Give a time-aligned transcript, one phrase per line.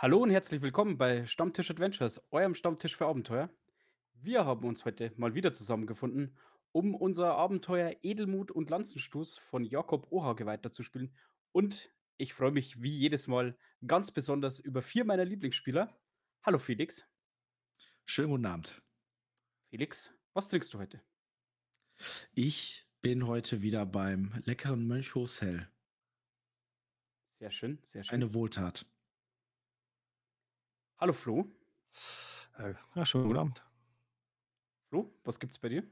[0.00, 3.50] Hallo und herzlich willkommen bei Stammtisch Adventures, eurem Stammtisch für Abenteuer.
[4.12, 6.38] Wir haben uns heute mal wieder zusammengefunden,
[6.70, 11.16] um unser Abenteuer Edelmut und Lanzenstoß von Jakob Ohage weiterzuspielen.
[11.50, 13.58] Und ich freue mich wie jedes Mal
[13.88, 15.92] ganz besonders über vier meiner Lieblingsspieler.
[16.44, 17.04] Hallo Felix.
[18.04, 18.80] Schönen guten Abend.
[19.70, 21.02] Felix, was trinkst du heute?
[22.34, 25.68] Ich bin heute wieder beim leckeren Mönchhofs Hell.
[27.32, 28.14] Sehr schön, sehr schön.
[28.14, 28.86] Eine Wohltat.
[30.98, 31.46] Hallo Flo.
[32.58, 33.62] Äh, ja, schönen guten Abend.
[34.88, 35.84] Flo, was gibt's bei dir?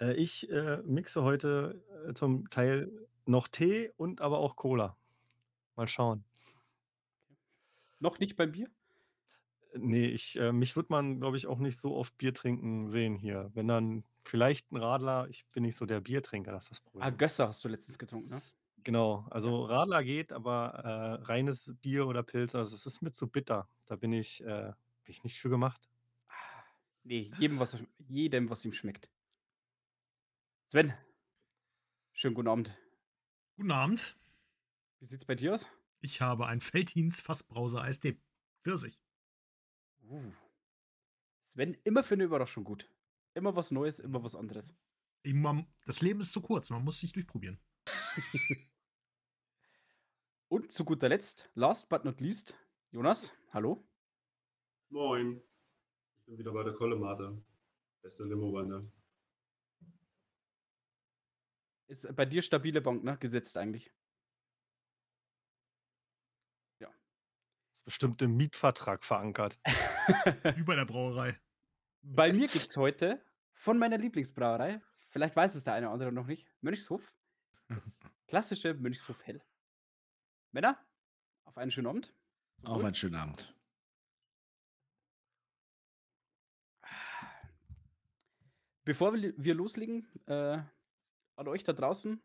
[0.00, 4.96] Äh, ich äh, mixe heute äh, zum Teil noch Tee und aber auch Cola.
[5.74, 6.24] Mal schauen.
[7.98, 8.68] Noch nicht beim Bier?
[9.74, 13.14] Nee, ich, äh, mich wird man, glaube ich, auch nicht so oft Bier trinken sehen
[13.14, 13.50] hier.
[13.54, 16.90] Wenn dann vielleicht ein Radler, ich bin nicht so der Biertrinker, das ist das Ah,
[16.90, 17.18] Problem.
[17.18, 18.42] Gösser hast du letztens getrunken, ne?
[18.86, 23.26] Genau, also Radler geht, aber äh, reines Bier oder Pilzer, also es ist mir zu
[23.26, 23.68] bitter.
[23.84, 24.72] Da bin ich, äh,
[25.02, 25.90] bin ich nicht für gemacht.
[26.28, 26.34] Ah,
[27.02, 29.10] Nee, jedem was, er- jedem, was ihm schmeckt.
[30.66, 30.94] Sven,
[32.12, 32.78] schönen guten Abend.
[33.56, 34.16] Guten Abend.
[35.00, 35.66] Wie sieht's bei dir aus?
[35.98, 38.16] Ich habe ein Feldhins Fassbrause Eistee.
[38.60, 39.00] Pfirsich.
[40.08, 40.30] Uh.
[41.42, 42.88] Sven, immer für eine Überraschung gut.
[43.34, 44.76] Immer was Neues, immer was anderes.
[45.24, 47.58] Ich, man, das Leben ist zu kurz, man muss sich durchprobieren.
[50.48, 52.56] Und zu guter Letzt, last but not least,
[52.92, 53.84] Jonas, hallo.
[54.90, 55.42] Moin.
[56.18, 57.42] Ich bin wieder bei der Kollemate.
[58.02, 58.88] Beste Limo-Bande.
[61.88, 63.16] Ist bei dir stabile Bank, ne?
[63.18, 63.92] Gesetzt eigentlich.
[67.74, 69.58] Ist bestimmt im Mietvertrag verankert.
[70.56, 71.38] Wie bei der Brauerei.
[72.02, 73.20] Bei mir gibt's heute
[73.52, 74.80] von meiner Lieblingsbrauerei,
[75.10, 77.12] vielleicht weiß es der eine oder andere noch nicht, Mönchshof.
[77.68, 79.42] Das klassische Mönchshof Hell.
[80.56, 80.82] Männer,
[81.44, 82.14] auf einen schönen Abend.
[82.60, 82.86] Zum Auf Wohl.
[82.86, 83.54] einen schönen Abend.
[88.84, 90.62] Bevor wir loslegen, äh,
[91.36, 92.22] an euch da draußen,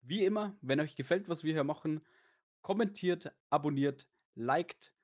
[0.00, 2.00] wie immer, wenn euch gefällt, was wir hier machen,
[2.62, 4.94] kommentiert, abonniert, liked,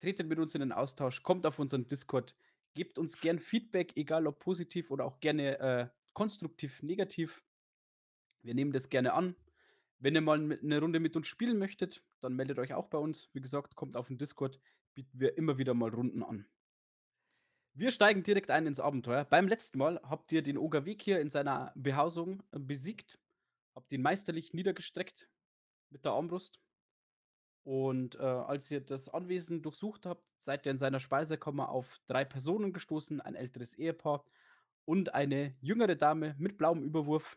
[0.00, 2.34] tretet mit uns in den Austausch, kommt auf unseren Discord,
[2.72, 7.44] gebt uns gern Feedback, egal ob positiv oder auch gerne äh, konstruktiv, negativ.
[8.40, 9.36] Wir nehmen das gerne an.
[9.98, 13.30] Wenn ihr mal eine Runde mit uns spielen möchtet, dann meldet euch auch bei uns.
[13.32, 14.60] Wie gesagt, kommt auf den Discord,
[14.94, 16.46] bieten wir immer wieder mal Runden an.
[17.78, 19.24] Wir steigen direkt ein ins Abenteuer.
[19.24, 23.18] Beim letzten Mal habt ihr den Ogawek hier in seiner Behausung äh, besiegt,
[23.74, 25.28] habt ihn meisterlich niedergestreckt
[25.90, 26.58] mit der Armbrust.
[27.64, 32.24] Und äh, als ihr das Anwesen durchsucht habt, seid ihr in seiner Speisekammer auf drei
[32.24, 34.24] Personen gestoßen: ein älteres Ehepaar
[34.86, 37.36] und eine jüngere Dame mit blauem Überwurf.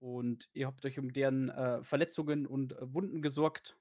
[0.00, 3.76] Und ihr habt euch um deren äh, Verletzungen und äh, Wunden gesorgt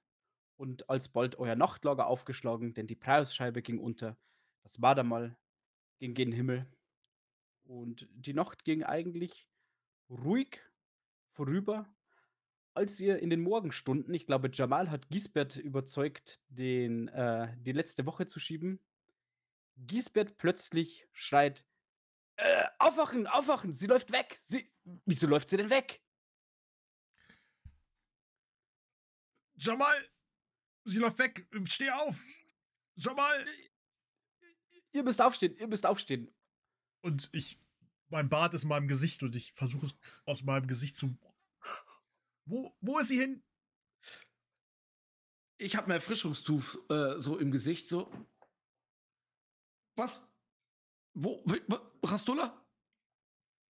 [0.58, 4.18] und alsbald euer Nachtlager aufgeschlagen, denn die Preisscheibe ging unter.
[4.64, 5.38] Das war da mal
[6.00, 6.68] ging gen Himmel.
[7.64, 9.48] Und die Nacht ging eigentlich
[10.10, 10.62] ruhig
[11.34, 11.94] vorüber,
[12.74, 18.06] als ihr in den Morgenstunden, ich glaube, Jamal hat Gisbert überzeugt, den, äh, die letzte
[18.06, 18.80] Woche zu schieben.
[19.78, 21.66] Gisbert plötzlich schreit:
[22.38, 24.38] äh, Aufwachen, aufwachen, sie läuft weg!
[24.42, 24.72] Sie,
[25.06, 26.04] wieso läuft sie denn weg?
[29.57, 30.09] Jamal!
[30.84, 31.47] Sie läuft weg!
[31.68, 32.23] Steh auf!
[32.95, 33.45] Jamal!
[34.91, 36.34] Ihr müsst aufstehen, ihr müsst aufstehen.
[37.01, 37.59] Und ich.
[38.09, 39.95] Mein Bart ist in meinem Gesicht und ich versuche es
[40.25, 41.18] aus meinem Gesicht zu.
[42.45, 43.44] Wo, wo ist sie hin?
[45.57, 48.09] Ich habe ein Erfrischungstuch äh, so im Gesicht, so.
[49.97, 50.25] Was?
[51.13, 51.44] Wo?
[52.03, 52.66] Rastola?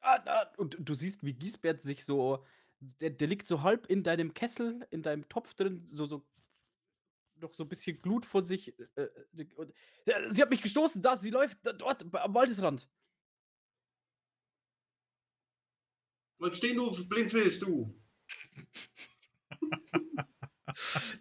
[0.02, 2.46] Ah, ah, und du siehst, wie Gisbert sich so.
[2.80, 6.26] Der, der liegt so halb in deinem Kessel, in deinem Topf drin, so, so
[7.40, 8.78] noch so ein bisschen Glut von sich.
[8.96, 9.02] Äh,
[9.36, 9.74] äh, und,
[10.06, 12.88] sie, sie hat mich gestoßen, da, sie läuft da, dort am Waldesrand.
[16.40, 18.00] Bleib stehen, du Blindfisch, du!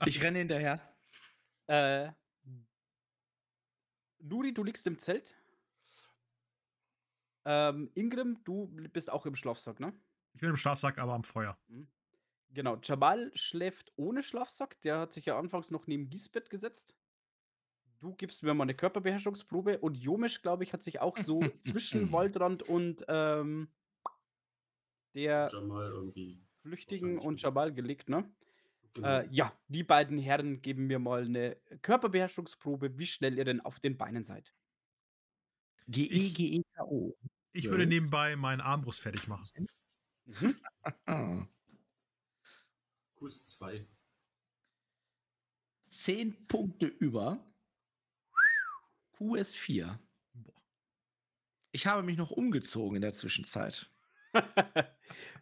[0.05, 0.95] Ich renne hinterher.
[1.67, 2.13] Äh,
[4.19, 5.35] Nuri, du liegst im Zelt.
[7.47, 9.99] Ähm, Ingrim, du bist auch im Schlafsack, ne?
[10.37, 11.59] Ich bin im Schlafsack, aber am Feuer.
[12.51, 14.79] Genau, Jamal schläft ohne Schlafsack.
[14.83, 16.95] Der hat sich ja anfangs noch neben Gisbert gesetzt.
[18.01, 19.79] Du gibst mir mal eine Körperbeherrschungsprobe.
[19.79, 23.73] Und Jomisch, glaube ich, hat sich auch so zwischen Waldrand und ähm,
[25.15, 25.51] der.
[26.61, 27.41] Flüchtigen und.
[27.41, 28.31] Jamal gelegt, ne?
[28.93, 29.09] Genau.
[29.09, 33.81] Äh, ja, die beiden Herren geben mir mal eine Körperbeherrschungsprobe, wie schnell ihr denn auf
[33.81, 34.53] den Beinen seid.
[35.87, 37.17] E G-E-G-E-K-O.
[37.53, 37.71] Ich Ja.
[37.71, 39.49] würde nebenbei meinen Armbrust fertig machen.
[40.27, 41.49] Mhm.
[43.15, 43.87] Kuss 2.
[45.89, 47.45] 10 Punkte über.
[49.19, 49.99] QS4.
[50.35, 50.63] Boah.
[51.73, 53.91] Ich habe mich noch umgezogen in der Zwischenzeit.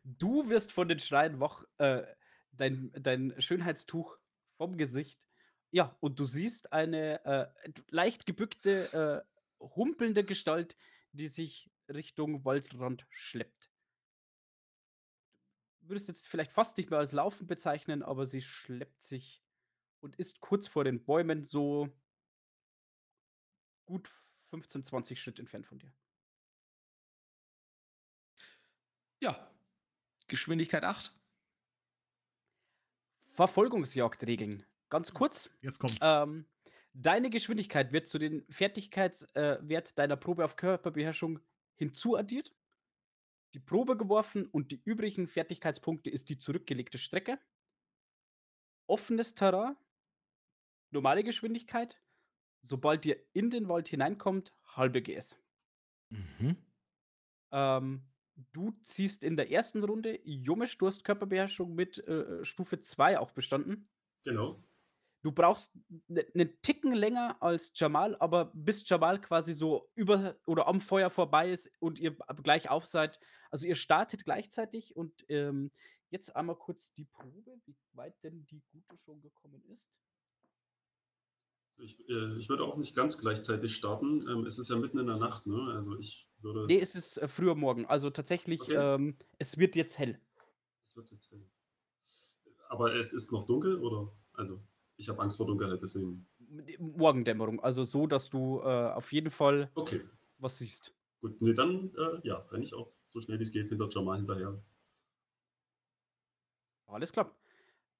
[0.04, 2.04] du wirst von den Schreien wach, äh,
[2.52, 4.16] dein, dein Schönheitstuch
[4.56, 5.26] vom Gesicht.
[5.70, 9.24] Ja, und du siehst eine äh, leicht gebückte,
[9.60, 10.76] äh, humpelnde Gestalt,
[11.12, 13.73] die sich Richtung Waldrand schleppt.
[15.84, 19.42] Du würdest jetzt vielleicht fast nicht mehr als Laufen bezeichnen, aber sie schleppt sich
[20.00, 21.94] und ist kurz vor den Bäumen so
[23.84, 24.08] gut
[24.48, 25.92] 15, 20 Schritt entfernt von dir.
[29.20, 29.50] Ja.
[30.26, 31.12] Geschwindigkeit 8.
[33.34, 34.64] Verfolgungsjagdregeln.
[34.88, 35.50] Ganz kurz.
[35.60, 36.00] Jetzt kommt's.
[36.02, 36.46] Ähm,
[36.94, 41.40] deine Geschwindigkeit wird zu den Fertigkeitswert äh, deiner Probe auf Körperbeherrschung
[41.74, 42.54] hinzuaddiert.
[43.54, 47.38] Die Probe geworfen und die übrigen Fertigkeitspunkte ist die zurückgelegte Strecke.
[48.88, 49.76] Offenes Terrain,
[50.90, 52.00] normale Geschwindigkeit.
[52.62, 55.38] Sobald ihr in den Wald hineinkommt, halbe GS.
[56.10, 56.56] Mhm.
[57.52, 58.02] Ähm,
[58.52, 63.30] du ziehst in der ersten Runde, Jumisch, du hast Körperbeherrschung mit äh, Stufe 2 auch
[63.30, 63.88] bestanden.
[64.24, 64.60] Genau.
[65.24, 65.72] Du brauchst
[66.10, 71.50] einen Ticken länger als Jamal, aber bis Jamal quasi so über oder am Feuer vorbei
[71.50, 73.18] ist und ihr gleich auf seid.
[73.54, 75.70] Also ihr startet gleichzeitig und ähm,
[76.10, 79.92] jetzt einmal kurz die Probe, wie weit denn die gute schon gekommen ist.
[81.76, 84.28] Ich, äh, ich würde auch nicht ganz gleichzeitig starten.
[84.28, 85.72] Ähm, es ist ja mitten in der Nacht, ne?
[85.72, 86.66] Also ich würde.
[86.66, 87.86] Nee, es ist äh, früher morgen.
[87.86, 88.74] Also tatsächlich, Okay.
[88.74, 90.18] ähm, es wird jetzt hell.
[90.82, 91.46] Es wird jetzt hell.
[92.70, 94.10] Aber es ist noch dunkel, oder?
[94.32, 94.60] Also,
[94.96, 96.26] ich habe Angst vor Dunkelheit, deswegen.
[96.80, 97.60] Morgendämmerung.
[97.60, 100.00] Also so, dass du äh, auf jeden Fall Okay,
[100.38, 100.92] was siehst.
[101.20, 101.40] gut.
[101.40, 104.60] Nee, dann, äh, ja, renne ich auch so schnell wie es geht hinter Jamal hinterher.
[106.86, 107.34] Alles klar.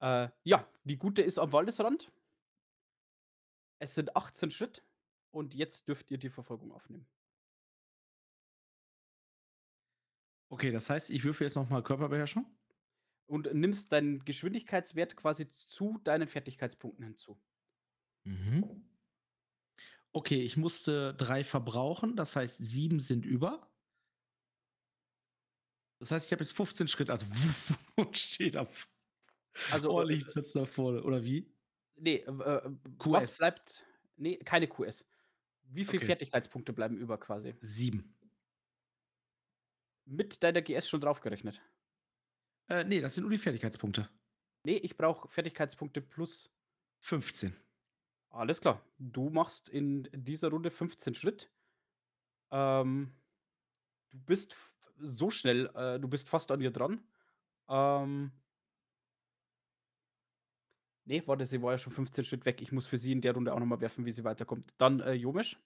[0.01, 2.11] Äh, ja, die gute ist am Waldesrand.
[3.79, 4.83] Es sind 18 Schritt
[5.31, 7.07] und jetzt dürft ihr die Verfolgung aufnehmen.
[10.49, 12.47] Okay, das heißt, ich würfe jetzt nochmal Körperbeherrschung.
[13.27, 17.41] Und nimmst deinen Geschwindigkeitswert quasi zu deinen Fertigkeitspunkten hinzu.
[18.25, 18.85] Mhm.
[20.13, 23.67] Okay, ich musste drei verbrauchen, das heißt, sieben sind über.
[26.05, 27.25] Das heißt, ich habe jetzt 15 Schritt, also
[27.97, 28.91] und steht auf.
[29.71, 31.03] Also, ordentlich äh, sitzt da vorne.
[31.03, 31.51] Oder wie?
[31.97, 33.12] Nee, äh, äh, QS.
[33.12, 33.87] was bleibt?
[34.17, 35.09] Nee, keine QS.
[35.62, 36.06] Wie viele Okay.
[36.09, 37.55] Fertigkeitspunkte bleiben über quasi?
[37.61, 38.15] Sieben.
[40.05, 41.62] Mit deiner GS schon draufgerechnet.
[42.69, 44.11] Äh, nee, das sind nur die Fertigkeitspunkte.
[44.65, 46.51] Nee, ich brauche Fertigkeitspunkte plus
[46.99, 47.56] 15.
[48.29, 48.85] Alles klar.
[48.99, 51.51] Du machst in dieser Runde 15 Schritt.
[52.51, 53.15] Ähm,
[54.11, 54.55] du bist
[54.99, 57.02] so schnell, äh, du bist fast an ihr dran.
[57.69, 58.32] Ähm,
[61.05, 62.61] nee, warte, sie war ja schon 15 Schritt weg.
[62.61, 64.75] Ich muss für sie in der Runde auch nochmal werfen, wie sie weiterkommt.
[64.79, 65.58] Dann äh, Jomisch.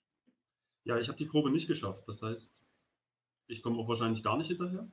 [0.84, 2.04] Ja, ich habe die Probe nicht geschafft.
[2.06, 2.64] Das heißt,
[3.48, 4.90] ich komme auch wahrscheinlich gar nicht hinterher.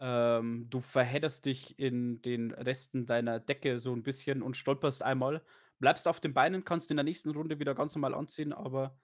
[0.00, 5.42] Ähm, du verhedderst dich in den Resten deiner Decke so ein bisschen und stolperst einmal.
[5.78, 8.98] Bleibst auf den Beinen, kannst in der nächsten Runde wieder ganz normal anziehen, aber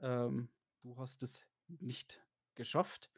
[0.00, 0.48] ähm,
[0.82, 2.22] du hast es nicht
[2.54, 3.10] geschafft.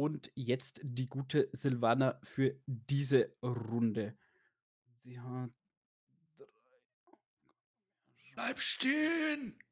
[0.00, 4.16] Und jetzt die gute Silvana für diese Runde.
[4.94, 5.50] Sie hat.
[8.32, 9.62] Bleib stehen!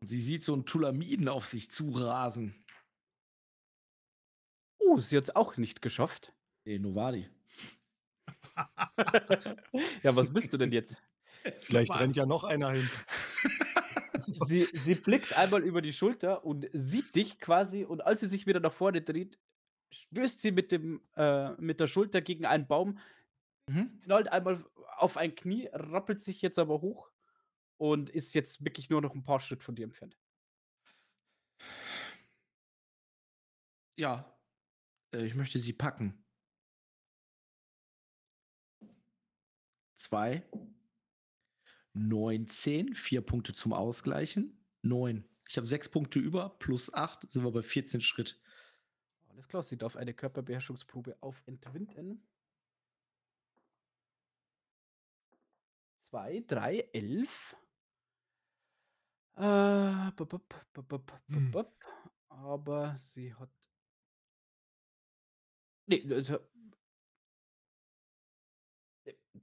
[0.00, 2.64] Sie sieht so einen Tulamiden auf sich zurasen.
[4.78, 6.32] Oh, sie hat es auch nicht geschafft.
[6.64, 7.28] Nee, Novadi.
[10.02, 10.96] ja, was bist du denn jetzt?
[11.60, 12.88] Vielleicht rennt ja noch einer hin.
[14.46, 18.46] sie, sie blickt einmal über die Schulter und sieht dich quasi und als sie sich
[18.46, 19.38] wieder nach vorne dreht,
[19.92, 22.98] stößt sie mit, dem, äh, mit der Schulter gegen einen Baum,
[23.68, 24.00] Mhm.
[24.00, 24.64] knallt einmal
[24.96, 27.10] auf ein Knie, rappelt sich jetzt aber hoch
[27.78, 30.16] und ist jetzt wirklich nur noch ein paar Schritt von dir entfernt.
[33.96, 34.38] Ja.
[35.14, 36.24] Äh, ich möchte sie packen.
[39.96, 40.42] Zwei.
[41.94, 42.94] 19.
[42.94, 44.64] Vier Punkte zum Ausgleichen.
[44.82, 45.24] Neun.
[45.48, 48.40] Ich habe sechs Punkte über, plus acht sind wir bei 14 Schritt.
[49.28, 52.26] Alles klar, sie darf eine Körperbeherrschungsprobe auf Entwinden.
[56.10, 57.56] Zwei, drei, elf.
[59.34, 61.50] Äh, bup, bup, bup, bup, bup, Hm.
[61.50, 61.84] bup.
[62.28, 63.50] Aber sie hat.
[65.86, 66.38] Nee, also,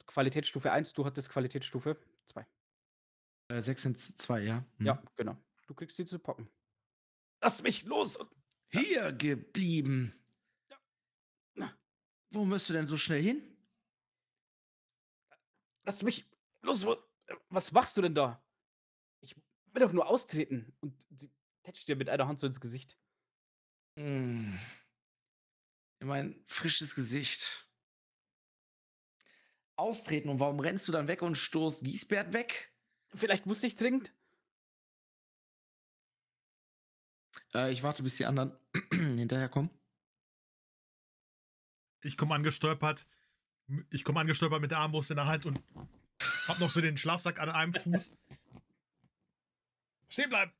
[0.06, 1.98] Qualitätsstufe 1, du hattest Qualitätsstufe
[2.30, 2.48] 2.
[3.50, 4.66] Äh, sechs sind zwei, ja.
[4.78, 4.86] Mhm.
[4.86, 5.38] Ja, genau.
[5.68, 6.50] Du kriegst sie zu packen.
[7.42, 8.20] Lass mich los!
[8.72, 10.14] Hier geblieben.
[11.56, 11.76] Na.
[12.30, 13.58] Wo müsst du denn so schnell hin?
[15.84, 16.30] Lass mich
[16.62, 16.86] los.
[16.86, 17.04] Was,
[17.50, 18.44] was machst du denn da?
[19.22, 20.76] Ich will doch nur austreten.
[20.82, 21.32] Und sie
[21.64, 22.98] tätscht dir mit einer Hand so ins Gesicht.
[23.96, 24.54] Mm.
[26.00, 27.69] In mein frisches Gesicht.
[29.80, 32.72] Austreten und warum rennst du dann weg und stoßt Giesbert weg?
[33.14, 34.14] Vielleicht muss ich dringend.
[37.54, 38.58] Äh, ich warte, bis die anderen
[38.92, 39.70] hinterherkommen.
[42.02, 43.08] Ich komme angestolpert.
[43.90, 45.62] Ich komme angestolpert mit der Armbrust in der Hand und
[46.48, 48.14] hab noch so den Schlafsack an einem Fuß.
[50.10, 50.52] Stehen bleiben!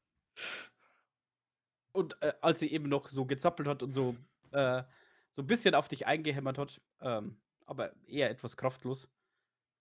[1.92, 4.16] Und äh, als sie eben noch so gezappelt hat und so,
[4.52, 4.84] äh,
[5.32, 9.08] so ein bisschen auf dich eingehämmert hat, ähm, aber eher etwas kraftlos,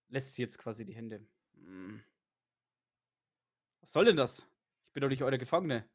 [0.09, 1.27] lässt sie jetzt quasi die Hände.
[1.55, 2.03] Hm.
[3.81, 4.41] Was soll denn das?
[4.87, 5.89] Ich bin doch nicht eure Gefangene.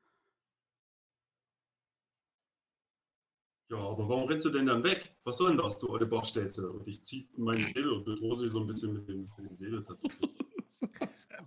[3.70, 5.16] Ja, aber warum rennst du denn dann weg?
[5.24, 6.72] Was soll denn das, du alte Bachstelze?
[6.72, 9.58] Und ich ziehe meine Säbel und bedrohe sie so ein bisschen mit dem, mit dem
[9.58, 10.30] Säbel tatsächlich.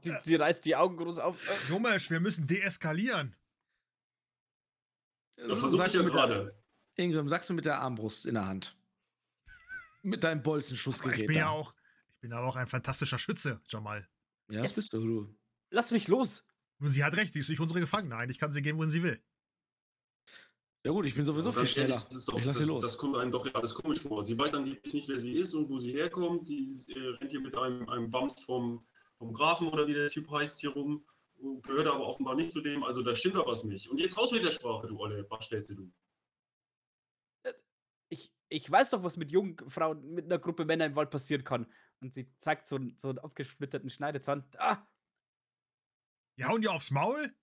[0.01, 1.49] Sie, sie reißt die Augen groß auf.
[1.49, 3.35] Äh, Junge, wir müssen deeskalieren.
[5.37, 6.63] Das versuche ich ja mit der- gerade.
[6.97, 8.76] Ingrim, sagst du mit der Armbrust in der Hand.
[10.07, 11.19] Mit deinem Bolzenschussgerät.
[11.19, 11.75] ich bin ja auch,
[12.15, 14.09] ich bin aber auch ein fantastischer Schütze, Jamal.
[14.49, 15.01] Ja, das Jetzt- bist du.
[15.01, 15.39] du.
[15.71, 16.45] Lass mich los.
[16.79, 18.17] Nun, sie hat recht, sie ist nicht unsere Gefangene.
[18.17, 19.21] Eigentlich kann sie gehen, wohin sie will.
[20.85, 21.95] Ja gut, ich bin sowieso Aber viel schneller.
[21.95, 22.83] das ist doch- ich lass sie das, los.
[22.83, 24.25] Das kommt einem doch alles komisch vor.
[24.25, 26.47] Sie weiß angeblich nicht, wer sie ist und wo sie herkommt.
[26.47, 28.87] Sie äh, rennt hier mit einem, einem Bams vom,
[29.19, 31.05] vom Grafen oder wie der Typ heißt hier rum.
[31.63, 32.85] Gehört aber offenbar nicht zu dem.
[32.85, 33.89] Also da stimmt doch was nicht.
[33.89, 35.91] Und jetzt raus mit der Sprache, du olle Bachstelze, du.
[38.49, 41.67] Ich, weiß doch, was mit Jungfrauen, mit einer Gruppe Männer im Wald passieren kann.
[42.01, 44.45] Und sie zeigt so, einen- so einen abgesplitterten Schneidezahn.
[44.59, 44.87] Ah!
[46.39, 47.35] Die hauen dir aufs Maul?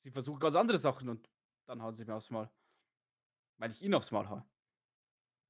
[0.00, 1.28] Sie versuchen ganz andere Sachen und
[1.66, 2.50] dann hauen sie mir aufs Maul.
[3.58, 4.48] Weil ich ihn aufs Maul hau.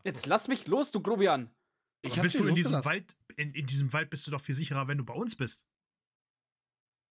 [0.05, 1.55] Jetzt lass mich los, du Grobian!
[2.03, 2.85] Ich Aber bist du in diesem.
[2.85, 5.67] Wald, in, in diesem Wald bist du doch viel sicherer, wenn du bei uns bist.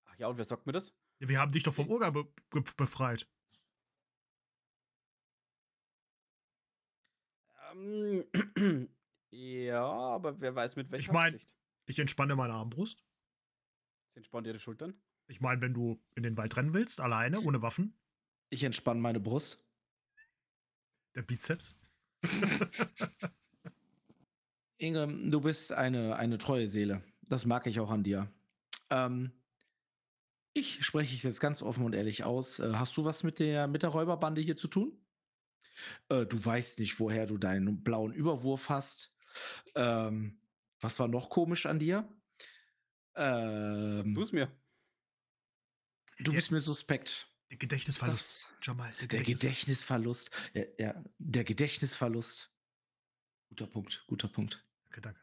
[0.05, 0.95] Ach ja, und wer sagt mir das?
[1.19, 3.27] Wir haben dich doch vom Oger be be befreit.
[7.77, 8.89] Ähm,
[9.31, 11.53] ja, aber wer weiß mit welcher mein- Absicht.
[11.85, 13.03] Ich entspanne meine Armbrust.
[14.13, 14.93] Sie entspannt ihre Schultern.
[15.27, 17.93] Ich meine, wenn du in den Wald rennen willst, alleine, ohne Waffen,
[18.49, 19.63] Ich entspanne meine Brust.
[21.15, 21.75] der Bizeps.
[24.77, 27.03] Ingrim, du bist eine, eine treue Seele.
[27.23, 28.31] Das mag ich auch an dir.
[28.89, 29.31] Ähm,
[30.53, 32.59] ich spreche es jetzt ganz offen und ehrlich aus.
[32.59, 34.97] Äh, hast du was mit der, mit der Räuberbande hier zu tun?
[36.09, 39.13] Äh, du weißt nicht, woher du deinen blauen Überwurf hast.
[39.75, 40.39] Ähm,
[40.79, 42.07] was war noch komisch an dir?
[43.15, 44.51] Ähm, Tu es mir.
[46.19, 47.27] du bist mir suspekt.
[47.49, 48.91] Der Gedächtnisverlust, Das, Jamal.
[48.99, 50.31] Der, der Gedächtnis Gedächtnisverlust.
[50.53, 52.51] Ja, ja, der Gedächtnisverlust.
[53.49, 54.63] Guter Punkt, guter Punkt.
[54.83, 55.21] Danke, danke.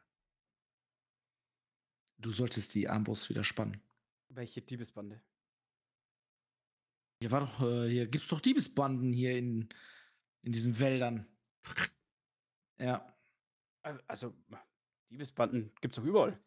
[2.19, 3.83] Du solltest die Armbrust wieder spannen.
[4.31, 5.21] Welche Diebesbande?
[7.21, 9.69] Hier war doch, äh, hier gibt's doch Diebesbanden hier in,
[10.45, 11.27] in diesen Wäldern.
[12.79, 13.17] Ja.
[13.83, 14.35] Äh, Also,
[15.11, 16.39] Diebesbanden gibt's doch überall.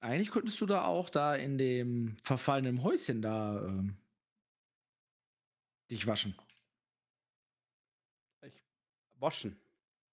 [0.00, 3.96] Eigentlich könntest du da auch da in dem verfallenen Häuschen da ähm,
[5.90, 6.36] dich waschen.
[8.42, 8.62] Ich,
[9.16, 9.60] waschen.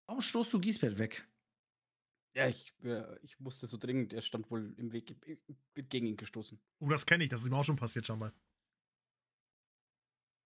[0.07, 1.27] Warum stoßt du Giesbert weg?
[2.35, 4.13] Ja, ich, äh, ich musste so dringend.
[4.13, 5.15] Er stand wohl im Weg.
[5.47, 6.59] Ich bin gegen ihn gestoßen.
[6.79, 8.33] Oh, das kenne ich, das ist mir auch schon passiert, Jamal.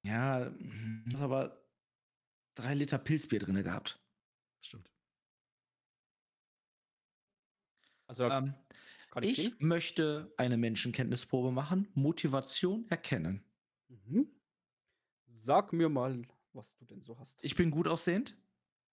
[0.06, 1.69] Ja, du hast aber
[2.56, 4.00] drei Liter Pilzbier drin gehabt.
[4.60, 4.92] Das stimmt.
[8.08, 8.54] Also, Ähm,
[9.12, 11.88] kann ich, ich möchte eine Menschenkenntnisprobe machen.
[11.94, 13.44] Motivation erkennen.
[13.88, 14.30] Mhm.
[15.32, 17.40] Sag mir mal, was du denn so hast.
[17.44, 18.36] Ich bin gut aussehend.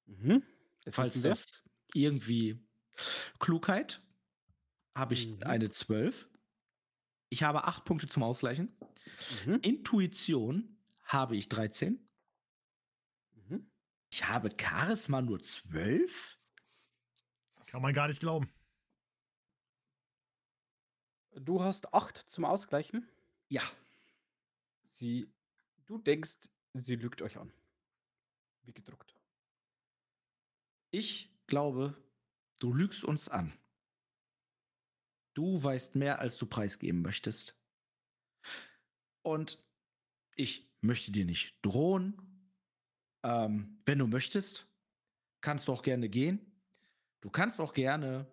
[0.06, 0.42] Mhm.
[0.84, 1.62] Das Falls das
[1.94, 2.60] irgendwie
[3.40, 4.02] Klugheit
[4.94, 5.42] habe ich Mhm.
[5.42, 6.28] eine 12.
[7.28, 8.76] Ich habe 8 Punkte zum Ausgleichen.
[9.46, 9.58] Mhm.
[9.62, 12.05] Intuition habe ich 13.
[14.10, 16.38] Ich habe Charisma nur 12.
[17.66, 18.48] Kann man gar nicht glauben.
[21.34, 23.06] Du hast acht zum Ausgleichen.
[23.48, 23.62] Ja.
[24.80, 25.30] Sie,
[25.84, 27.52] du denkst, sie lügt euch an.
[28.62, 29.14] Wie gedruckt.
[30.90, 31.94] Ich glaube,
[32.58, 33.52] du lügst uns an.
[35.34, 37.54] Du weißt mehr, als du preisgeben möchtest.
[39.22, 39.62] Und
[40.34, 42.25] ich möchte dir nicht drohen.
[43.26, 44.68] Ähm, wenn du möchtest,
[45.40, 46.62] kannst du auch gerne gehen.
[47.20, 48.32] Du kannst auch gerne,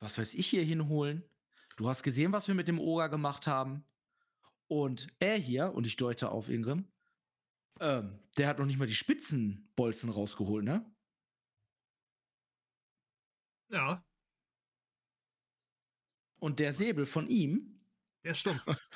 [0.00, 1.24] was weiß ich, hier hinholen.
[1.76, 3.84] Du hast gesehen, was wir mit dem Oger gemacht haben.
[4.66, 6.92] Und er hier, und ich deute auf Ingrim,
[7.80, 10.84] ähm, der hat noch nicht mal die Spitzenbolzen rausgeholt, ne?
[13.70, 14.04] Ja,
[16.40, 17.80] Und der Säbel von ihm,
[18.24, 18.64] Der ist stumpf.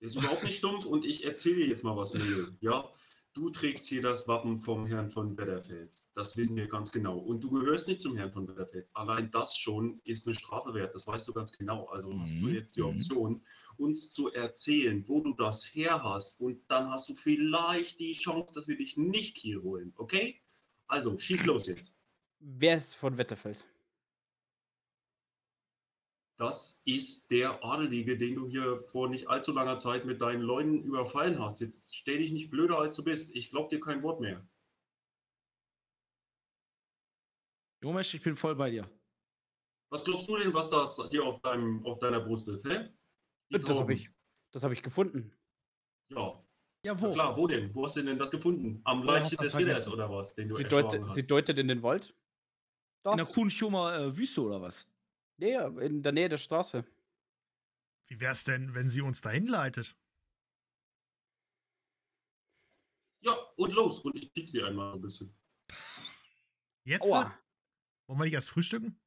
[0.00, 2.48] Der ist überhaupt nicht stumpf und ich erzähle dir jetzt mal was, Leo.
[2.60, 2.90] Ja,
[3.34, 6.10] du trägst hier das Wappen vom Herrn von Wetterfels.
[6.14, 7.18] Das wissen wir ganz genau.
[7.18, 8.90] Und du gehörst nicht zum Herrn von Wetterfels.
[8.94, 10.94] Allein das schon ist eine Strafe wert.
[10.94, 11.86] Das weißt du ganz genau.
[11.86, 12.88] Also hast du Mhm, jetzt die mhm.
[12.88, 13.46] Option,
[13.76, 16.40] uns zu erzählen, wo du das her hast.
[16.40, 19.92] Und dann hast du vielleicht die Chance, dass wir dich nicht hier holen.
[19.96, 20.40] Okay?
[20.88, 21.94] Also, schieß los jetzt.
[22.40, 23.64] Wer ist von Wetterfels?
[26.40, 30.82] Das ist der Adelige, den du hier vor nicht allzu langer Zeit mit deinen Leuten
[30.84, 31.60] überfallen hast.
[31.60, 33.36] Jetzt stell dich nicht blöder, als du bist.
[33.36, 34.48] Ich glaub dir kein Wort mehr.
[37.82, 38.90] Jomesch, ich bin voll bei dir.
[39.92, 42.88] Was glaubst du denn, was das hier auf, deinem, auf deiner Brust ist, hä?
[43.52, 44.08] Die Das habe ich,
[44.52, 45.36] das hab ich gefunden.
[46.10, 46.42] Ja,
[46.86, 47.12] Ja, na wo?
[47.12, 47.74] klar, wo denn?
[47.74, 48.80] Wo hast du denn das gefunden?
[48.84, 51.14] Am hast des Ridders oder was, den du Sie, erschlagen deute, hast?
[51.16, 52.14] sie deutet in den Wald.
[53.02, 53.10] Da.
[53.10, 54.89] In der Kuhnchumer äh, Wüste oder was?
[55.40, 56.84] Nee, ja, in der Nähe der Straße.
[58.08, 59.96] Wie wär's denn, wenn sie uns dahin leitet?
[63.22, 64.00] ja, und los.
[64.00, 65.34] Und ich piek sie einmal ein bisschen.
[66.84, 67.04] Jetzt?
[67.04, 67.34] Aua.
[68.06, 68.98] Wollen wir nicht erst frühstücken?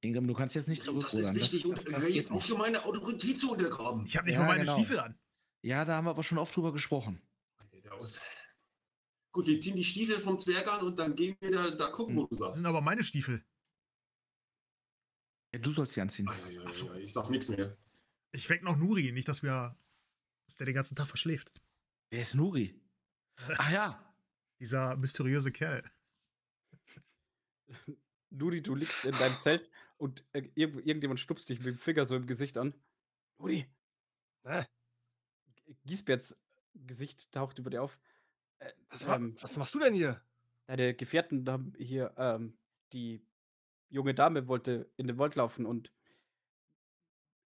[0.00, 1.34] Ingram, du kannst jetzt nicht das ist zurückrudern.
[1.36, 1.62] wichtig.
[1.62, 2.56] Das, und das, das jetzt nicht.
[2.56, 4.04] meine Autorität zu untergraben.
[4.06, 4.74] Ich habe nicht Ja, mal meine genau.
[4.76, 5.18] Stiefel an.
[5.62, 7.20] Ja, da haben wir aber schon oft drüber gesprochen.
[9.32, 12.16] Gut, wir ziehen die Stiefel vom Zwerg an und dann gehen wir da, da gucken,
[12.16, 12.54] wo du Das sagst.
[12.60, 13.44] sind aber meine Stiefel.
[15.52, 16.28] Ja, du sollst sie anziehen.
[16.28, 16.92] Ah, ja, ja, so.
[16.94, 17.76] ich sag nichts mehr.
[18.32, 19.76] Ich weck noch Nuri, nicht, dass wir,
[20.46, 21.52] dass der den ganzen Tag verschläft.
[22.10, 22.78] Wer ist Nuri?
[23.36, 24.04] Ach ja.
[24.60, 25.88] Dieser mysteriöse Kerl.
[28.30, 32.04] Nuri, du liegst in deinem Zelt und äh, irgend, irgendjemand stupst dich mit dem Finger
[32.04, 32.74] so im Gesicht an.
[33.38, 33.66] Nuri!
[34.44, 34.64] Äh.
[35.84, 36.38] Giesberts
[36.74, 37.98] Gesicht taucht über dir auf.
[38.58, 40.22] Äh, Was, ähm, was machst du denn hier?
[40.68, 42.56] deine Gefährten haben hier, ähm,
[42.92, 43.26] die
[43.88, 45.92] junge Dame wollte in den Wald laufen und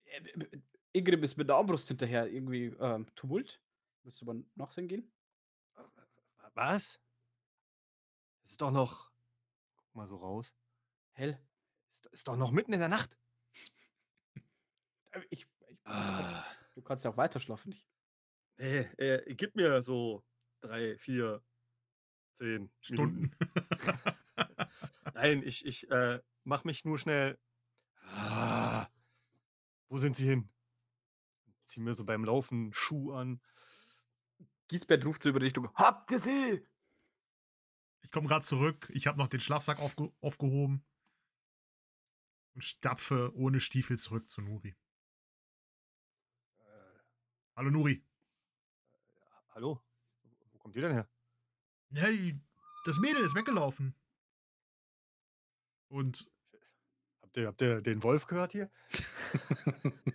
[0.05, 0.61] äh, äh,
[0.92, 2.31] Ingrid ist mit der Armbrust hinterher.
[2.31, 3.61] Irgendwie ähm, Tumult.
[4.02, 5.11] Willst du mal nachsehen gehen?
[6.55, 7.00] Was?
[8.44, 9.11] Es ist doch noch.
[9.76, 10.55] Guck mal so raus.
[11.12, 11.38] Hell.
[11.90, 13.16] Ist, ist doch noch mitten in der Nacht.
[15.12, 17.72] Äh, Ich, ich, Ah, du kannst ja auch weiter schlafen.
[17.72, 17.87] Ich,
[18.59, 20.24] nee, äh, gib mir so
[20.61, 21.42] drei, vier,
[22.38, 23.35] zehn Stunden.
[25.14, 27.38] Nein, ich, ich äh, mach mich nur schnell.
[28.14, 28.87] Ah,
[29.88, 30.48] wo sind sie hin?
[31.64, 33.40] Zieh mir so beim Laufen Schuh an.
[34.68, 35.72] Giesbert ruft so über die Richtung.
[35.74, 36.66] Habt ihr sie?
[38.00, 38.90] Ich komme gerade zurück.
[38.94, 40.85] Ich habe noch den Schlafsack aufge aufgehoben.
[42.55, 44.76] Und stapfe ohne Stiefel zurück zu Nuri.
[46.59, 46.62] Äh,
[47.57, 48.05] Hallo Nuri.
[49.50, 49.83] hallo?
[50.52, 51.09] Wo kommt ihr denn her?
[51.90, 52.40] Die,
[52.85, 53.94] das Mädel ist weggelaufen.
[55.88, 56.32] Und
[57.33, 58.71] Habt ihr, habt ihr den Wolf gehört hier?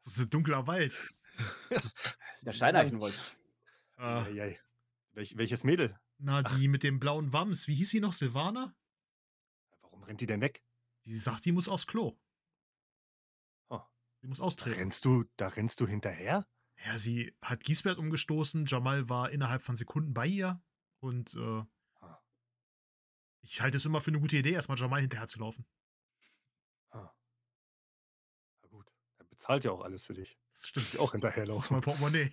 [0.00, 1.14] es ist ein dunkler Wald.
[2.42, 3.38] Der Scheineichenwolf.
[3.96, 4.60] Äh, Eieiei.
[5.12, 5.98] Welch, welches Mädel?
[6.18, 7.68] na, die mit dem blauen Wams.
[7.68, 8.12] Wie hieß sie noch?
[8.12, 8.76] Silvana?
[9.80, 10.62] Warum rennt die denn weg?
[11.06, 12.18] Die sagt, sie muss aufs Klo.
[13.68, 13.80] Oh.
[14.20, 14.78] Sie muss Da austreten.
[14.78, 16.46] rennst du, da rennst du hinterher?
[16.84, 18.66] Ja, sie hat Giesbert umgestoßen.
[18.66, 20.62] Jamal war innerhalb von Sekunden bei ihr.
[21.00, 21.62] Und äh,
[22.00, 22.20] Ah.
[23.40, 25.66] ich halte es immer für eine gute Idee, erstmal Jamal hinterher zu laufen.
[26.90, 27.12] Ah.
[28.62, 28.90] Na gut,
[29.48, 30.38] bezahlt ja auch alles für dich.
[30.52, 30.88] Das stimmt.
[30.94, 31.74] Ich auch Das ist hinterherlaufen.
[31.74, 32.30] mein Portemonnaie.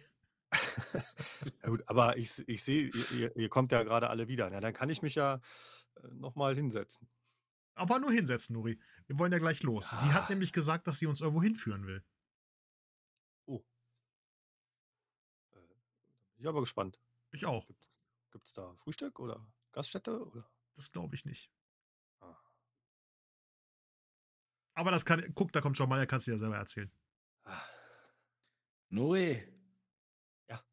[1.63, 4.49] ja gut, aber ich, ich sehe, ihr, ihr- kommt ja gerade alle wieder.
[4.49, 5.39] Na, dann kann ich mich ja
[6.12, 7.08] nochmal hinsetzen.
[7.75, 8.80] Aber nur hinsetzen, Nuri.
[9.08, 9.89] Wir wollen ja gleich los.
[9.89, 10.30] Sie hat Ja.
[10.30, 12.04] nämlich gesagt, dass sie uns irgendwo hinführen will.
[13.47, 13.58] Äh,
[15.56, 16.99] bin ich aber gespannt.
[17.32, 17.65] Ich auch.
[17.67, 20.25] Gibt's, gibt's da Frühstück oder Gaststätte?
[20.25, 20.49] Oder?
[20.75, 21.49] Das glaube ich nicht.
[22.19, 22.36] Ah.
[24.73, 25.34] Aber das kann.
[25.34, 26.91] Guck, da kommt Jamal, er kann es dir ja selber erzählen.
[28.95, 29.43] Nuri.
[30.47, 30.63] Ja.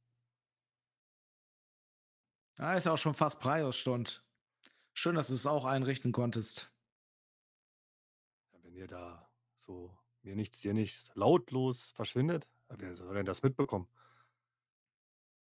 [2.56, 4.24] Ah, ist ja auch schon fast Preisstund.
[4.94, 6.72] Schön, dass du es auch einrichten konntest.
[8.62, 13.88] Wenn ihr da so mir nichts, dir nichts lautlos verschwindet, wer soll denn das mitbekommen?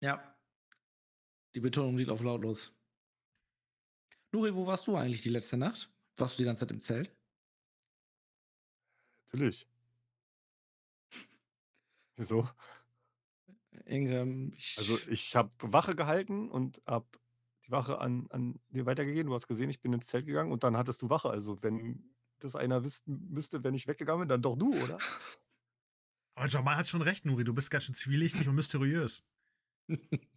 [0.03, 0.37] Ja.
[1.55, 2.75] Die Betonung liegt auf lautlos.
[4.33, 5.91] Nuri, wo warst du eigentlich die letzte Nacht?
[6.19, 7.17] Warst du die ganze Zeit im Zelt?
[9.25, 9.67] Natürlich.
[12.17, 12.49] Wieso?
[13.85, 17.07] Ingram, ich, Also ich habe Wache gehalten und habe
[17.67, 19.29] die Wache an, an dir weitergegeben.
[19.29, 21.31] Du hast gesehen, ich bin ins Zelt gegangen und dann hattest du Wache.
[21.31, 24.99] Also wenn das einer wissen müsste, wenn ich weggegangen bin, dann doch du, oder?
[26.35, 27.45] Aber Jamal hat schon recht, Nuri.
[27.45, 29.25] Du bist ganz schön zwielichtig und mysteriös.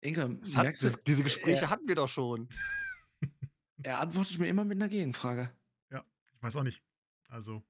[0.00, 2.48] Ingram, Das hat, das, diese Gespräche er, hatten wir doch schon.
[3.82, 5.52] er antwortet mir immer mit einer Gegenfrage.
[6.38, 6.84] Ich weiß auch nicht.
[7.28, 7.64] Also,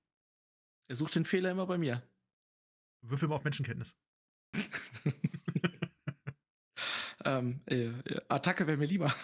[0.89, 2.03] Er sucht den Fehler immer bei mir.
[3.03, 3.95] würfel mal auf Menschenkenntnis.
[7.25, 9.15] ähm, äh, äh, Attacke wäre mir lieber.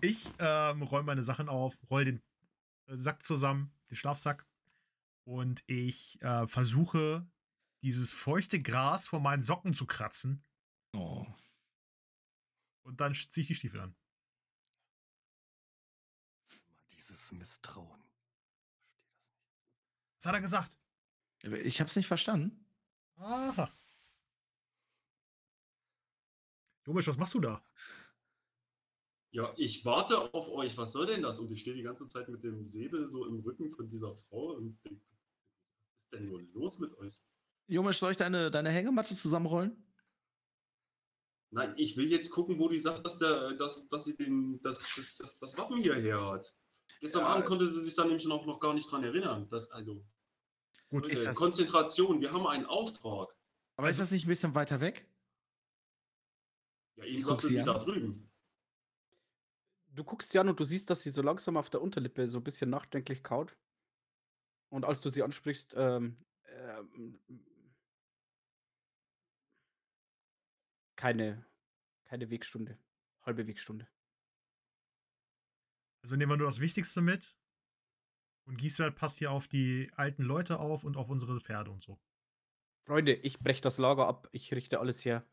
[0.00, 2.22] Ich ähm, räume meine Sachen auf, roll den
[2.86, 4.46] äh, Sack zusammen, den Schlafsack.
[5.24, 7.26] Und ich äh, versuche,
[7.82, 10.44] dieses feuchte Gras von meinen Socken zu kratzen.
[10.94, 11.26] Oh.
[12.82, 13.96] Und dann ziehe ich die Stiefel an.
[16.96, 18.05] Dieses Misstrauen.
[20.26, 20.76] Was hat er gesagt?
[21.64, 22.66] Ich hab's nicht verstanden.
[23.14, 23.72] Aha.
[26.84, 27.62] Jomisch, was machst du da?
[29.30, 30.76] Ja, ich warte auf euch.
[30.76, 31.38] Was soll denn das?
[31.38, 34.54] Und ich stehe die ganze Zeit mit dem Säbel so im Rücken von dieser Frau
[34.54, 35.00] und denke,
[35.94, 37.22] was ist denn nur los mit euch?
[37.68, 39.80] Jomisch, soll ich deine, deine Hängematte zusammenrollen?
[41.52, 44.84] Nein, ich will jetzt gucken, wo die sagt, dass, der, dass, dass sie den, das,
[45.18, 46.52] das, das Wappen hierher hat.
[46.98, 47.28] Gestern Ja.
[47.28, 49.48] Abend konnte sie sich dann nämlich noch, noch gar nicht dran erinnern.
[49.50, 50.04] Das, also,
[50.90, 53.34] Gut, Leute, ist das- Konzentration, wir haben einen Auftrag.
[53.76, 55.08] Aber ist das nicht ein bisschen weiter weg?
[56.96, 58.30] Ja, eben sagte sie sie da drüben.
[59.88, 62.38] Du guckst sie an und du siehst, dass sie so langsam auf der Unterlippe so
[62.38, 63.56] ein bisschen nachdenklich kaut.
[64.70, 67.20] Und als du sie ansprichst, ähm, ähm,
[70.96, 71.46] keine,
[72.04, 72.78] keine Wegstunde,
[73.22, 73.88] halbe Wegstunde.
[76.02, 77.34] also nehmen wir nur das Wichtigste mit.
[78.46, 81.98] Und Gieswert passt hier auf die alten Leute auf und auf unsere Pferde und so.
[82.84, 85.26] Freunde, ich breche das Lager ab, ich richte alles her.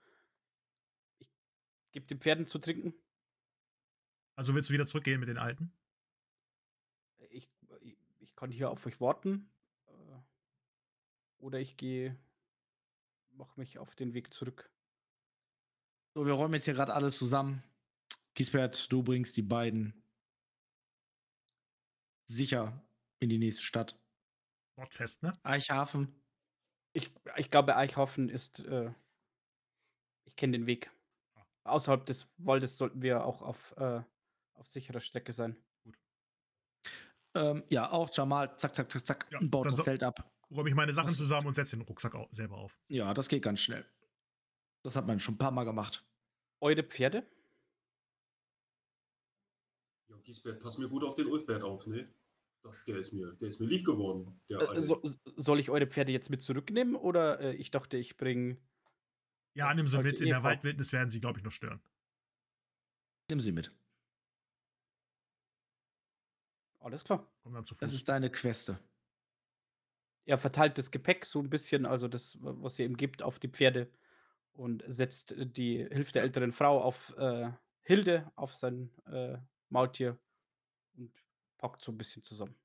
[1.20, 1.32] Ich
[1.92, 2.96] gebe den Pferden zu trinken.
[4.36, 5.72] Also willst du wieder zurückgehen mit den Alten?
[7.30, 9.48] Ich, ich, ich kann hier auf euch warten.
[9.86, 10.18] äh,
[11.38, 12.18] Oder ich gehe,
[13.30, 14.72] mache mich auf den Weg zurück.
[16.16, 17.64] So, wir räumen jetzt hier gerade alles zusammen.
[18.34, 20.04] Kiesbert, du bringst die beiden
[22.26, 22.84] sicher
[23.24, 23.98] in die nächste Stadt.
[24.78, 25.34] Wortfest, ne?
[25.44, 26.22] Eichhafen.
[26.96, 28.60] Ich, ich glaube, Eichhofen ist.
[28.60, 28.94] Äh,
[30.26, 30.92] ich kenne den Weg.
[31.66, 34.02] Außerhalb des Waldes sollten wir auch auf, äh,
[34.56, 35.56] auf sicherer Strecke sein.
[37.36, 40.30] Ähm, ja, auch Jamal, zack, zack, zack, zack, Ja, baut das so- Zelt ab.
[40.52, 42.78] Räume ich meine Sachen zusammen und setze den Rucksack au selber auf.
[42.90, 43.90] Ja, das geht ganz schnell.
[44.84, 46.06] Das hat man schon ein paar Mal gemacht.
[46.62, 47.26] Eure Pferde?
[50.10, 52.08] Ja, Giesbert, pass mir gut auf den Ulfbert auf, ne?
[52.64, 54.40] Das, der, ist mir, der ist mir lieb geworden.
[54.50, 55.02] Der Äh, so,
[55.36, 58.58] soll ich eure Pferde jetzt mit zurücknehmen oder äh, ich dachte, ich bringe.
[59.54, 60.22] Ja, nimm sie mit.
[60.22, 60.44] In der.
[60.44, 61.82] Waldwildnis werden sie, glaube ich, noch stören.
[63.30, 63.72] Nimm sie mit.
[66.80, 67.30] Alles klar.
[67.44, 67.80] Komm dann zu Fuß.
[67.80, 68.80] Das ist deine Queste.
[70.26, 73.50] Er verteilt das Gepäck so ein bisschen, also das, was ihr ihm gibt, auf die
[73.50, 73.92] Pferde
[74.54, 79.38] und setzt die Hilfe der älteren Frau auf äh, Hilde, auf sein äh,
[79.70, 80.18] Maultier
[81.64, 82.56] packt so ein bisschen zusammen.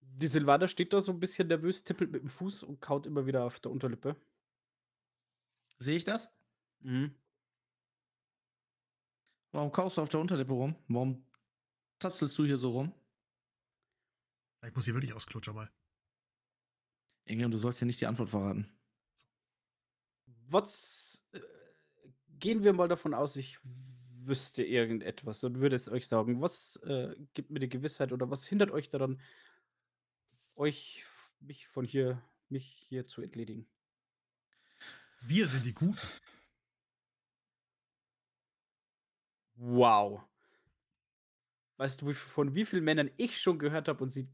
[0.00, 3.24] Die Silvana steht da so ein bisschen nervös, tippelt mit dem Fuß und kaut immer
[3.26, 4.16] wieder auf der Unterlippe.
[5.78, 6.28] Sehe ich das?
[6.80, 7.14] Mhm.
[9.52, 10.74] Warum kaust du auf der Unterlippe rum?
[10.88, 11.24] Warum
[12.00, 12.92] tapselst du hier so rum?
[14.66, 15.70] Ich muss hier wirklich ausklutscher mal.
[17.26, 18.68] Ingram, du sollst ja nicht die Antwort verraten.
[20.48, 21.40] Was äh,
[22.40, 23.56] gehen wir mal davon aus, ich
[24.26, 26.40] wüsste irgendetwas und würde es euch sagen.
[26.40, 29.20] Was äh, gibt mir die Gewissheit oder was hindert euch daran,
[30.54, 31.04] euch
[31.40, 33.66] mich von hier, mich hier zu entledigen?
[35.20, 35.98] Wir sind die Guten.
[39.56, 40.22] Wow.
[41.78, 44.28] Weißt du, von wie vielen Männern ich schon gehört habe und sie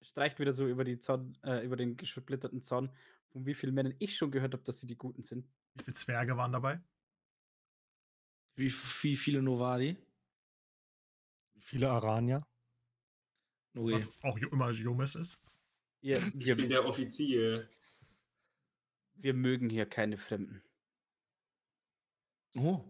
[0.00, 2.90] streicht wieder so über, die Zaun, äh, über den gesplitterten Zaun,
[3.28, 5.48] von wie vielen Männern ich schon gehört habe, dass sie die Guten sind.
[5.74, 6.80] Wie viele Zwerge waren dabei?
[8.56, 9.96] Wie, wie viele Novadi?
[11.54, 12.46] Wie viele Aranier?
[13.76, 13.92] Okay.
[13.92, 15.40] Was auch immer Jomes ist.
[16.00, 17.68] Ich bin wir, der Offizier.
[19.16, 20.62] wir mögen hier keine Fremden.
[22.54, 22.84] Oh.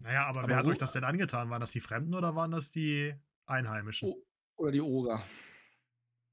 [0.00, 1.50] Naja, aber, Aber wer hat euch das denn angetan?
[1.50, 3.14] Waren das die Fremden oder waren das die
[3.46, 4.10] Einheimischen?
[4.10, 4.22] Oh.
[4.56, 5.24] Oder die Oger.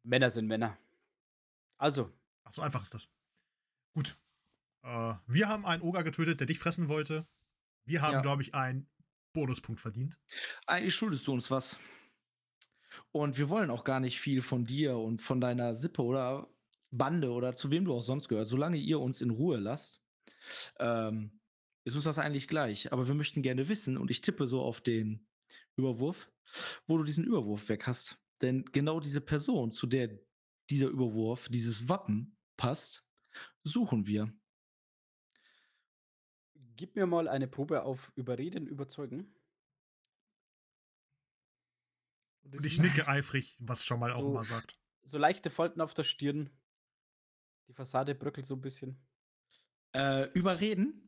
[0.04, 0.78] Männer sind Männer.
[1.78, 2.12] Also,
[2.44, 3.10] Ach, so einfach ist das.
[3.94, 4.18] Gut.
[4.84, 7.26] Äh, wir haben einen Oger getötet, der dich fressen wollte.
[7.86, 8.22] Wir haben, Ja.
[8.22, 8.90] glaube ich, einen
[9.34, 10.18] Bonuspunkt verdient.
[10.68, 11.78] Eigentlich schuldest du uns was.
[13.12, 16.54] Und wir wollen auch gar nicht viel von dir und von deiner Sippe oder
[16.92, 18.52] Bande oder zu wem du auch sonst gehörst.
[18.52, 20.04] Solange ihr uns in Ruhe lasst,
[20.80, 21.40] ähm,
[21.86, 22.92] ist uns das eigentlich gleich.
[22.92, 25.28] Aber wir möchten gerne wissen, und ich tippe so auf den
[25.78, 26.32] Überwurf,
[26.88, 28.20] wo du diesen Überwurf weg hast.
[28.42, 30.20] Denn genau diese Person, zu der
[30.70, 33.06] dieser Überwurf, dieses Wappen passt,
[33.64, 34.34] suchen wir.
[36.82, 39.32] Gib mir mal eine Probe auf Überreden, Überzeugen.
[42.42, 44.80] Und Und ich nicke eifrig, was schon mal auch So- immer sagt.
[45.04, 46.50] So leichte Falten auf der Stirn.
[47.68, 48.98] Die Fassade bröckelt so ein bisschen.
[49.94, 51.08] Äh, überreden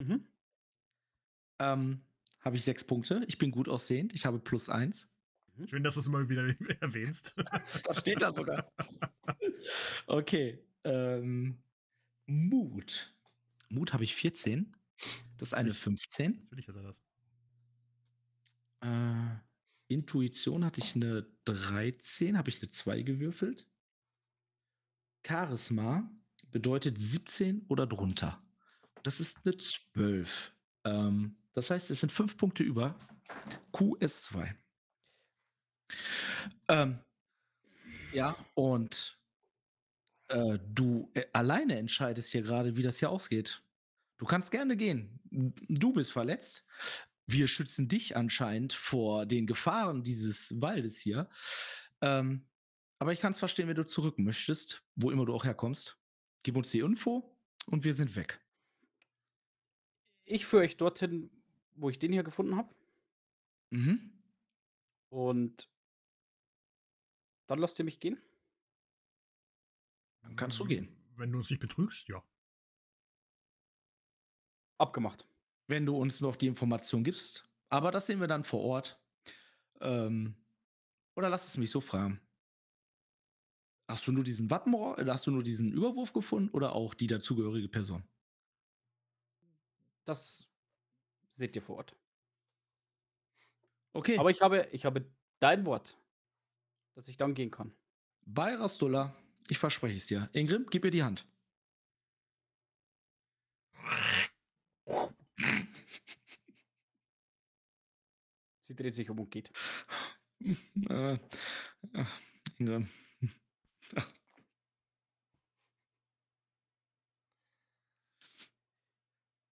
[0.00, 0.26] Mhm.
[1.60, 2.04] ähm,
[2.40, 3.24] habe ich sechs Punkte.
[3.28, 4.12] Ich bin gut aussehend.
[4.14, 5.08] Ich habe plus eins.
[5.66, 6.42] Schön, dass du es immer wieder
[6.82, 7.34] erwähnst.
[7.84, 8.72] Da steht da sogar.
[10.08, 10.58] Okay.
[10.82, 11.62] Ähm,
[12.26, 13.14] Mut.
[13.68, 14.76] Mut habe ich 14.
[15.38, 16.38] Das ist eine Ich- 15.
[16.50, 17.02] Natürlich hat er das.
[18.82, 19.36] Äh,
[19.88, 23.66] Intuition hatte ich eine 13, habe ich eine 2 gewürfelt.
[25.26, 26.10] Charisma
[26.50, 28.42] bedeutet 17 oder drunter.
[29.02, 30.52] Das ist eine 12.
[30.84, 32.98] Ähm, das heißt, es sind 5 Punkte über.
[33.72, 34.54] QS2.
[36.68, 36.98] Ähm,
[38.12, 39.18] ja, und
[40.28, 43.61] äh, du äh, alleine entscheidest hier gerade, wie das hier ausgeht.
[44.22, 45.18] Du kannst gerne gehen.
[45.68, 46.64] Du bist verletzt.
[47.26, 51.28] Wir schützen dich anscheinend vor den Gefahren dieses Waldes hier.
[52.00, 52.46] Ähm,
[53.00, 55.98] aber ich kann es verstehen, wenn du zurück möchtest, wo immer du auch herkommst.
[56.44, 58.40] Gib uns die Info und wir sind weg.
[60.24, 61.28] Ich führe euch dorthin,
[61.74, 62.72] wo ich den hier gefunden habe.
[63.70, 64.22] Mhm.
[65.08, 65.68] Und
[67.48, 68.22] dann lasst ihr mich gehen.
[70.20, 70.94] Dann kannst du gehen.
[71.16, 72.22] Wenn du uns nicht betrügst, ja.
[74.82, 75.26] Abgemacht.
[75.68, 77.48] Wenn du uns noch die Information gibst.
[77.68, 79.00] Aber das sehen wir dann vor Ort.
[79.80, 80.34] Ähm,
[81.14, 82.20] oder lass es mich so fragen.
[83.88, 87.06] Hast du nur diesen Wappenrohr, äh, hast du nur diesen Überwurf gefunden oder auch die
[87.06, 88.04] dazugehörige Person?
[90.04, 90.48] Das
[91.30, 91.96] seht ihr vor Ort.
[93.92, 94.18] Okay.
[94.18, 95.04] Aber ich habe, ich habe
[95.38, 95.96] dein Wort,
[96.94, 97.72] dass ich dann gehen kann.
[98.24, 99.14] Bei Rastola,
[99.48, 100.28] ich verspreche es dir.
[100.32, 101.26] Ingrid, gib ihr die Hand.
[108.72, 109.52] Sie dreht sich um und geht.
[110.88, 111.18] Äh,
[111.92, 112.84] äh.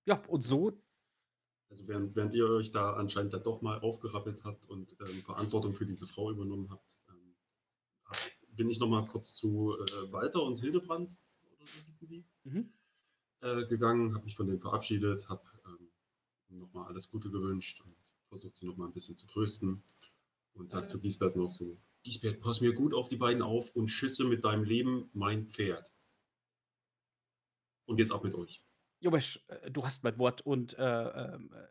[0.07, 0.83] Ja, und so,
[1.69, 5.75] Also während, während ihr euch da anscheinend dann doch mal aufgerappelt habt und ähm, Verantwortung
[5.75, 7.37] für diese Frau übernommen habt, ähm,
[8.57, 11.19] bin ich noch mal kurz zu äh, Walter und Hildebrand
[11.53, 12.73] oder so die, mhm.
[13.43, 15.91] äh, gegangen, habe mich von denen verabschiedet, habe ähm,
[16.59, 17.95] noch mal alles Gute gewünscht und
[18.31, 19.83] versucht sie noch mal ein bisschen zu trösten
[20.55, 23.89] und sag zu Giesbert noch so, Giesbert, pass mir gut auf die beiden auf und
[23.89, 25.93] schütze mit deinem Leben mein Pferd.
[27.85, 28.65] Und jetzt ab mit euch.
[29.01, 31.67] Jobesch, äh, du hast mein Wort und äh, ähm, äh,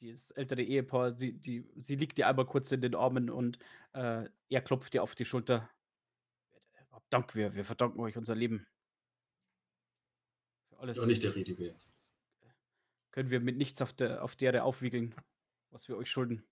[0.00, 3.58] dieses ältere Ehepaar, sie, die, sie liegt dir einmal kurz in den Armen und
[3.92, 5.70] äh, er klopft dir auf die Schulter.
[6.74, 8.66] Äh, Dank, wir, wir verdanken euch unser Leben.
[10.68, 11.80] Für alles Ja, nicht der Rede wert.
[13.12, 15.14] können wir mit nichts auf der, auf der aufwiegeln,
[15.76, 16.42] was wir euch schulden.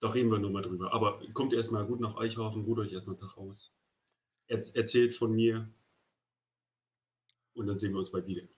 [0.00, 0.94] Da reden wir nochmal drüber.
[0.94, 3.74] Aber kommt erstmal gut nach Eichhafen, ruht euch erstmal einen Tag aus.
[4.46, 5.70] Er, erzählt von mir.
[7.52, 8.48] Und dann sehen wir uns bald wieder.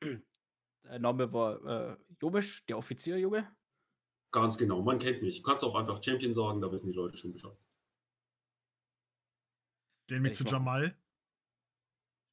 [0.84, 3.50] Der Name war äh, Jobesch, der Offizier, Junge.
[4.32, 5.38] Ganz genau, man kennt mich.
[5.38, 7.56] Du kannst auch einfach Champion sagen, da wissen die Leute schon Bescheid.
[10.04, 10.94] Stellen mich Ich zu Jamal.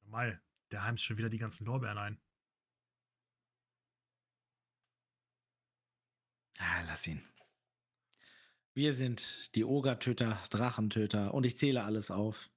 [0.02, 2.20] Jamal, der heimst schon wieder die ganzen Lorbeeren ein.
[6.62, 7.20] Ah, lass ihn.
[8.72, 12.50] Wir sind die Ogertöter, Drachentöter und ich zähle alles auf.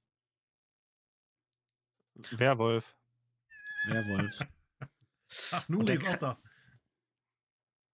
[2.13, 2.95] Werwolf.
[3.87, 4.39] Werwolf.
[5.51, 6.41] Ach, Nuri der ist auch da.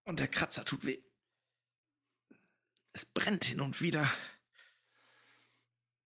[0.04, 1.02] und der Kratzer tut weh.
[2.92, 4.12] Es brennt hin und wieder.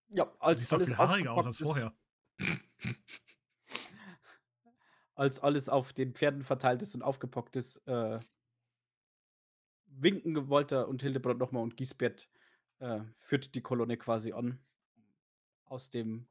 [0.09, 1.93] Ja, als siehst doch alles viel haariger aus als ist, vorher.
[5.17, 8.21] als alles auf den Pferden verteilt ist und aufgepackt ist, äh,
[10.01, 12.29] winken Walter und Hildebrand nochmal und Giesbert
[12.79, 14.59] äh, führt die Kolonne quasi an.
[15.65, 16.29] Aus dem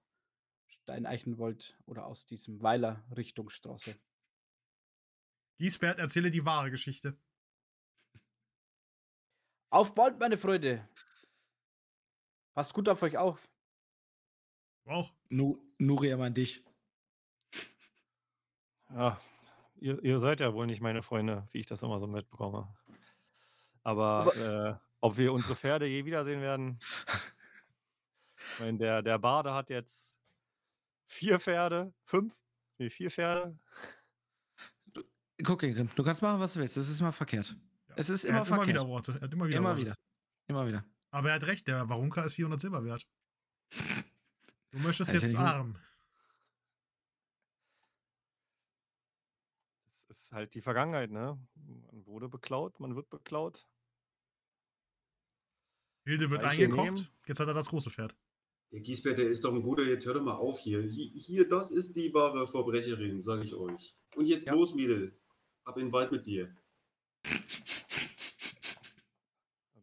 [0.67, 3.95] Steineichenwald oder aus diesem Weiler Richtung Straße.
[5.58, 7.17] Giesbert, erzähle die wahre Geschichte.
[9.69, 10.88] Auf bald, meine Freunde!
[12.54, 13.49] Passt gut auf euch auf.
[14.86, 15.12] Auch.
[15.30, 16.63] Nu Nuria meint dich.
[18.91, 19.19] Ja,
[19.75, 22.73] ihr, ihr seid ja wohl nicht meine Freunde, wie ich das immer so mitbekomme.
[23.85, 26.79] Aber äh, ob wir unsere Pferde je wiedersehen werden?
[28.53, 30.09] Ich meine, der, der Bade hat jetzt
[31.07, 32.33] vier Pferde, fünf,
[32.79, 33.57] nee, vier Pferde.
[35.43, 36.77] Guck, Ingrid, du kannst machen, was du willst.
[36.77, 37.55] Das ist immer verkehrt.
[37.89, 37.93] Ja.
[37.97, 38.69] Es ist er immer immer verkehrt.
[38.69, 39.13] wieder Worte.
[39.13, 39.81] Er hat immer wieder Immer Worte.
[39.81, 39.95] wieder.
[40.47, 40.85] Immer wieder.
[41.11, 43.07] Aber er hat recht, der Warunka ist 400 Silber wert.
[44.71, 45.77] Du möchtest jetzt arm.
[50.07, 51.39] Das ist halt die Vergangenheit, ne?
[51.91, 53.67] Man wurde beklaut, man wird beklaut.
[56.05, 57.11] Hilde wird eingekocht.
[57.27, 58.15] Jetzt hat er das große Pferd.
[58.71, 60.81] Der Giesbert, der ist doch ein guter, jetzt hör doch mal auf hier.
[60.83, 63.95] Hier, hier das ist die wahre Verbrecherin, sage ich euch.
[64.15, 64.53] Und jetzt Ja.
[64.53, 65.17] los, Mädel.
[65.63, 66.55] Ab in den Wald mit dir.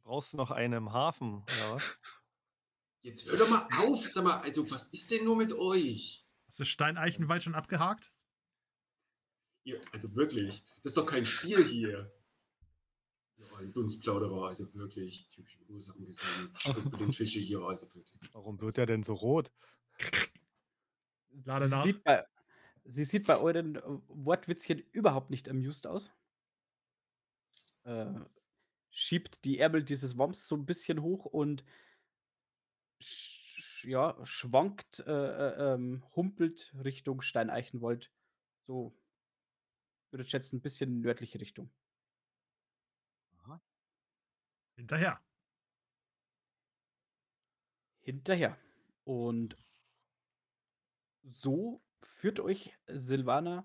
[0.05, 1.99] Brauchst du noch einen im Hafen, oder was?
[3.03, 4.07] Jetzt hör doch mal auf.
[4.07, 6.25] Sag mal, also was ist denn nur mit euch?
[6.47, 8.13] Hast du Steineichenwald schon abgehakt?
[9.65, 12.13] Ihr, also wirklich, das ist doch kein Spiel hier.
[13.73, 15.29] Dunstplauderer, also wirklich.
[15.29, 16.53] Typische Ursachen gesehen.
[16.91, 18.13] Mit den Fische hier, also wirklich.
[18.33, 19.53] Warum wird der denn so rot?
[21.45, 21.85] Lade sie, nach.
[21.85, 22.25] Sieht bei,
[22.85, 26.11] sie sieht bei euren äh, Wortwitzchen überhaupt nicht amused aus.
[27.85, 28.13] Äh,
[28.91, 31.65] schiebt die Ärmel dieses Wams so ein bisschen hoch und
[33.01, 38.13] sch sch- ja, schwankt, äh, äh, ähm, humpelt Richtung Steineichenwald.
[38.67, 38.95] So,
[40.11, 41.71] würde ich schätzen, ein bisschen nördliche Richtung.
[44.83, 45.21] Hinterher.
[48.01, 48.59] hinterher.
[49.05, 49.57] Und
[51.23, 53.65] so führt euch Silvana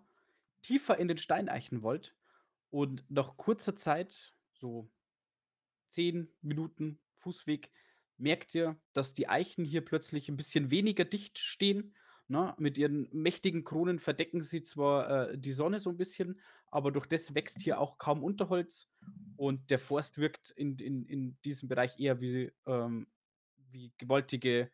[0.61, 2.15] tiefer in den Steineichenwald
[2.69, 4.91] und nach kurzer Zeit, so
[5.87, 7.71] zehn Minuten Fußweg,
[8.17, 11.95] merkt ihr, dass die Eichen hier plötzlich ein bisschen weniger dicht stehen.
[12.27, 12.53] Ne?
[12.59, 17.05] Mit ihren mächtigen Kronen verdecken sie zwar äh, die Sonne so ein bisschen, aber durch
[17.05, 18.89] das wächst hier auch kaum Unterholz
[19.35, 23.07] und der Forst wirkt in, in, in diesem Bereich eher wie, ähm,
[23.71, 24.71] wie gewaltige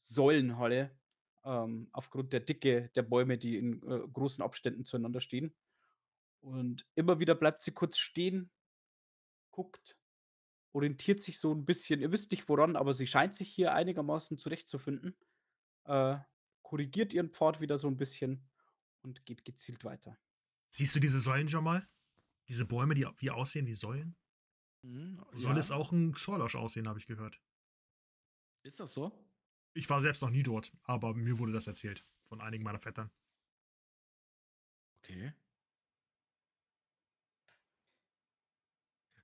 [0.00, 0.90] Säulenhalle
[1.44, 5.54] ähm, aufgrund der Dicke der Bäume, die in äh, großen Abständen zueinander stehen.
[6.40, 8.50] Und immer wieder bleibt sie kurz stehen,
[9.50, 9.96] guckt,
[10.72, 12.00] orientiert sich so ein bisschen.
[12.00, 15.16] Ihr wisst nicht woran, aber sie scheint sich hier einigermaßen zurechtzufinden.
[15.84, 16.18] Äh,
[16.62, 18.48] korrigiert ihren Pfad wieder so ein bisschen
[19.02, 20.18] und geht gezielt weiter.
[20.70, 21.88] Siehst du diese Säulen schon mal?
[22.48, 24.16] Diese Bäume, die wie aussehen wie Säulen?
[24.82, 25.60] Hm, Soll ja.
[25.60, 27.40] es auch ein Xorlosch aussehen, habe ich gehört.
[28.62, 29.12] Ist das so?
[29.74, 33.10] Ich war selbst noch nie dort, aber mir wurde das erzählt von einigen meiner Vettern.
[34.98, 35.32] Okay.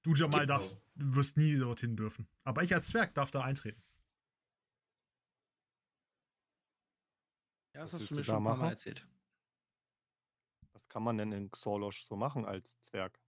[0.02, 2.28] Du, Jamal, darfst, du wirst nie dorthin dürfen.
[2.42, 3.82] Aber ich als Zwerg darf da eintreten.
[7.74, 9.06] Ja, das hast du mir schon ein paar Mal erzählt.
[10.94, 13.20] Kann man denn in Xorlosch so machen als Zwerg?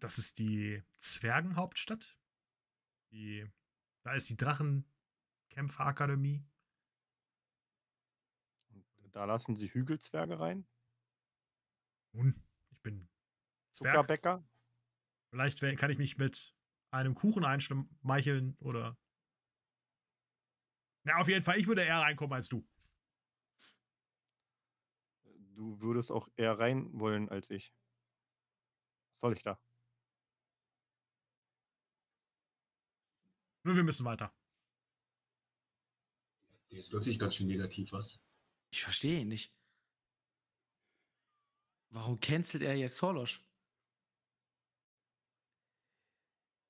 [0.00, 2.16] Das ist die Zwergenhauptstadt.
[3.10, 3.46] Die,
[4.04, 6.46] da ist die Drachenkämpferakademie.
[9.12, 10.66] Da lassen sie Hügelzwerge rein?
[12.12, 13.06] Nun, ich bin
[13.72, 13.92] Zwerg.
[13.92, 14.42] Zuckerbäcker?
[15.28, 16.54] Vielleicht kann ich mich mit
[16.90, 18.96] einem Kuchen einschmeicheln oder.
[21.04, 22.66] Na, auf jeden Fall, ich würde eher reinkommen als du.
[25.58, 27.74] Du würdest auch eher rein wollen als ich.
[29.10, 29.60] Was soll ich da?
[33.64, 34.32] Nur wir müssen weiter.
[36.70, 38.20] Der ist wirklich ganz schön negativ, was?
[38.70, 39.52] Ich verstehe ihn nicht.
[41.90, 43.44] Warum cancelt er jetzt Solosch?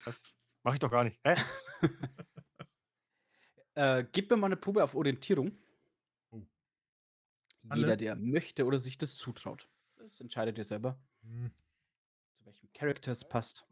[0.05, 0.23] Was?
[0.63, 1.21] Mach ich doch gar nicht.
[1.25, 1.37] Hä?
[3.75, 5.57] Äh, gebt mir mal eine Probe auf Orientierung.
[7.69, 7.83] Alle?
[7.83, 9.69] Jeder, der möchte oder sich das zutraut.
[9.97, 11.51] Das entscheidet ihr selber, Hm.
[12.39, 13.65] zu welchem Charakter es passt.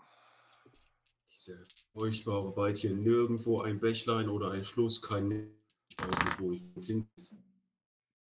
[1.30, 2.94] Diese furchtbare Wald hier.
[2.94, 5.50] Nirgendwo ein Bächlein oder ein Fluss, kein.
[5.88, 7.08] Ich weiß nicht, wo ich klingt.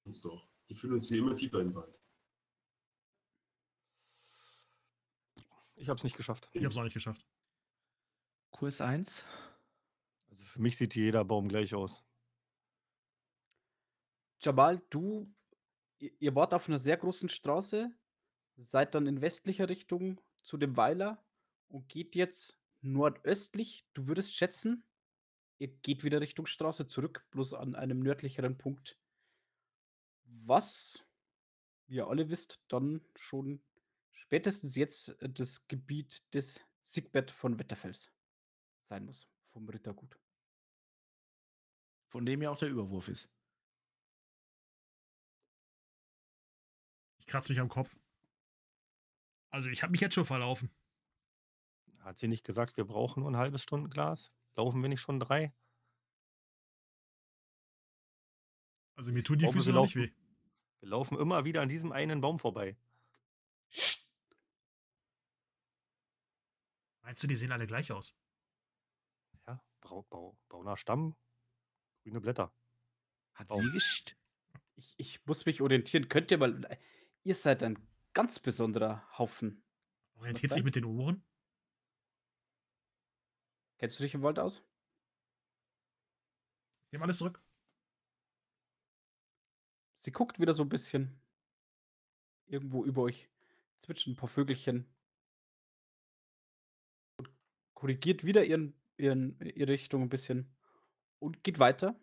[0.04, 0.48] Uns doch.
[0.68, 1.94] Die fühlen uns hier immer tiefer im Wald.
[5.76, 6.48] Ich hab's nicht geschafft.
[6.52, 7.24] Ich hab's auch nicht geschafft.
[8.50, 9.24] Kurs 1.
[10.30, 12.02] Also für mich sieht jeder Baum gleich aus.
[14.40, 15.32] Jamal, du,
[15.98, 17.90] ihr ihr wart auf einer sehr großen Straße,
[18.56, 21.24] seid dann in westlicher Richtung zu dem Weiler
[21.68, 23.86] und geht jetzt nordöstlich.
[23.94, 24.84] Du würdest schätzen,
[25.58, 28.98] ihr geht wieder Richtung Straße zurück, bloß an einem nördlicheren Punkt.
[30.24, 31.04] Was,
[31.86, 33.62] wie ihr alle wisst, dann schon
[34.12, 38.12] spätestens jetzt äh, das Gebiet des Sigbert von Wetterfels
[38.82, 40.18] sein muss, vom Rittergut.
[42.08, 43.28] Von dem ja auch der Überwurf ist.
[47.36, 47.94] Ich kratze mich am Kopf.
[49.50, 50.70] Also, ich habe mich jetzt schon verlaufen.
[51.98, 54.32] Hat sie nicht gesagt, wir brauchen nur ein halbes Stundenglas?
[54.54, 55.52] Laufen wir nicht schon drei?
[58.94, 60.14] Also, mir tun die Füße wir noch nicht laufen- weh.
[60.80, 62.74] Wir laufen immer wieder an diesem einen Baum vorbei.
[67.02, 68.14] Meinst du, die sehen alle gleich aus?
[69.46, 71.14] Ja, brau, brau, brauner Stamm,
[72.02, 72.50] grüne Blätter.
[73.34, 73.60] Hat Oh.
[73.60, 74.16] sie gescht?
[74.76, 76.08] Ich, ich muss mich orientieren.
[76.08, 76.78] Könnt ihr mal.
[77.26, 77.76] Ihr seid ein
[78.12, 79.60] ganz besonderer Haufen.
[80.14, 81.24] Orientiert sich mit den Ohren?
[83.78, 84.62] Kennst du dich im Wald aus?
[86.92, 87.42] Nehmen alles zurück.
[89.96, 91.20] Sie guckt wieder so ein bisschen.
[92.46, 93.28] Irgendwo über euch
[93.78, 94.88] zwitschern ein paar Vögelchen.
[97.16, 97.28] Und
[97.74, 100.54] korrigiert wieder ihren, ihren, ihre Richtung ein bisschen
[101.18, 101.98] und geht weiter.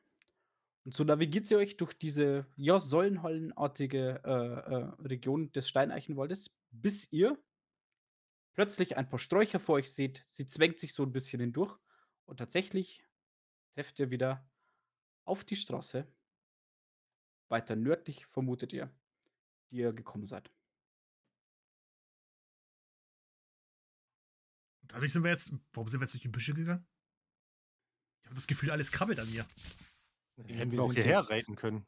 [0.86, 7.12] Und so navigiert sie euch durch diese ja, säulenhallenartige äh, äh, Region des Steineichenwaldes, bis
[7.12, 7.42] ihr
[8.54, 10.22] plötzlich ein paar Sträucher vor euch seht.
[10.26, 11.78] Sie zwängt sich so ein bisschen hindurch
[12.26, 13.04] und tatsächlich
[13.74, 14.46] trefft ihr wieder
[15.26, 16.06] auf die Straße.
[17.48, 18.94] Weiter nördlich vermutet ihr,
[19.72, 20.52] die ihr gekommen seid.
[24.82, 25.52] Dadurch sind wir jetzt.
[25.72, 26.86] Warum sind wir jetzt durch die Büsche gegangen?
[28.22, 29.46] Ich habe das Gefühl, alles krabbelt an mir.
[30.38, 31.86] Ja, Hätten wir wir auch hierher reiten können.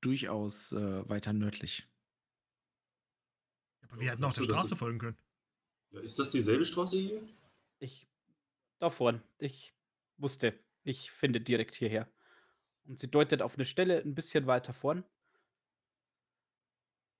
[0.00, 1.88] Durchaus äh, weiter nördlich.
[3.88, 5.18] Aber wir hätten auch der Straße folgen können.
[5.90, 7.22] Ja, ist das dieselbe Straße hier?
[7.78, 8.06] Ich.
[8.78, 9.22] Da vorn.
[9.38, 9.74] Ich
[10.18, 12.08] wusste, ich finde direkt hierher.
[12.84, 15.04] Und sie deutet auf eine Stelle ein bisschen weiter vorn.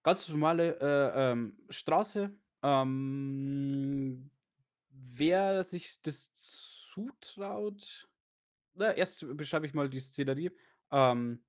[0.02, 2.30] Ganz normale äh, ähm, Straße.
[2.62, 4.30] Ähm,
[4.90, 8.08] wer sich das zutraut.
[8.78, 10.52] Na, erst beschreibe ich mal die Szenerie.
[10.92, 11.42] Ähm,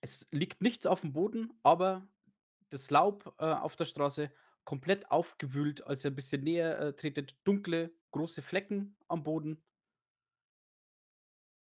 [0.00, 2.06] es liegt nichts auf dem Boden, aber
[2.70, 4.32] das Laub äh, auf der Straße
[4.64, 7.36] komplett aufgewühlt, als ihr ein bisschen näher äh, tretet.
[7.44, 9.62] Dunkle, große Flecken am Boden.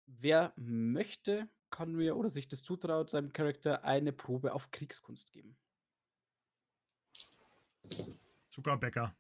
[0.06, 5.56] Wer möchte, kann mir oder sich das zutraut, seinem Charakter eine Probe auf Kriegskunst geben.
[8.48, 9.12] Zuckerbäcker.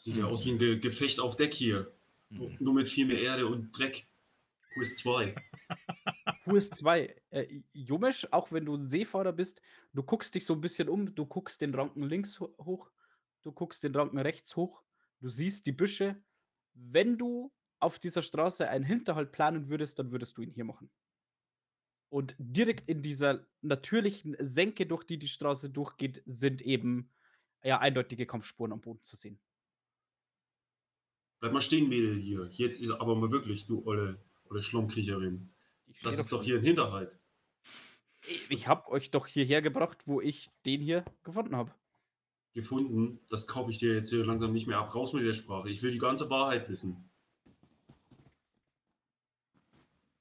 [0.00, 1.94] Das sieht ja aus wie ein Ge Gefecht auf Deck hier.
[2.30, 4.06] Nur- Nur mit viel mehr Erde und Dreck.
[4.72, 5.34] Quest 2.
[6.44, 7.14] Kurs 2.
[7.28, 9.60] Äh, Jomesch, auch wenn du ein Seefahrer bist,
[9.92, 12.90] du guckst dich so ein bisschen um, du guckst den Ranken links ho hoch,
[13.42, 14.82] du guckst den Ranken rechts hoch,
[15.20, 16.16] du siehst die Büsche.
[16.72, 20.88] Wenn du auf dieser Straße einen Hinterhalt planen würdest, dann würdest du ihn hier machen.
[22.08, 27.10] Und direkt in dieser natürlichen Senke, durch die die Straße durchgeht, sind eben
[27.62, 29.38] ja eindeutige Kampfspuren am Boden zu sehen.
[31.40, 32.48] Bleib mal stehen, Mädel hier.
[32.52, 34.78] Jetzt aber mal wirklich, du olle, olle steh
[36.02, 37.18] Das ist doch hier ein Hinterhalt.
[38.50, 41.74] Ich habe euch doch hierher gebracht, wo ich den hier gefunden habe.
[42.52, 43.20] Gefunden.
[43.30, 44.94] Das kaufe ich dir jetzt hier langsam nicht mehr ab.
[44.94, 45.70] Raus mit der Sprache.
[45.70, 47.10] Ich will die ganze Wahrheit wissen.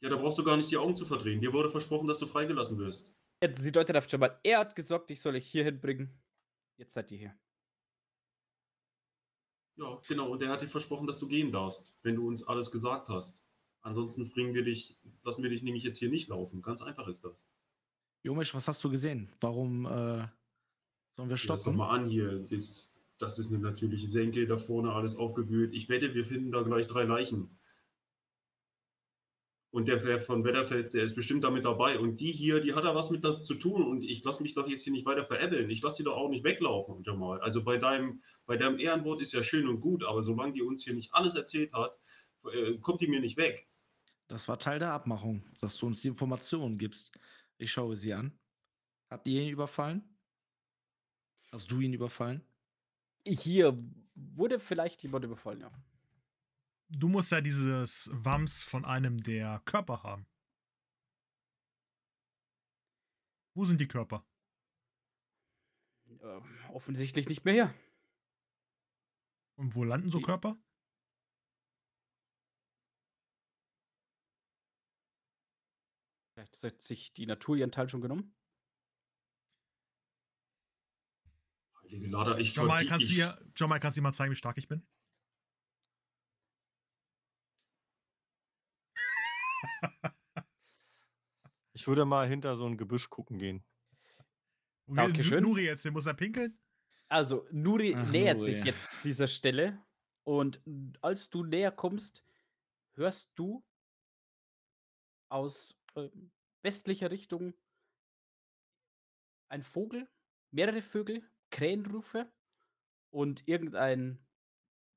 [0.01, 1.41] Ja, da brauchst du gar nicht die Augen zu verdrehen.
[1.41, 3.13] Dir wurde versprochen, dass du freigelassen wirst.
[3.53, 4.39] Sie deutet auf Jamal.
[4.43, 6.09] Er hat gesagt, ich soll euch hier hinbringen.
[6.77, 7.35] Jetzt seid ihr hier.
[9.79, 10.29] Ja, genau.
[10.31, 13.43] Und er hat dir versprochen, dass du gehen darfst, wenn du uns alles gesagt hast.
[13.81, 16.61] Ansonsten bringen wir dich, lassen wir dich nämlich jetzt hier nicht laufen.
[16.61, 17.47] Ganz einfach ist das.
[18.23, 19.31] Jomisch, was hast du gesehen?
[19.39, 20.27] Warum äh,
[21.15, 21.77] sollen wir Schau das doch stoppen?
[21.77, 22.39] mal an hier.
[22.49, 25.73] Das, das ist eine natürliche Senke, da vorne alles aufgewühlt.
[25.73, 27.58] Ich wette, wir finden da gleich drei Leichen.
[29.71, 31.99] Und der Herr von Wetterfeld, der ist bestimmt damit dabei.
[31.99, 33.83] Und die hier, die hat da was mit zu tun.
[33.83, 35.69] Und ich lasse mich doch jetzt hier nicht weiter veräppeln.
[35.69, 37.39] Ich lasse sie doch auch nicht weglaufen, Jamal.
[37.41, 40.83] Also bei deinem, bei deinem Ehrenwort ist ja schön und gut, aber solange die uns
[40.83, 41.99] hier nicht alles erzählt hat,
[42.51, 43.67] äh, kommt die mir nicht weg.
[44.27, 47.11] Das war Teil der Abmachung, dass du uns die Informationen gibst.
[47.57, 48.37] Ich schaue sie an.
[49.09, 50.03] Habt ihr ihn überfallen?
[51.51, 52.43] Hast du ihn überfallen?
[53.25, 53.77] Hier
[54.15, 55.71] wurde vielleicht jemand überfallen, ja.
[56.89, 60.25] Du musst ja dieses Wams von einem der Körper haben.
[63.53, 64.25] Wo sind die Körper?
[66.07, 66.41] Äh,
[66.73, 67.73] offensichtlich nicht mehr hier.
[69.55, 70.57] Und wo landen so Die- Körper?
[76.33, 78.33] Vielleicht hat sich die Natur ihren Teil schon genommen.
[81.81, 84.35] Heilige Lada, ich Jamal, kannst du ich- dir, Jamal, kannst du dir mal zeigen, wie
[84.37, 84.85] stark ich bin?
[91.73, 93.63] Ich würde mal hinter so ein Gebüsch gucken gehen.
[94.87, 95.43] Dankeschön.
[95.43, 95.85] Nuri jetzt?
[95.85, 96.59] Der muss er pinkeln?
[97.07, 98.53] Also, Nuri Ach, nähert Nuri.
[98.53, 99.81] sich jetzt dieser Stelle.
[100.23, 100.61] Und
[101.01, 102.25] als du näher kommst,
[102.95, 103.63] hörst du
[105.29, 107.53] aus ähm, westlicher Richtung
[109.47, 110.07] ein Vogel,
[110.51, 112.31] mehrere Vögel, Krähenrufe
[113.09, 114.19] und irgendein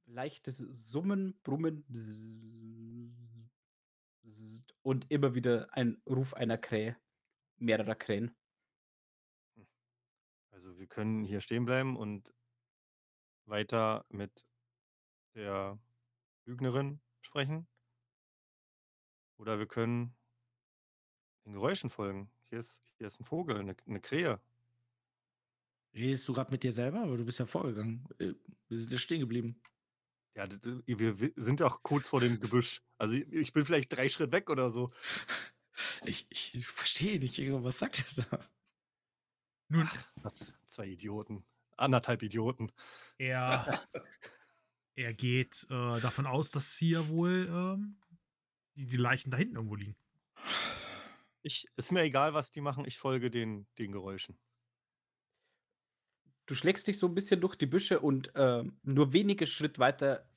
[0.06, 1.84] leichtes Summen, Brummen
[4.82, 6.96] und immer wieder ein Ruf einer Krähe,
[7.56, 8.34] mehrerer Krähen.
[10.50, 12.32] Also wir können hier stehen bleiben und
[13.46, 14.46] weiter mit
[15.34, 15.78] der
[16.44, 17.66] Lügnerin sprechen.
[19.38, 20.14] Oder wir können
[21.44, 22.30] den Geräuschen folgen.
[22.48, 24.40] Hier ist, hier ist ein Vogel, eine, eine Krähe.
[25.94, 27.02] Redest du gerade mit dir selber?
[27.02, 28.06] Aber du bist ja vorgegangen.
[28.18, 28.34] Äh,
[28.68, 29.60] Wir sind ja stehen geblieben.
[30.34, 30.46] Ja,
[30.86, 32.82] wir sind doch kurz vor dem Gebüsch.
[32.98, 34.92] Also, ich bin vielleicht 3 Schritt weg oder so.
[36.04, 38.50] Ich ich verstehe nicht, Ingo, was sagt er da?
[39.68, 40.52] Nun, Was?
[40.66, 41.46] 2 Idioten.
[41.78, 42.72] 1,5 Idioten.
[43.16, 43.80] er,
[44.94, 47.96] er geht äh, davon aus, dass hier wohl ähm,
[48.76, 49.96] die, die Leichen da hinten irgendwo liegen.
[51.42, 54.38] Ich ist mir egal, was die machen, ich folge den den Geräuschen.
[56.53, 60.28] Du schlägst dich so ein bisschen durch die Büsche und, ähm, nur wenige Schritt weiter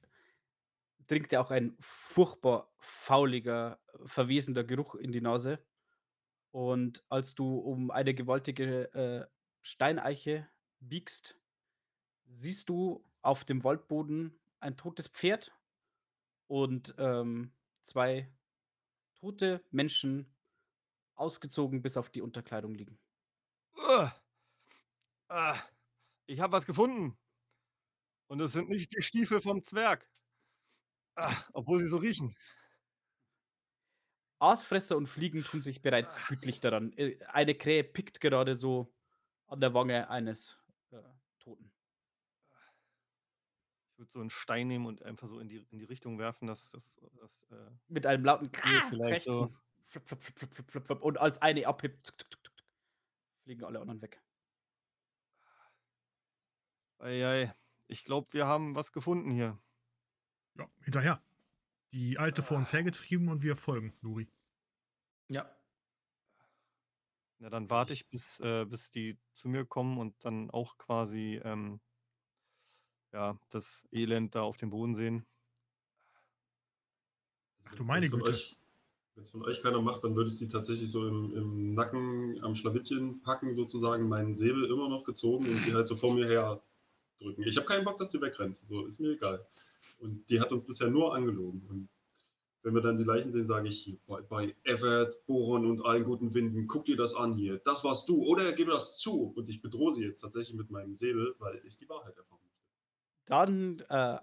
[1.07, 5.59] dringt dir auch ein furchtbar fauliger, verwesender Geruch in die Nase.
[6.51, 9.27] Und als du um eine gewaltige, äh,
[9.61, 10.47] Steineiche
[10.79, 11.37] biegst,
[12.27, 15.53] siehst du auf dem Waldboden ein totes Pferd
[16.47, 17.51] und, ähm,
[17.81, 18.31] 2
[19.15, 20.33] tote Menschen
[21.15, 22.99] ausgezogen bis auf die Unterkleidung liegen.
[23.77, 24.11] Uah.
[25.29, 25.59] Ah,
[26.27, 27.17] ich habe was gefunden.
[28.31, 30.07] Und es sind nicht die Stiefel vom Zwerg.
[31.17, 32.35] Ah, obwohl sie so riechen.
[34.41, 36.27] Aasfresser und Fliegen tun sich bereits Ah.
[36.27, 36.91] gütlich daran.
[36.97, 38.93] Äh, eine Krähe pickt gerade so
[39.47, 40.59] an der Wange eines,
[40.91, 40.97] äh,
[41.39, 41.71] Toten.
[43.97, 46.47] Ich würde so 'n Stein nehmen und einfach so in die in die Richtung werfen,
[46.47, 46.97] dass das
[47.49, 49.55] äh Mit einem lauten Kühe vielleicht so.
[49.85, 51.01] Flip, flip, flip.
[51.01, 52.15] Und als eine abhebt,
[53.43, 54.21] fliegen alle anderen weg.
[57.05, 57.55] Ei, ei.
[57.87, 59.59] Ich glaube, wir haben was gefunden hier.
[60.57, 61.21] Ja, hinterher.
[61.91, 64.27] Die Alte vor uns hergetrieben und wir folgen, Nuri.
[65.27, 65.47] Ja.
[67.37, 71.39] Ja, dann warte ich, bis äh, bis die zu mir kommen und dann auch quasi,
[71.43, 71.79] ähm
[73.13, 75.27] ja, das Elend da auf dem Boden sehen.
[77.65, 78.31] Ach du meine Wenn Güte.
[78.31, 82.55] es von euch keiner macht, dann würde ich sie tatsächlich so im, im Nacken am
[82.55, 86.63] Schlawittchen packen, sozusagen, meinen Säbel immer noch gezogen und sie halt so vor mir her
[87.17, 87.43] drücken.
[87.43, 88.57] Ich habe keinen Bock, dass sie wegrennt.
[88.57, 89.45] So, ist mir egal.
[89.99, 91.65] Und die hat uns bisher nur angelogen.
[91.69, 91.89] Und
[92.63, 96.33] wenn wir dann die Leichen sehen, sage ich, bei, bei Everett, Boron und allen guten
[96.33, 97.59] Winden, guck dir das an hier.
[97.59, 98.23] Das warst du.
[98.23, 99.33] Oder gib das zu.
[99.35, 102.61] Und ich bedrohe sie jetzt tatsächlich mit meinem Säbel, weil ich die Wahrheit erfahren möchte.
[103.25, 104.19] Dann, äh,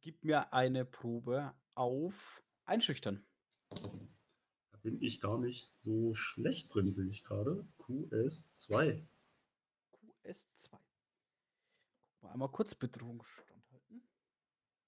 [0.00, 3.24] gib mir eine Probe auf Einschüchtern.
[3.70, 7.66] Da bin ich gar nicht so schlecht drin, sehe ich gerade.
[7.78, 9.06] QS2.
[10.24, 10.79] QS2.
[12.20, 14.02] Mal einmal kurz Bedrohungsstand halten.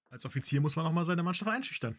[0.09, 1.97] Als Offizier muss man auch mal seine Mannschaft einschüchtern.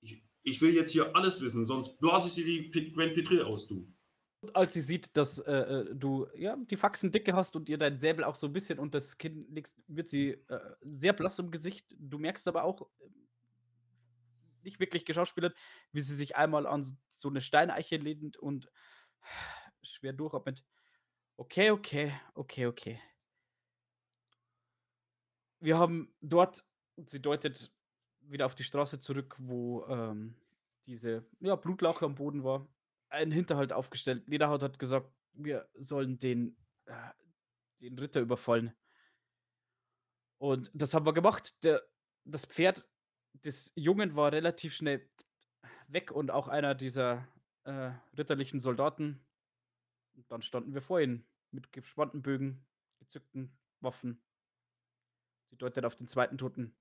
[0.00, 3.42] Ich, ich will jetzt hier alles wissen, sonst blase ich dir die Pit- Gwen Petril
[3.42, 3.92] aus, du.
[4.40, 7.78] Und als sie sieht, dass äh, äh, du ja, die Faxen dicke hast und ihr
[7.78, 11.38] dein Säbel auch so ein bisschen unter das Kinn legst, wird sie äh, sehr blass
[11.38, 11.94] im Gesicht.
[11.96, 13.08] Du merkst aber auch, äh,
[14.64, 15.56] nicht wirklich geschauspielert,
[15.92, 18.68] wie sie sich einmal an so eine Steineiche lehnt und
[19.82, 20.64] schwer durchatmet.
[21.36, 23.00] Okay, okay, okay, okay.
[25.62, 26.64] Wir haben dort,
[27.06, 27.72] sie deutet
[28.22, 30.34] wieder auf die Straße zurück, wo ähm,
[30.86, 32.66] diese ja, Blutlauche am Boden war,
[33.08, 34.26] einen Hinterhalt aufgestellt.
[34.26, 36.56] Lederhaut hat gesagt, wir sollen den,
[36.86, 37.10] äh,
[37.80, 38.74] den Ritter überfallen.
[40.38, 41.62] Und das haben wir gemacht.
[41.62, 41.80] Der,
[42.24, 42.88] das Pferd
[43.32, 45.08] des Jungen war relativ schnell
[45.86, 47.28] weg und auch einer dieser
[47.62, 49.24] äh, ritterlichen Soldaten.
[50.14, 52.66] Und dann standen wir vor ihnen mit gespannten Bögen,
[52.98, 54.20] gezückten Waffen.
[55.52, 56.74] Sie deutet auf den zweiten Toten.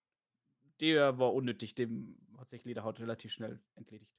[0.79, 4.15] Der war unnötig, dem hat sich Lederhaut relativ schnell entledigt.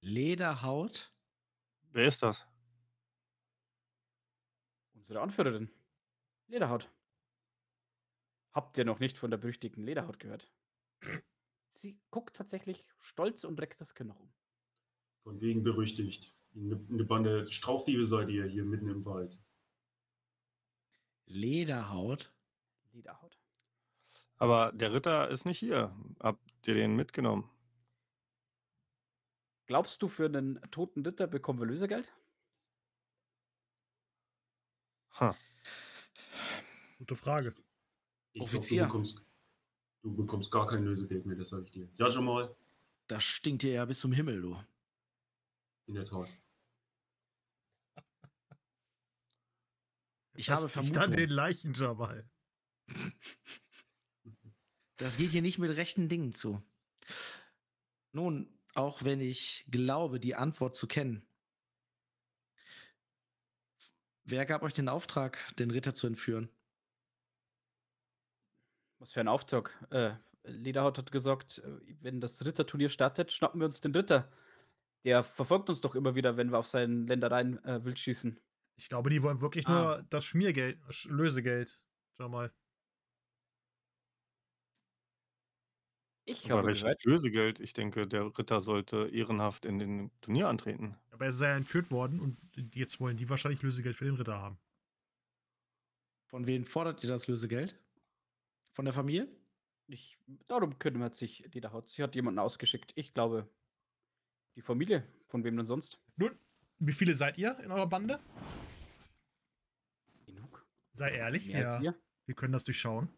[0.00, 1.12] Lederhaut?
[1.90, 2.46] Wer ist das?
[4.94, 5.72] Unsere Anführerin.
[6.46, 6.88] Lederhaut.
[8.52, 10.48] Habt ihr noch nicht von der berüchtigten Lederhaut gehört?
[11.68, 14.32] Sie guckt tatsächlich stolz und reckt das Kinn nach oben.
[15.24, 16.32] Von wegen berüchtigt.
[16.54, 19.36] Eine, eine Bande Strauchdiebe seid ihr hier mitten im Wald.
[21.26, 22.32] Lederhaut?
[23.00, 23.38] Lederhaut.
[24.36, 25.94] Aber der Ritter ist nicht hier.
[26.20, 27.48] Habt ihr den mitgenommen?
[29.66, 32.12] Glaubst du, für einen toten Ritter bekommen wir Lösegeld?
[35.20, 35.36] Ha.
[36.98, 37.54] Gute Frage.
[38.32, 38.82] Ich glaub, Offizier.
[38.82, 39.24] du, bekommst,
[40.02, 41.88] du bekommst gar kein Lösegeld mehr, das sage ich dir.
[41.98, 42.54] Ja, schon mal.
[43.06, 44.56] Das stinkt dir ja bis zum Himmel, du.
[45.86, 46.28] In der Tat.
[50.34, 51.16] Ich Lass habe dich dann Vermutung.
[51.16, 52.28] den Leichen, Jamal.
[54.96, 56.62] Das geht hier nicht mit rechten Dingen zu.
[58.12, 61.22] Nun, auch wenn ich glaube, die Antwort zu kennen.
[64.24, 66.48] Wer gab euch den Auftrag, den Ritter zu entführen?
[68.98, 69.72] Was für ein Auftrag.
[69.90, 70.14] Äh,
[70.44, 74.30] Lederhaut hat gesagt, äh, wenn das Ritterturnier startet, schnappen wir uns den Ritter.
[75.04, 78.38] Der verfolgt uns doch immer wieder, wenn wir auf seinen Ländereien äh, wild schießen.
[78.76, 79.82] Ich glaube, die wollen wirklich Ah.
[79.82, 81.80] nur das Schmiergeld, Sch- Lösegeld,
[82.18, 82.52] Jamal.
[86.24, 87.60] Ich Aber habe welches Lösegeld?
[87.60, 90.96] Ich denke, der Ritter sollte ehrenhaft in den Turnier antreten.
[91.10, 92.38] Aber er ist ja entführt worden und
[92.74, 94.58] jetzt wollen die wahrscheinlich Lösegeld für den Ritter haben.
[96.26, 97.76] Von wem fordert ihr das Lösegeld?
[98.72, 99.28] Von der Familie?
[99.92, 101.88] ich, darum kümmert sich Lederhaut.
[101.88, 102.92] Sie hat jemanden ausgeschickt.
[102.94, 103.48] Ich glaube,
[104.56, 105.06] die Familie.
[105.26, 105.98] Von wem denn sonst?
[106.16, 106.38] Nun,
[106.78, 108.20] wie viele seid ihr in eurer Bande?
[110.26, 110.64] Genug.
[110.92, 111.94] Sei ehrlich, Mehr als ihr.
[112.26, 113.08] wir können das durchschauen.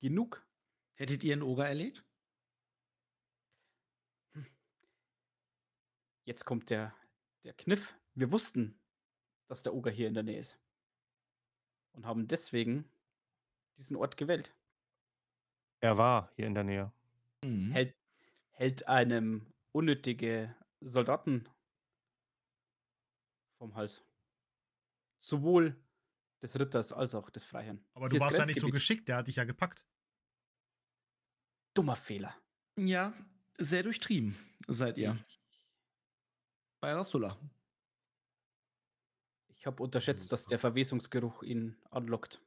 [0.00, 0.46] Genug.
[0.94, 2.04] Hättet ihr einen Oger erlegt?
[6.24, 6.94] Jetzt kommt der,
[7.44, 7.94] der Kniff.
[8.14, 8.78] Wir wussten,
[9.46, 10.58] dass der Oger hier in der Nähe ist.
[11.92, 12.90] Und haben deswegen
[13.76, 14.52] diesen Ort gewählt.
[15.80, 16.92] Er war hier in der Nähe.
[17.42, 17.70] Mhm.
[17.70, 17.94] Hält,
[18.50, 21.48] hält einem unnötige Soldaten
[23.58, 24.04] vom Hals.
[25.20, 25.76] Sowohl
[26.42, 27.84] des Ritters als auch des Freiherrn.
[27.94, 29.86] Aber du Hier warst ja nicht so geschickt, der hat dich ja gepackt.
[31.74, 32.34] Dummer Fehler.
[32.78, 33.12] Ja,
[33.58, 34.36] sehr durchtrieben
[34.68, 35.18] seid ihr.
[36.80, 37.38] Bei Rastula.
[39.48, 42.40] Ich habe unterschätzt, dass der Verwesungsgeruch ihn anlockt.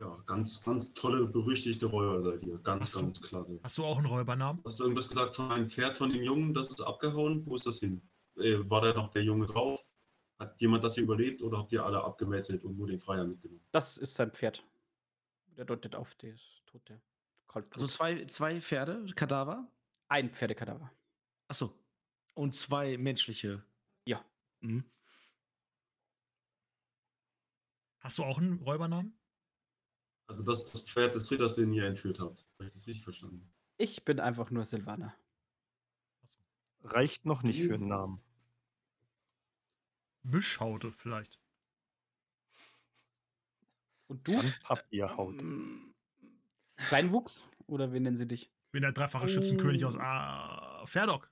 [0.00, 2.58] Ja, ganz, ganz tolle, berüchtigte Räuber seid ihr.
[2.58, 3.60] Ganz, Hast du- ganz klasse.
[3.62, 4.62] Hast du auch einen Räubernamen?
[4.64, 7.46] Hast du irgendwas gesagt von einem Pferd von dem Jungen, das ist abgehauen?
[7.46, 8.02] Wo ist das hin?
[8.36, 9.80] Äh, war da noch der Junge drauf?
[10.38, 13.64] Hat jemand das hier überlebt oder habt ihr alle abgemetzelt und nur den Freier mitgenommen?
[13.70, 14.64] Das ist sein Pferd.
[15.56, 17.00] Der deutet auf das tote
[17.46, 17.80] Kaltblut.
[17.80, 19.70] Also zwei, zwei Pferde, Kadaver.
[20.08, 20.90] ein Pferdekadaver.
[21.46, 21.72] Achso.
[22.34, 23.64] Und zwei menschliche.
[24.06, 24.24] Ja.
[24.60, 24.84] Mhm.
[28.00, 29.16] Hast du auch einen Räubernamen?
[30.26, 32.44] Also das ist das Pferd des Ritters, den ihr entführt habt.
[32.58, 33.48] Habe ich das richtig verstanden?
[33.76, 35.14] Ich bin einfach nur Silvaner.
[36.82, 38.20] Reicht noch nicht für einen Namen.
[40.24, 41.38] Mischhaute vielleicht.
[44.08, 44.32] Und du?
[44.32, 45.42] Dann Papierhaut.
[46.76, 47.48] Kleinwuchs?
[47.66, 48.50] Oder wie nennen sie dich?
[48.66, 50.00] Ich bin der dreifache Schützenkönig aus Oh.
[50.00, 51.30] ah, Ferdok.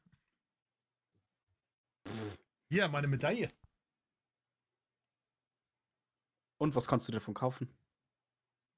[2.71, 3.51] Hier, meine Medaille.
[6.59, 7.69] Und was kannst du davon kaufen?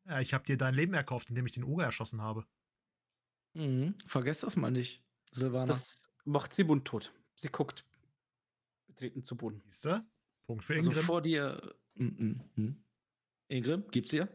[0.06, 2.46] Ja, ich habe dir dein Leben erkauft, indem ich den Oger erschossen habe.
[3.54, 3.94] Mhm.
[4.06, 5.66] Vergesst das mal nicht, Silvana.
[5.66, 7.12] Das macht sie mundtot.
[7.36, 7.86] Sie guckt
[8.94, 9.60] betreten zu Boden.
[9.64, 10.06] Siehst du?
[10.46, 11.04] Punkt für also Ingrid.
[11.04, 11.74] vor dir.
[11.94, 12.40] Mhm.
[12.54, 12.84] mhm.
[13.48, 14.28] Ingrid, gibt's ihr?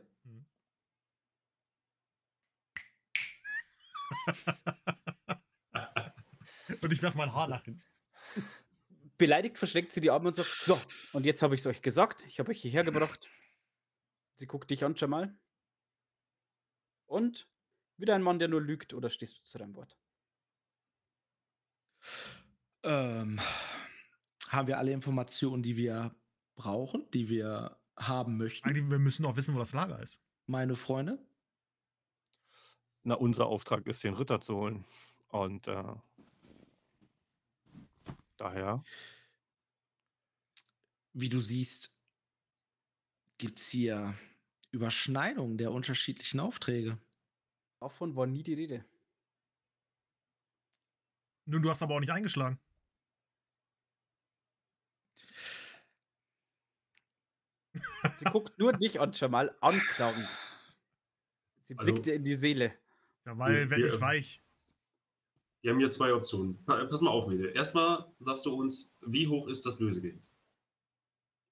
[6.82, 7.82] und ich werfe mein Haar nach hin.
[9.18, 10.80] Beleidigt verschränkt sie die Arme und sagt: So,
[11.14, 12.26] und jetzt habe ich es euch gesagt.
[12.28, 13.30] Ich habe euch hierher gebracht.
[14.36, 15.36] Sie guckt dich an, Jamal.
[17.08, 17.50] Und
[17.98, 19.98] wieder ein Mann, der nur lügt, oder stehst du zu deinem Wort?
[22.84, 23.42] Ähm,
[24.50, 26.16] haben wir alle Informationen, die wir
[26.56, 30.22] brauchen, die wir haben möchten, Eigentlich, wir müssen auch wissen, wo das Lager ist.
[30.48, 31.20] meine Freunde?
[33.04, 34.86] Na, unser Auftrag ist, den Ritter zu holen.
[35.30, 35.84] Und äh,
[38.38, 38.84] daher,
[41.14, 41.92] Wie du siehst,
[43.38, 44.16] gibt es hier
[44.72, 46.98] Überschneidungen der unterschiedlichen Aufträge.
[47.80, 48.86] Davon war nie die Rede.
[51.46, 52.60] Nun, du hast aber auch nicht eingeschlagen.
[58.16, 60.28] Sie guckt nur dich an, Jamal, anklagend.
[61.62, 62.74] Sie Also- blickt dir in die Seele.
[63.26, 64.42] Ja, weil, Wir- wenn wir- ich weich.
[65.62, 66.64] Wir haben hier zwei Optionen.
[66.66, 67.50] Pa- Pass mal auf, Mede.
[67.50, 70.32] Erstmal sagst du uns, wie hoch ist das Lösegeld?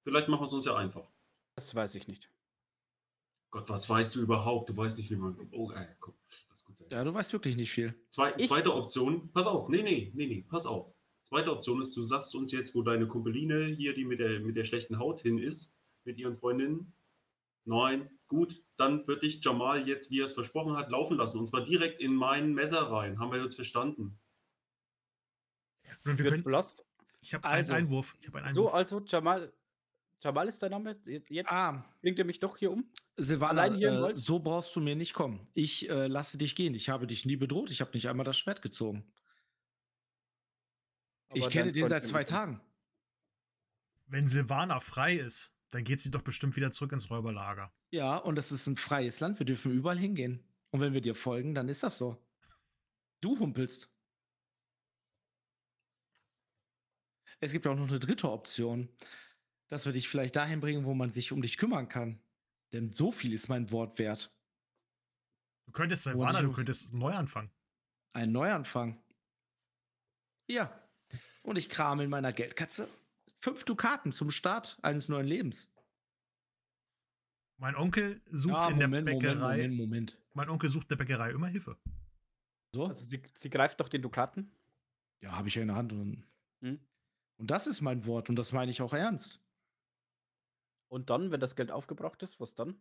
[0.04, 1.12] Vielleicht machen wir es uns ja einfach.
[1.56, 2.32] Das weiß ich nicht.
[3.52, 4.70] Gott, was weißt du überhaupt?
[4.70, 5.38] Du weißt nicht, wie man.
[5.52, 6.16] Oh, ey, guck.
[6.50, 6.88] Das ist gut sein.
[6.90, 7.94] Ja, du weißt wirklich nicht viel.
[8.08, 10.94] Zwei, zweite Option, pass auf, nee, nee, nee, nee, pass auf.
[11.24, 14.56] Zweite Option ist, du sagst uns jetzt, wo deine Kumpeline hier, die mit der, mit
[14.56, 15.76] der schlechten Haut hin ist,
[16.08, 16.94] mit ihren Freundinnen.
[17.66, 21.38] Nein, gut, dann wird dich Jamal jetzt, wie er es versprochen hat, laufen lassen.
[21.40, 23.20] Und zwar direkt in mein Messer rein.
[23.20, 24.18] Haben wir uns verstanden?
[26.06, 26.86] Und wir können, Blast.
[27.22, 28.16] ich habe Also, einen Einwurf.
[28.22, 28.74] Ich habe einen So, Einwurf.
[28.74, 29.54] also, Jamal.
[30.24, 31.00] Jamal ist dein Name.
[31.30, 32.90] Jetzt Ah, bringt er mich doch hier um.
[33.18, 35.48] Silvana, Allein hier äh, so brauchst du mir nicht kommen.
[35.54, 36.74] Ich äh, lasse dich gehen.
[36.74, 37.70] Ich habe dich nie bedroht.
[37.70, 39.06] Ich habe nicht einmal das Schwert gezogen.
[41.34, 42.24] ich Aber kenne dein den seit zwei.
[42.24, 42.62] Tagen.
[44.08, 47.74] Wenn Silvana frei ist, dann geht sie doch bestimmt wieder zurück ins Räuberlager.
[47.92, 49.40] Ja, und das ist ein freies Land.
[49.40, 50.44] Wir dürfen überall hingehen.
[50.72, 52.24] Und wenn wir dir folgen, dann ist das so.
[53.22, 53.90] Du humpelst.
[57.40, 58.90] Es gibt auch noch eine dritte Option,
[59.68, 62.20] dass wir dich vielleicht dahin bringen, wo man sich um dich kümmern kann.
[62.74, 64.34] Denn so viel ist mein Wort wert.
[65.66, 67.52] Du könntest Silvana, du könntest neu anfangen.
[68.14, 69.02] Ein Neuanfang.
[70.48, 70.82] Ja.
[71.44, 72.90] Und ich krame in meiner Geldkatze
[73.40, 75.70] fünf Dukaten zum Start eines neuen Lebens.
[77.60, 79.56] Mein Onkel sucht in Moment, der Moment, Bäckerei.
[79.58, 80.18] Moment, Moment.
[80.34, 81.78] Mein Onkel sucht in der Bäckerei immer Hilfe.
[82.74, 82.86] So?
[82.86, 84.52] Also sie, sie greift doch den Dukaten.
[85.22, 85.92] ja, habe ich ja in der Hand.
[85.94, 86.24] Und,
[86.62, 86.80] Hm?
[87.38, 89.40] und das ist mein Wort und das meine ich auch ernst.
[90.90, 92.80] Und dann, wenn das Geld aufgebraucht ist, was dann?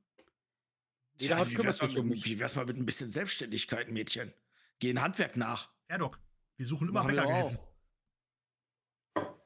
[1.19, 2.25] Jeder hat wie kümmert wär's mal sich um mit- mich.
[2.27, 4.33] Wie wär's mal mit ein bisschen Selbstständigkeit, Mädchen?
[4.79, 5.73] Geh in Handwerk nach.
[5.89, 6.21] Ja, Doc.
[6.57, 7.59] Wir suchen immer Machen wir doch Bäckerhilfen.
[7.59, 9.37] auch.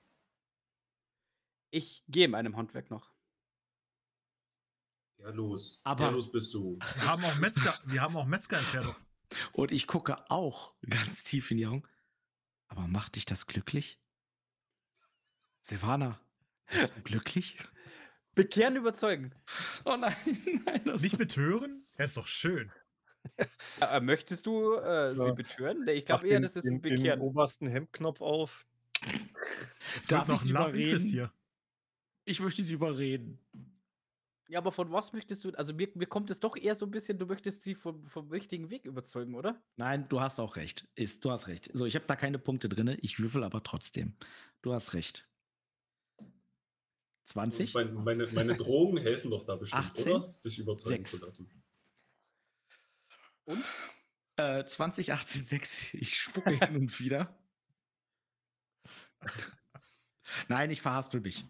[1.70, 3.10] Ich gehe in meinem Handwerk noch.
[5.18, 5.80] Ja, los.
[5.84, 6.78] Aber- ja, los bist du.
[6.96, 8.96] Wir haben auch Metzger, wir haben auch Metzger in Pferde.
[9.52, 11.84] Und ich gucke auch ganz tief in die Augen.
[12.68, 14.00] Aber macht dich das glücklich?
[15.60, 16.20] Silvana,
[16.70, 17.58] bist du glücklich?
[18.34, 19.34] Bekehren überzeugen.
[19.84, 20.16] Oh nein,
[20.64, 21.86] nein, das Nicht betören?
[21.98, 22.72] Ja, ist doch schön.
[23.80, 25.86] Äh, möchtest du äh, sie betören?
[25.88, 27.20] Ich glaube eher, den- das ist den, ein den Bekehren.
[27.20, 28.66] obersten Hemdknopf auf.
[29.96, 31.32] Es Darf wird noch ich ein Love hier.
[32.30, 33.40] Ich möchte sie überreden.
[34.48, 35.50] Ja, aber von was möchtest du?
[35.50, 38.30] Also mir, mir kommt es doch eher so ein bisschen, du möchtest sie vom, vom
[38.30, 39.60] richtigen Weg überzeugen, oder?
[39.76, 40.86] Nein, du hast auch recht.
[40.94, 41.70] Ist, du hast recht.
[41.72, 42.96] So, ich habe da keine Punkte drin.
[43.02, 44.14] Ich würfel aber trotzdem.
[44.62, 45.28] Du hast recht.
[47.26, 47.74] 20?
[47.74, 50.12] Meine, meine, meine Drogen helfen doch da bestimmt, 18?
[50.12, 50.32] oder?
[50.32, 51.10] Sich überzeugen Sechs.
[51.10, 51.50] zu lassen.
[53.44, 53.64] Und?
[54.36, 55.94] Äh, 20, 18, 6.
[55.94, 57.36] Ich spucke hin und wieder.
[60.48, 61.44] Nein, ich verhaspel mich.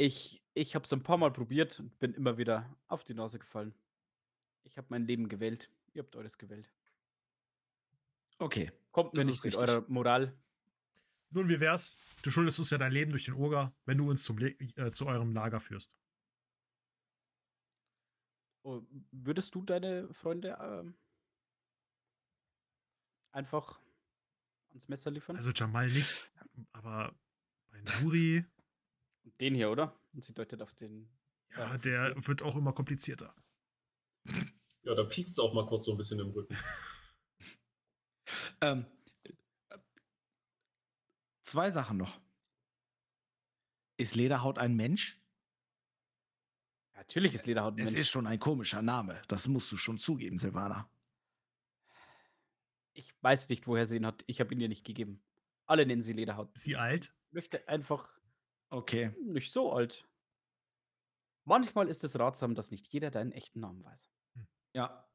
[0.00, 3.38] Ich, ich habe es ein paar Mal probiert und bin immer wieder auf die Nase
[3.38, 3.74] gefallen.
[4.62, 5.70] Ich habe mein Leben gewählt.
[5.92, 6.72] Ihr habt eures gewählt.
[8.38, 8.72] Okay.
[8.92, 9.68] Kommt mir nicht mit richtig.
[9.68, 10.34] eurer Moral.
[11.28, 11.98] Nun, wie wär's?
[12.22, 14.90] Du schuldest uns ja dein Leben durch den Oger, wenn du uns zum Le äh,
[14.90, 15.94] zu eurem Lager führst.
[18.62, 18.80] Oh,
[19.10, 20.94] würdest du deine Freunde ähm,
[23.32, 23.78] einfach
[24.70, 25.36] ans Messer liefern?
[25.36, 26.30] Also Jamal nicht,
[26.72, 27.14] aber
[27.70, 28.46] bei Nuri,
[29.40, 29.98] Den hier, oder?
[30.12, 31.08] Und sie deutet auf den.
[31.50, 32.26] ja, Ja, der offiziell.
[32.26, 33.34] wird auch immer komplizierter.
[34.82, 36.56] Ja, da piekt es auch mal kurz so ein bisschen im Rücken.
[38.62, 38.84] Ähm,
[41.42, 42.20] zwei Sachen noch.
[43.96, 45.20] Ist Lederhaut ein Mensch?
[46.94, 48.00] Natürlich ist Lederhaut ein Es Mensch.
[48.02, 49.20] ist schon ein komischer Name.
[49.28, 50.88] Das musst du schon zugeben, Silvana.
[52.92, 54.22] Ich weiß nicht, woher sie ihn hat.
[54.26, 55.22] Ich habe ihn ihr nicht gegeben.
[55.66, 56.54] Alle nennen sie Lederhaut.
[56.54, 57.12] Ist sie alt?
[57.28, 58.19] Ich möchte einfach
[58.70, 59.14] Okay.
[59.20, 60.06] nicht so alt.
[61.44, 64.08] Manchmal ist es ratsam, dass nicht jeder deinen echten Namen weiß.
[64.74, 65.08] Ja.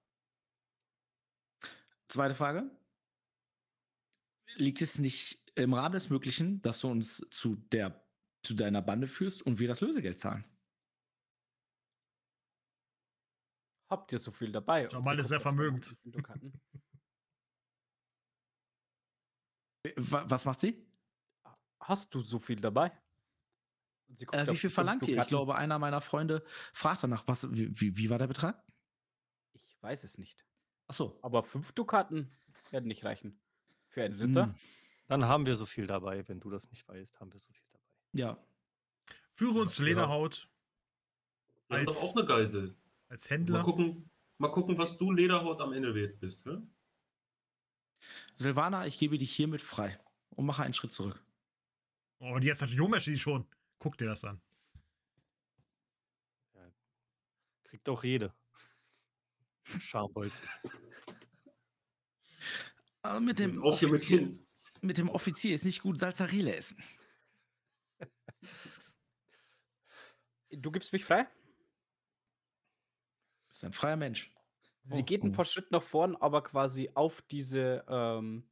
[2.10, 2.70] Zweite Frage.
[4.56, 8.06] Liegt es nicht im Rahmen des Möglichen, dass du uns zu, der,
[8.44, 10.44] zu deiner Bande führst und wir das Lösegeld zahlen?
[13.90, 14.88] Habt ihr so viel dabei?
[14.88, 15.96] Jamal sie ist meine vermögend.
[19.98, 20.86] Was macht sie?
[21.80, 22.92] Hast du so viel dabei?
[24.16, 25.20] Sie guckt Äh, wie viel verlangt ihr?
[25.22, 26.44] Ich glaube, einer meiner Freunde
[26.74, 28.64] fragt danach, was, wie, wie, wie war der Betrag?
[29.68, 30.46] Ich weiß es nicht.
[30.88, 31.18] Achso.
[31.22, 32.32] Aber fünf Dukaten
[32.72, 33.40] werden nicht reichen.
[33.90, 34.46] Für einen Ritter?
[34.46, 34.56] Hm,
[35.08, 36.28] Dann haben wir so viel dabei.
[36.28, 37.86] Wenn du das nicht weißt, haben wir so viel dabei.
[38.14, 38.38] ja.
[39.38, 39.90] Führe uns zu Ja.
[39.90, 40.48] Lederhaut
[41.68, 42.76] Wir haben doch Als- auch eine Geisel.
[43.10, 43.64] als Mal Händler.
[43.64, 46.46] gucken, mal gucken, was du Lederhaut am Ende wert bist.
[46.46, 46.58] Hä?
[48.38, 50.00] Silvana, ich gebe dich hiermit frei
[50.30, 51.22] und mache einen Schritt zurück.
[52.20, 53.46] Oh, und jetzt hat Jomesh die schon.
[53.86, 54.42] Guck dir das an.
[57.66, 58.34] Kriegt auch jede.
[59.64, 60.50] Schambolzen.
[63.04, 64.48] Aber mit dem, auf hier mit hin.
[64.82, 66.84] mit dem Offizier ist nicht gut Salzarille essen.
[70.50, 71.26] Du gibst mich frei?
[71.26, 71.30] Du
[73.50, 74.34] bist ein freier Mensch.
[74.86, 75.36] Sie Oh, geht ein oh.
[75.36, 78.50] paar Schritte nach vorn, aber quasi auf diese, ähm,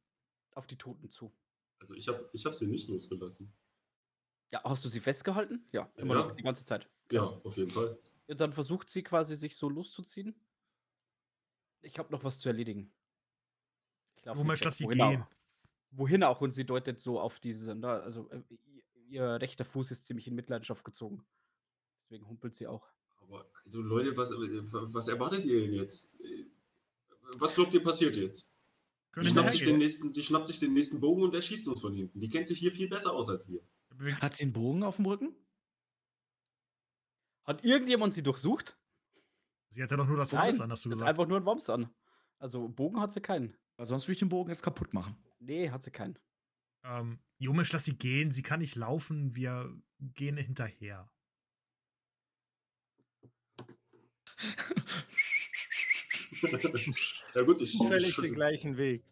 [0.52, 1.34] auf die Toten zu.
[1.80, 3.52] Also ich habe ich hab sie nicht losgelassen.
[4.54, 5.66] Ja, hast du sie festgehalten?
[5.72, 6.20] Ja, immer Ja.
[6.26, 6.88] noch die ganze Zeit.
[7.10, 7.98] Ja, auf jeden Fall.
[8.28, 10.32] Ja, dann versucht sie quasi, sich so loszuziehen.
[11.82, 12.92] Ich habe noch was zu erledigen.
[14.14, 15.22] Ich nicht weg, lass sie wohin gehen.
[15.22, 15.26] Auch,
[15.90, 18.42] wohin auch und sie deutet so auf diese, ne, also äh,
[18.78, 21.26] ihr, ihr rechter Fuß ist ziemlich in Mitleidenschaft gezogen.
[22.04, 22.86] Deswegen humpelt sie auch.
[23.22, 26.14] Aber also Leute, was, was erwartet ihr denn jetzt?
[27.38, 28.54] Was glaubt ihr passiert jetzt?
[29.20, 31.92] Die schnappt, sich den nächsten, die schnappt sich den nächsten Bogen und erschießt uns von
[31.92, 32.20] hinten.
[32.20, 33.60] Die kennt sich hier viel besser aus als wir.
[34.20, 35.34] Hat sie einen Bogen auf dem Rücken?
[37.44, 38.76] Hat irgendjemand sie durchsucht?
[39.68, 41.10] Sie hatte doch nur das Nein, Wams an, hast du sie hat gesagt.
[41.10, 41.90] einfach nur einen Wams an.
[42.38, 43.56] Also Bogen hat sie keinen.
[43.76, 45.16] Weil sonst würde ich den Bogen jetzt kaputt machen.
[45.40, 46.18] Nee, hat sie keinen.
[46.84, 48.32] Ähm, Jomesh, lass sie gehen.
[48.32, 49.34] Sie kann nicht laufen.
[49.34, 51.10] Wir gehen hinterher.
[57.34, 59.04] ja gut, ich, Zufällig ich, den gleichen Weg.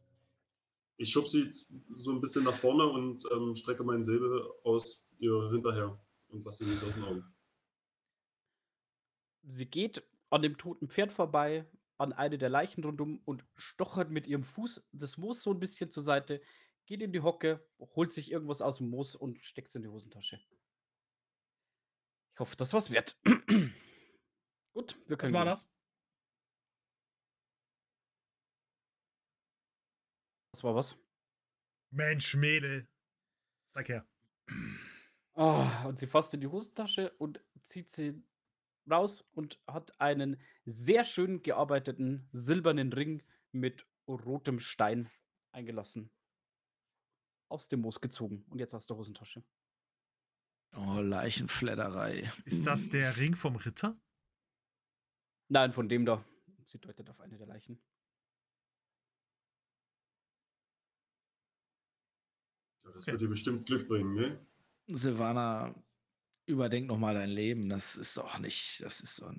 [1.03, 1.50] Ich schub sie
[1.96, 6.64] so ein bisschen nach vorne und ähm, strecke meinen Säbel aus ihr hinterher und lasse
[6.64, 7.34] sie nicht aus den Augen.
[9.42, 11.66] Sie geht an dem toten Pferd vorbei,
[11.98, 15.90] an eine der Leichen rundum und stochert mit ihrem Fuß das Moos so ein bisschen
[15.90, 16.40] zur Seite,
[16.86, 19.88] geht in die Hocke, holt sich irgendwas aus dem Moos und steckt es in die
[19.88, 20.40] Hosentasche.
[22.34, 23.16] Ich hoffe, das war's wert.
[24.72, 25.50] Gut, wir Was können war gehen.
[25.50, 25.68] das?
[30.62, 30.96] Das war was?
[31.90, 32.86] Mensch, Mädel.
[33.72, 34.06] Sag her.
[35.34, 38.22] Ah, und sie fasst in die Hosentasche und zieht sie
[38.88, 45.10] raus und hat einen sehr schön gearbeiteten silbernen Ring mit rotem Stein
[45.50, 46.12] eingelassen.
[47.48, 49.42] Aus dem Moos gezogen und jetzt aus der Hosentasche.
[50.76, 52.30] Oh, Leichenfledderei.
[52.44, 54.00] Ist das der Ring vom Ritter?
[55.48, 56.24] Nein, von dem da.
[56.66, 57.82] Sie deutet auf eine der Leichen.
[62.95, 63.12] Das Okay.
[63.12, 64.47] wird dir bestimmt Glück bringen, ne?
[64.88, 65.74] Silvana,
[66.47, 67.68] überdenk noch mal dein Leben.
[67.68, 69.32] Das ist doch nicht, das ist doch.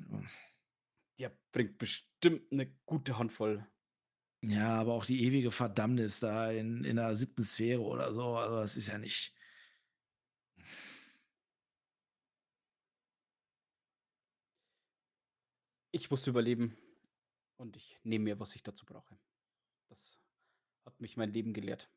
[1.19, 3.65] Der bringt bestimmt eine gute Handvoll.
[4.41, 8.35] Ja, aber auch die ewige Verdammnis da in, in der siebten Sphäre oder so.
[8.35, 9.33] Also, das ist ja nicht.
[15.91, 16.75] Ich muss überleben
[17.57, 19.17] und ich nehme mir, was ich dazu brauche.
[19.89, 20.19] Das
[20.85, 21.89] hat mich mein Leben gelehrt.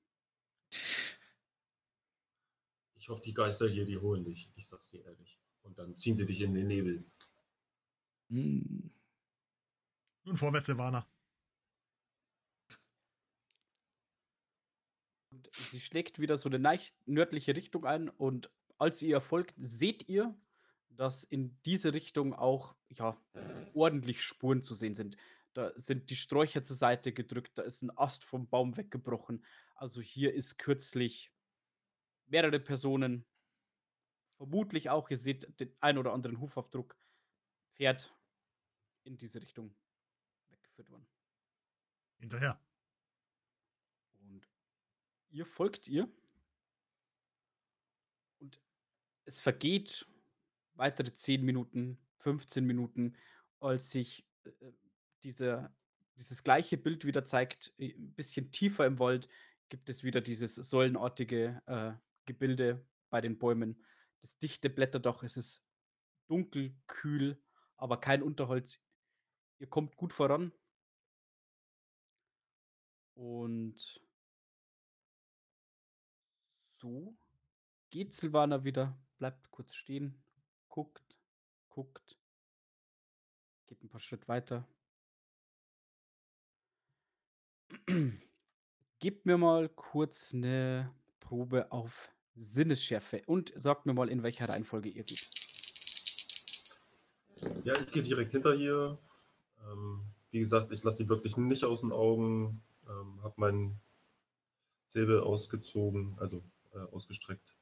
[3.07, 4.51] Ich hoffe, die Geister hier, die holen dich.
[4.57, 5.39] Ich sag's dir ehrlich.
[5.63, 7.09] Und dann ziehen sie dich in den Nebel.
[8.31, 8.91] Hm.
[10.25, 11.09] Nun vorwärts, Silvana.
[15.31, 20.37] Und sie schlägt wieder so eine nördliche Richtung ein und als ihr erfolgt, seht ihr,
[20.89, 23.17] dass in diese Richtung auch ja,
[23.73, 25.17] ordentlich Spuren zu sehen sind.
[25.53, 29.45] Da sind die Sträucher zur Seite gedrückt, da ist ein Ast vom Baum weggebrochen.
[29.77, 31.31] Also hier ist kürzlich
[32.27, 33.25] mehrere Personen,
[34.37, 36.97] vermutlich auch, ihr seht den ein oder anderen Hufabdruck,
[37.75, 38.15] Pferd
[39.05, 39.75] in diese Richtung
[40.49, 41.07] weggeführt worden.
[42.19, 42.61] Hinterher.
[44.21, 44.49] Und
[45.31, 46.09] ihr folgt ihr.
[48.39, 48.61] Und
[49.25, 50.07] es vergeht
[50.75, 53.17] weitere 10 Minuten, 15 Minuten,
[53.61, 54.73] als sich äh, äh,
[55.23, 55.75] dieser,
[56.17, 57.73] dieses gleiche Bild wieder zeigt.
[57.79, 59.29] Ein bisschen tiefer im Wald
[59.69, 61.93] gibt es wieder dieses säulenartige äh,
[62.27, 63.85] Gebilde bei den Bäumen.
[64.21, 65.65] Das dichte Blätterdach, es ist
[66.27, 67.43] dunkel, kühl,
[67.77, 68.81] aber kein Unterholz.
[69.59, 70.53] Ihr kommt gut voran.
[73.15, 74.01] Und
[76.75, 77.17] so
[77.91, 80.23] geht Silvana wieder, bleibt kurz stehen,
[80.69, 81.19] guckt,
[81.71, 82.19] guckt,
[83.67, 84.69] geht ein paar Schritt weiter.
[88.99, 94.89] Gebt mir mal kurz eine Probe auf Sinnesschärfe und sagt mir mal, in welcher Reihenfolge
[94.89, 95.29] ihr geht.
[97.65, 98.99] Ja, ich gehe direkt hinter ihr.
[99.71, 102.63] Ähm, wie gesagt, ich lasse sie wirklich nicht aus den Augen.
[102.89, 103.81] Ähm, habe meinen
[104.87, 107.57] Säbel ausgezogen, also äh, ausgestreckt.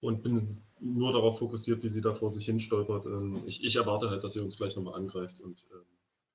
[0.00, 3.06] Und bin nur darauf fokussiert, wie sie da vor sich hin stolpert.
[3.06, 5.84] Ähm, ich, ich erwarte halt, dass sie uns gleich nochmal angreift und ähm,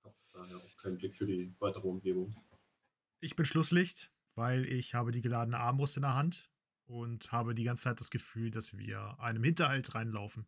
[0.04, 2.36] habe daher auch keinen Blick für die weitere Umgebung.
[3.20, 4.12] Ich bin Schlusslicht,
[4.42, 6.50] weil ich habe die geladene Armbrust in der Hand
[6.88, 10.48] und habe die ganze Zeit das Gefühl, dass wir einem Hinterhalt reinlaufen.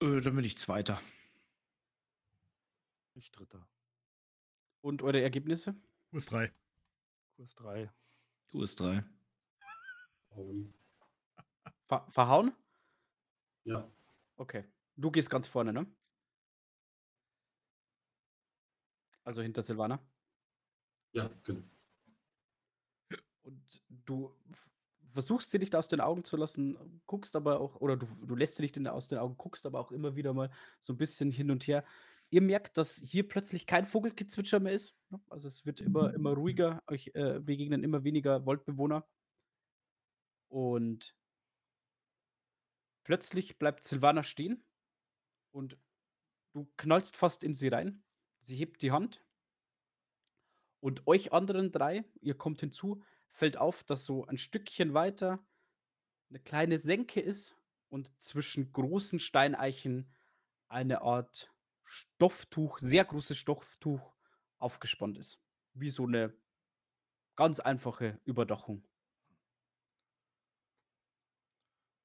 [0.00, 1.00] Äh, dann bin ich Zweiter.
[3.14, 3.68] Ich Dritter.
[4.80, 5.74] Und eure Ergebnisse?
[6.10, 6.52] Kurs 3.
[7.34, 7.90] Kurs 3.
[8.52, 9.02] US3.
[10.36, 10.72] Ähm,
[11.88, 12.54] Ver verhauen?
[13.64, 13.90] ja,
[14.36, 14.64] Okay.
[14.94, 15.86] Du gehst ganz vorne, ne?
[19.24, 20.00] Also hinter Silvana.
[21.12, 21.62] ja, genau.
[23.42, 24.34] Und du
[25.12, 28.56] versuchst sie nicht aus den Augen zu lassen, guckst aber auch, oder du, du lässt
[28.56, 31.50] sie nicht aus den Augen, guckst aber auch immer wieder mal so ein bisschen hin
[31.50, 31.84] und her.
[32.30, 34.96] Ihr merkt, dass hier plötzlich kein Vogelgezwitscher mehr ist.
[35.10, 35.20] ne?
[35.30, 39.04] Also es wird immer, immer ruhiger, euch äh, begegnen immer weniger Waldbewohner.
[40.48, 41.14] Und
[43.04, 44.64] plötzlich bleibt Silvana stehen
[45.52, 45.76] und
[46.52, 48.04] du knallst fast in sie rein.
[48.40, 49.22] Sie hebt die Hand.
[50.80, 55.44] Und euch anderen drei, ihr kommt hinzu, fällt auf, dass so ein Stückchen weiter
[56.30, 57.56] eine kleine Senke ist
[57.88, 60.10] und zwischen großen Steineichen
[60.68, 61.52] eine Art
[61.84, 64.14] Stofftuch, sehr großes Stofftuch
[64.58, 65.40] aufgespannt ist.
[65.74, 66.32] Wie so eine
[67.36, 68.86] ganz einfache Überdachung.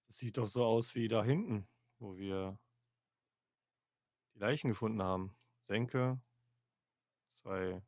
[0.10, 1.68] Sieht doch so aus wie da hinten,
[2.00, 2.58] wo wir
[4.34, 5.36] die Leichen gefunden haben.
[5.66, 6.20] Senke,
[7.42, 7.82] zwei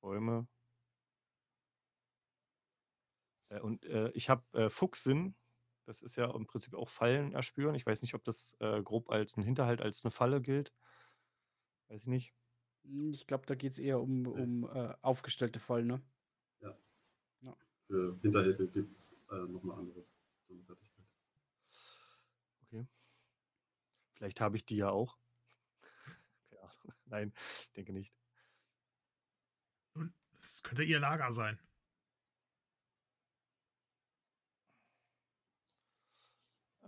[0.00, 0.46] Bäume.
[3.48, 5.34] Äh, und äh, ich habe äh, Fuchssinn.
[5.86, 7.74] Das ist ja im Prinzip auch Fallen erspüren.
[7.74, 10.74] Ich weiß nicht, ob das äh, grob als ein Hinterhalt, als eine Falle gilt.
[11.88, 12.34] Weiß ich nicht.
[12.84, 16.02] Hm, ich glaube, da geht es eher um, um äh, aufgestellte Fallen, ne?
[17.88, 20.14] Für Hinterhälte gibt es äh, nochmal anderes.
[20.46, 21.06] So eine Fertigkeit.
[22.66, 22.86] Okay.
[24.12, 25.16] Vielleicht habe ich die ja auch.
[27.10, 27.32] Nein,
[27.62, 28.14] ich denke nicht.
[29.94, 31.58] Nun, das könnte ihr Lager sein.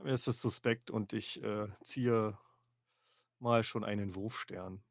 [0.02, 2.38] Mir ist das suspekt und ich äh, ziehe
[3.38, 4.82] mal schon einen Wurfstern.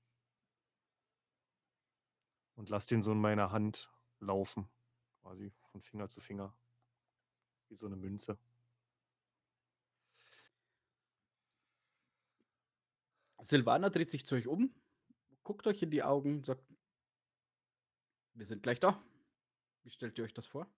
[2.55, 4.69] Und lasse den so in meiner Hand laufen.
[5.21, 6.55] Quasi von Finger zu Finger.
[7.69, 8.37] Wie so eine Münze.
[13.41, 14.73] Silvana dreht sich zu euch um,
[15.49, 16.63] guckt euch in die Augen und sagt:
[18.35, 19.03] Wir sind gleich da.
[19.81, 20.71] Wie stellt ihr euch das vor?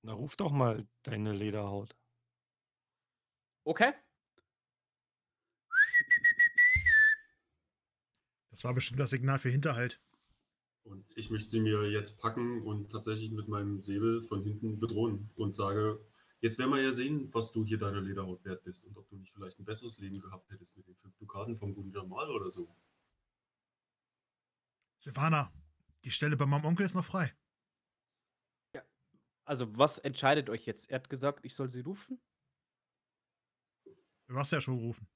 [0.00, 1.94] Na, ruf doch mal deine Lederhaut.
[3.64, 3.92] Okay.
[8.48, 10.00] Das war bestimmt das Signal für Hinterhalt.
[10.84, 15.30] Und ich möchte sie mir jetzt packen und tatsächlich mit meinem Säbel von hinten bedrohen
[15.34, 16.02] und sage,
[16.40, 19.16] jetzt werden wir ja sehen, was du hier deiner Lederhaut wert bist und ob du
[19.16, 22.50] nicht vielleicht ein besseres Leben gehabt hättest mit den fünf Dukaten vom guten Jamal oder
[22.50, 22.74] so.
[25.04, 25.52] Silvana,
[26.04, 27.36] die Stelle bei meinem Onkel ist noch frei.
[29.44, 30.90] Also, was entscheidet euch jetzt?
[30.90, 32.18] Er hat gesagt, ich soll sie rufen.
[34.26, 35.06] Du hast ja schon gerufen.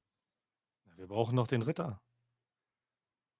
[0.96, 2.02] Wir brauchen noch den Ritter.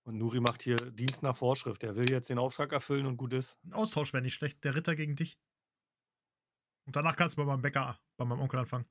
[0.05, 1.83] Und Nuri macht hier Dienst nach Vorschrift.
[1.83, 3.63] Er will jetzt den Auftrag erfüllen und gut ist.
[3.65, 4.65] Ein Austausch wäre nicht schlecht.
[4.65, 5.39] Der Ritter gegen dich.
[6.87, 8.87] Und danach kannst du bei meinem Bäcker, bei meinem Onkel anfangen.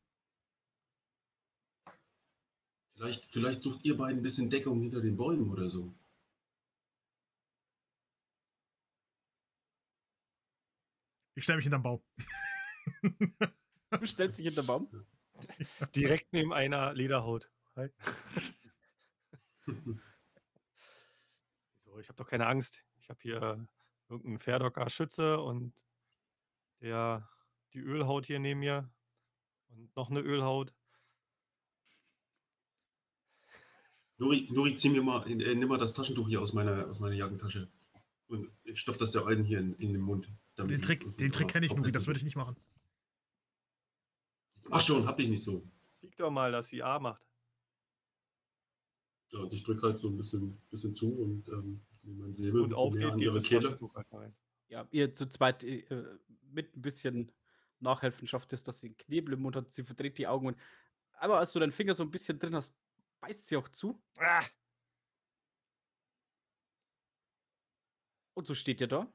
[2.93, 5.91] Vielleicht, vielleicht sucht ihr beiden ein bisschen Deckung hinter den Bäumen oder so.
[11.37, 12.01] Ich stelle mich hinterm Baum.
[13.91, 15.05] Du stellst dich hinter den Baum.
[15.95, 17.51] Direkt neben einer Lederhaut.
[17.75, 17.91] Hi.
[21.85, 22.83] so, ich habe doch keine Angst.
[22.99, 23.67] Ich habe hier
[24.09, 25.75] irgendeinen Fairdocker Schütze und
[26.81, 27.29] der
[27.73, 28.91] die Ölhaut hier neben mir
[29.67, 30.73] und noch eine Ölhaut.
[34.17, 37.15] Nuri, Nuri, zieh mir mal, äh, nimm mal das Taschentuch hier aus meiner, aus meiner
[37.15, 37.71] Jackentasche.
[38.25, 40.27] Und stopf das der einen hier in, in den Mund.
[40.57, 42.57] Damit Den Trick, den Trick kenne ich, draufsetzen Das würde ich nicht machen.
[44.69, 45.65] Ach schon, hab ich nicht so.
[45.99, 47.23] Flieg doch mal, dass sie A macht.
[49.31, 52.61] Ja, und ich drücke halt so ein bisschen, bisschen zu und ähm, nehme mein Säbel
[52.61, 53.79] Und bisschen auf geht an ihre Kehle.
[54.69, 55.85] Ja, ihr zu zweit äh,
[56.41, 57.31] mit ein bisschen
[57.79, 59.71] Nachhelfen schafft es, dass sie einen Knebel im Mund hat.
[59.71, 60.57] Sie verdreht die Augen und.
[61.19, 62.75] Aber als du deinen Finger so ein bisschen drin hast,
[63.21, 64.01] beißt sie auch zu.
[64.17, 64.43] Ah!
[68.33, 69.11] Und so steht ihr da.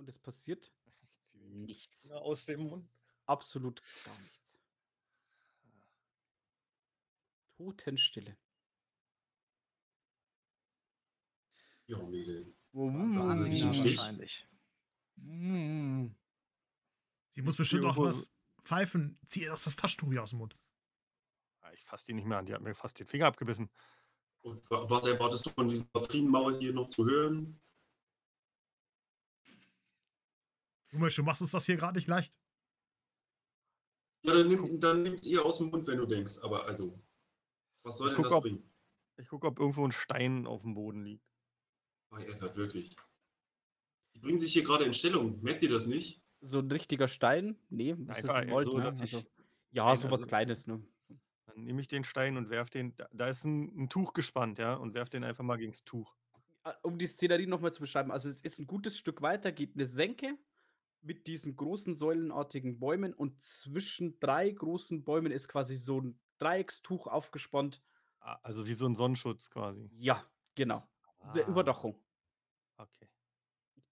[0.00, 0.72] Und es passiert
[1.34, 2.10] nichts.
[2.10, 2.90] Aus dem Mund.
[3.26, 4.58] Absolut gar nichts.
[7.58, 8.38] Totenstille.
[11.86, 12.56] Ja, Mädel.
[12.72, 13.18] Mm.
[13.20, 13.98] Ist ein Ja, Stich.
[13.98, 14.48] wahrscheinlich.
[15.16, 16.06] Mm.
[17.28, 18.32] Sie muss bestimmt auch was
[18.64, 19.18] pfeifen.
[19.26, 20.56] Zieh ihr doch das Taschentuch wieder aus dem Mund.
[21.60, 22.46] Ah, Ich fasse die nicht mehr an.
[22.46, 23.68] Die hat mir fast den Finger abgebissen.
[24.40, 27.60] Und wa- was erwartest du von dieser Patrinenmauer hier noch zu hören?
[30.92, 32.38] Junge, du machst uns das hier gerade nicht leicht.
[34.24, 36.38] Ja, dann, nimm, dann nimmst ihr aus dem Mund, wenn du denkst.
[36.42, 36.98] Aber also,
[37.84, 38.70] was soll Ich denn guck, das ob- bringen?
[39.18, 41.24] Ich gucke, ob irgendwo ein Stein auf dem Boden liegt.
[42.10, 42.96] Bei Eckert, wirklich.
[44.14, 45.40] Die bringen sich hier gerade in Stellung.
[45.42, 46.22] Merkt ihr das nicht?
[46.40, 47.56] So ein richtiger Stein?
[47.68, 48.84] Nee, das ist ein Volt, so, ne?
[48.84, 49.26] dass ich Also,
[49.72, 50.82] ja, sowas also- Kleines, ne?
[51.46, 52.94] Dann nehme ich den Stein und werf den.
[52.96, 56.16] Da, da ist ein, ein Tuch gespannt, ja, und werf den einfach mal gegens Tuch.
[56.62, 59.74] Ah, Um die Szenerie nochmal zu beschreiben, also es ist ein gutes Stück weiter, geht
[59.74, 60.38] eine Senke
[61.02, 67.06] mit diesen großen säulenartigen Bäumen und zwischen drei großen Bäumen ist quasi so ein Dreieckstuch
[67.06, 67.82] aufgespannt.
[68.20, 69.90] Also wie so ein Sonnenschutz quasi.
[69.96, 70.86] Ja, genau.
[71.34, 71.98] Der Ah, Überdachung.
[72.76, 73.08] Okay.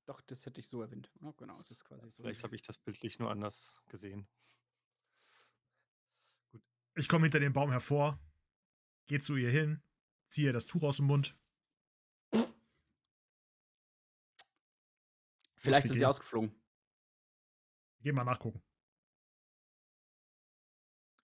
[0.05, 1.11] Doch, das hätte ich so erwähnt.
[1.21, 2.23] Ja, genau, es ist quasi so.
[2.23, 4.27] Vielleicht habe ich das bildlich nur anders gesehen.
[6.95, 8.19] Ich komme hinter dem Baum hervor,
[9.07, 9.83] gehe zu ihr hin,
[10.29, 11.37] ziehe ihr das Tuch aus dem Mund.
[15.57, 16.55] Vielleicht sind sie ausgeflogen.
[18.09, 18.63] Geh mal nachgucken.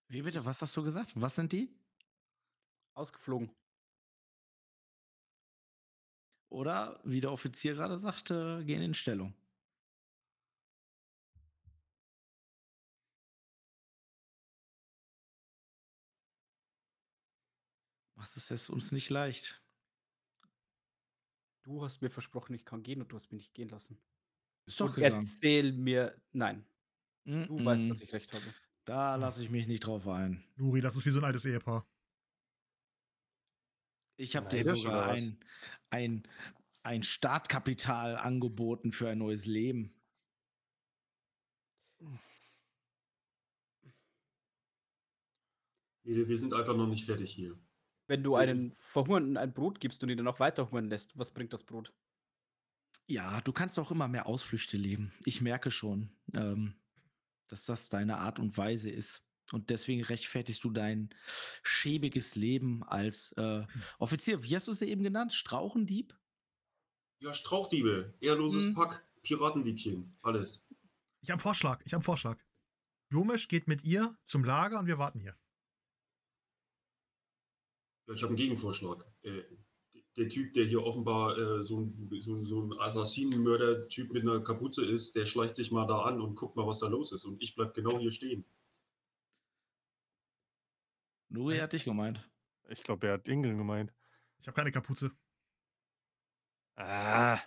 [0.07, 0.45] Wie bitte?
[0.45, 1.13] Was hast du gesagt?
[1.15, 1.75] Was sind die?
[2.93, 3.49] Ausgeflogen.
[6.49, 9.33] Oder, wie der Offizier gerade sagte, gehen in Stellung.
[18.13, 19.59] Was ist es uns nicht leicht?
[21.63, 23.97] Du hast mir versprochen, ich kann gehen und du hast mich nicht gehen lassen.
[24.67, 25.15] Ist doch und gegangen.
[25.15, 26.21] erzähl mir.
[26.31, 26.63] Nein.
[27.25, 28.43] Du weißt, dass ich recht habe.
[28.85, 30.43] Da lasse ich mich nicht drauf ein.
[30.55, 31.87] Nuri, das ist wie so ein altes Ehepaar.
[34.17, 35.39] Ich habe dir sogar ein,
[35.89, 36.23] ein,
[36.83, 39.93] ein Startkapital angeboten für ein neues Leben.
[46.03, 47.57] Wir, wir sind einfach noch nicht fertig hier.
[48.07, 51.31] Wenn du einen Verhungernden ein Brot gibst und ihn dann auch weiter hungern lässt, was
[51.31, 51.91] bringt das Brot?
[53.07, 55.11] Ja, du kannst auch immer mehr Ausflüchte leben.
[55.25, 56.75] Ich merke schon, ähm,
[57.47, 59.21] dass das deine Art und Weise ist.
[59.51, 61.09] Und deswegen rechtfertigst du dein
[61.61, 63.65] schäbiges Leben als äh,
[63.99, 64.41] Offizier.
[64.43, 65.33] Wie hast du es eben genannt?
[65.33, 66.17] Strauchendieb?
[67.19, 68.73] Ja, Strauchdiebe, ehrloses Hm.
[68.75, 70.67] Pack, Piratendiebchen, alles.
[71.21, 71.81] Ich habe einen Vorschlag.
[71.85, 72.39] Ich habe einen Vorschlag.
[73.11, 75.37] Jomesch geht mit ihr zum Lager und wir warten hier.
[78.07, 79.05] Ja, ich habe einen Gegenvorschlag.
[79.23, 79.43] Äh,
[80.17, 84.85] der Typ, der hier offenbar äh, so ein, so so ein Assassinenmörder-Typ mit einer Kapuze
[84.85, 87.25] ist, der schleicht sich mal da an und guckt mal, was da los ist.
[87.25, 88.45] Und ich bleib genau hier stehen.
[91.29, 92.29] Nuri hat dich gemeint.
[92.69, 93.93] Ich glaube, er hat Ingeln gemeint.
[94.39, 95.11] Ich habe keine Kapuze.
[96.77, 97.39] Ah.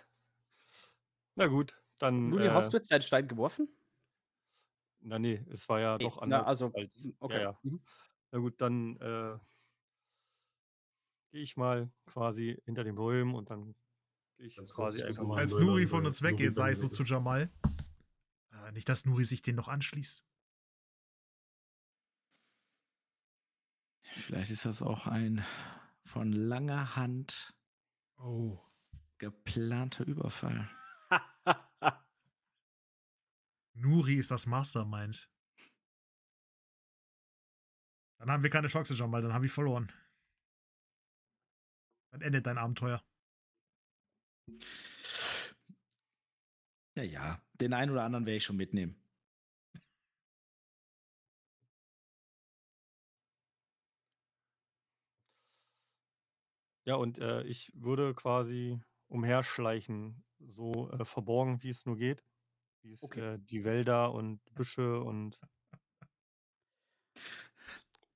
[1.35, 2.29] Na gut, dann.
[2.29, 3.69] Nuri, äh, hast du jetzt deinen Stein geworfen?
[5.01, 7.09] Na nee, es war ja Nee, doch na, anders also, als.
[7.19, 7.37] okay.
[7.37, 7.59] Ja, ja.
[7.63, 7.81] Mhm.
[8.31, 9.37] Na gut, dann äh,
[11.31, 13.75] gehe ich mal quasi hinter den Bäumen und dann
[14.37, 15.39] gehe ich Ganz quasi ich einfach mal.
[15.39, 17.03] Als Nuri von uns weggeht, sage ich so zu.
[17.03, 17.51] Jamal.
[18.51, 20.25] Äh, nicht, dass Nuri sich den noch anschließt.
[24.03, 25.45] Vielleicht ist das auch ein
[26.03, 27.53] von langer Hand
[28.17, 28.59] Oh.
[29.17, 30.69] geplanter Überfall.
[33.73, 35.29] Nuri ist das Mastermind.
[38.17, 39.21] Dann haben wir keine Chance, Jamal.
[39.21, 39.89] Dann haben wir verloren.
[42.11, 43.03] Dann endet dein Abenteuer.
[46.95, 47.41] Ja, ja.
[47.53, 48.95] Den einen oder anderen werde ich schon mitnehmen.
[56.85, 58.79] Ja, und äh, ich würde quasi
[59.09, 62.23] umherschleichen, so äh, verborgen, wie es nur geht.
[62.81, 63.35] Wie es Okay.
[63.35, 65.39] äh, die Wälder und Büsche und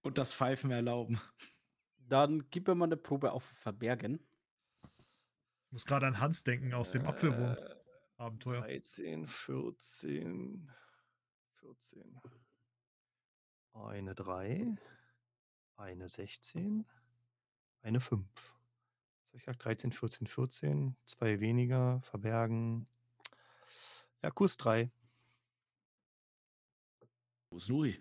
[0.01, 1.21] Und das Pfeifen erlauben.
[2.13, 4.19] Dann gib mir mal eine Probe auf Verbergen.
[5.65, 8.61] Ich muss gerade an Hans denken aus dem äh, Apfelwurm-Abenteuer.
[8.61, 10.71] 13, 14,
[11.55, 12.21] 14.
[13.73, 14.75] Eine 3,
[15.77, 16.85] eine 16,
[17.81, 18.27] eine 5.
[18.35, 19.65] Was hab ich gesagt?
[19.65, 22.85] 13, 14, 14, zwei weniger, verbergen.
[24.21, 24.91] Ja, Kuss 3.
[27.49, 27.99] Wo ist Nuri?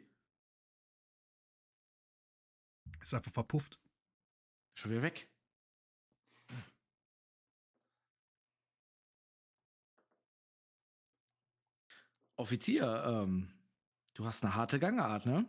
[3.01, 3.79] Ist einfach verpufft.
[4.83, 5.29] Schon wieder weg.
[12.35, 13.49] Offizier, ähm,
[14.15, 15.47] du hast eine harte Gangart, ne?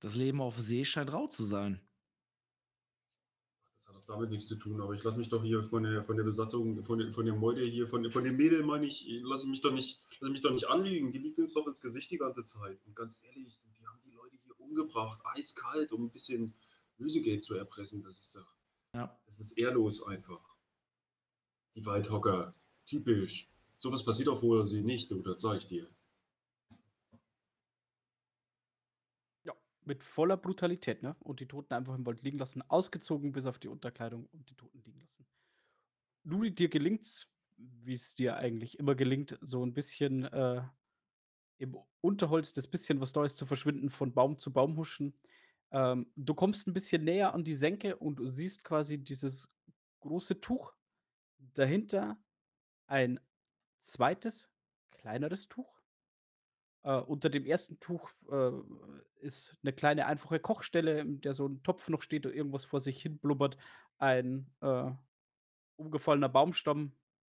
[0.00, 1.86] Das Leben auf See scheint rau zu sein.
[3.76, 6.02] Das hat auch damit nichts zu tun, aber ich lasse mich doch hier von der,
[6.02, 9.06] von der Besatzung, von der, von der Meute hier, von, von dem Mädel, meine ich,
[9.22, 11.12] lasse mich doch nicht, lasse mich doch nicht anlügen.
[11.12, 12.80] Die liegt uns doch ins Gesicht die ganze Zeit.
[12.86, 16.54] Und ganz ehrlich, die haben die Leute hier umgebracht, eiskalt, um ein bisschen
[16.98, 18.02] Lösegeld zu erpressen.
[18.02, 18.56] Das ist doch,
[18.94, 19.18] Ja.
[19.26, 20.56] das ist ehrlos einfach.
[21.74, 22.54] Die Waldhocker,
[22.86, 23.52] typisch.
[23.78, 25.90] Sowas passiert auf hoher See nicht, du, das sag ich dir.
[29.44, 29.54] Ja,
[29.84, 31.16] mit voller Brutalität, ne?
[31.20, 34.54] Und die Toten einfach im Wald liegen lassen, ausgezogen bis auf die Unterkleidung und die
[34.54, 35.26] Toten liegen lassen.
[36.24, 40.62] Nuri, dir gelingt's, wie es dir eigentlich immer gelingt, so ein bisschen äh,
[41.58, 45.14] im Unterholz das bisschen, was da ist, zu verschwinden, von Baum zu Baum huschen.
[45.70, 49.48] Ähm, du kommst ein bisschen näher an die Senke und du siehst quasi dieses
[50.00, 50.74] große Tuch.
[51.54, 52.16] Dahinter
[52.86, 53.20] ein
[53.80, 54.50] zweites,
[54.90, 55.80] kleineres Tuch.
[56.82, 58.52] Äh, unter dem ersten Tuch äh,
[59.20, 62.80] ist eine kleine, einfache Kochstelle, in der so ein Topf noch steht und irgendwas vor
[62.80, 63.56] sich hin blubbert.
[63.98, 64.90] Ein äh,
[65.76, 66.92] umgefallener Baumstamm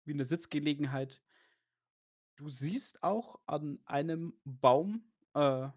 [0.06, 1.22] wie eine Sitzgelegenheit.
[2.36, 5.04] Du siehst auch an einem Baum,
[5.34, 5.68] äh,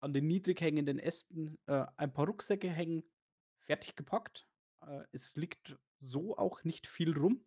[0.00, 3.02] an den niedrig hängenden Ästen, äh, ein paar Rucksäcke hängen,
[3.58, 4.46] fertig gepackt.
[4.82, 7.44] Äh, es liegt so auch nicht viel rum.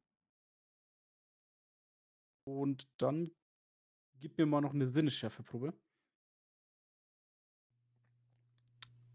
[2.43, 3.31] Und dann
[4.19, 5.73] gib mir mal noch eine Sinnesschärfeprobe.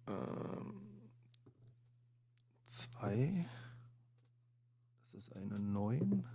[0.06, 1.10] Ähm,
[2.64, 3.46] zwei.
[5.12, 6.28] Das ist eine 9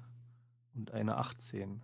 [0.74, 1.84] und eine 18.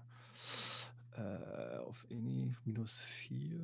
[1.18, 3.58] Äh, auf Any minus 4,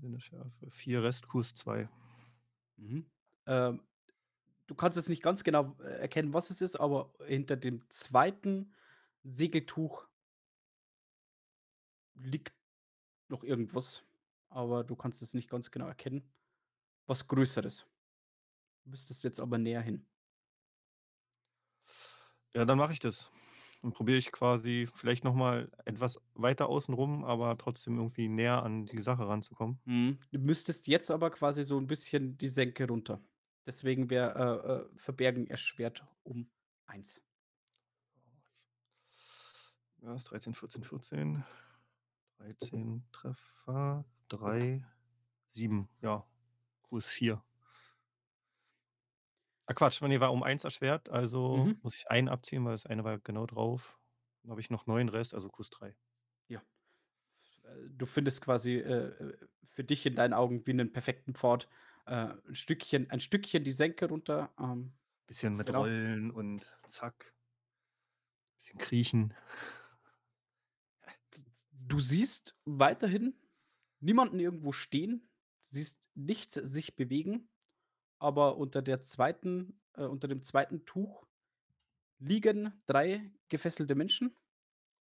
[0.00, 0.70] Sinneschärfe.
[0.70, 1.88] 4 Restkurs 2.
[2.76, 3.06] Mhm.
[3.46, 3.80] Ähm,
[4.66, 8.74] du kannst jetzt nicht ganz genau äh, erkennen, was es ist, aber hinter dem zweiten
[9.24, 10.06] Segeltuch
[12.14, 12.52] liegt
[13.28, 14.04] noch irgendwas.
[14.50, 16.22] aber du kannst es nicht ganz genau erkennen.
[17.06, 17.86] Was Größeres.
[18.84, 20.04] Müsstest jetzt aber näher hin.
[22.54, 23.30] Ja, dann mache ich das.
[23.82, 28.62] Dann probiere ich quasi vielleicht noch mal etwas weiter außen rum, aber trotzdem irgendwie näher
[28.62, 29.80] an die Sache ranzukommen.
[29.86, 30.18] Mhm.
[30.30, 33.24] Du müsstest jetzt aber quasi so 'n bisschen die Senke runter.
[33.66, 36.50] Deswegen wäre, äh, äh, Verbergen erschwert um
[36.86, 37.20] 1.
[40.00, 41.44] Ja, ist 13, 14, 14.
[42.38, 44.84] 13 Treffer, 3,
[45.50, 45.88] 7.
[46.02, 46.26] Ja,
[46.82, 47.44] Kurs 4.
[49.72, 51.82] Ah, Quatsch, ne, war um 1 erschwert, also Mhm.
[51.82, 53.98] muss ich einen abziehen, weil das eine war genau drauf.
[54.42, 55.96] Dann habe ich noch 9 Rest, also Kurs 3.
[56.50, 56.62] Ja.
[57.64, 59.36] Äh, du findest quasi, äh, äh,
[59.68, 61.68] für dich in deinen Augen wie 'nen perfekten Pfad,
[62.06, 62.12] äh,
[62.48, 64.92] 'n Stückchen ein Stückchen die Senke runter, ähm,
[65.28, 65.74] Bisschen mit genau.
[65.74, 67.32] Rollen und zack.
[68.60, 69.34] Bisschen kriechen.
[71.72, 73.34] Du siehst weiterhin
[74.00, 75.28] niemanden irgendwo stehen,
[75.62, 77.48] siehst nichts sich bewegen,
[78.22, 81.26] aber unter der zweiten äh, unter dem zweiten Tuch
[82.18, 84.36] liegen 3 gefesselte Menschen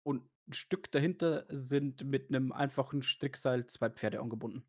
[0.04, 4.66] und 'n Stück dahinter sind mit 'nem einfachen Strickseil 2 Pferde angebunden.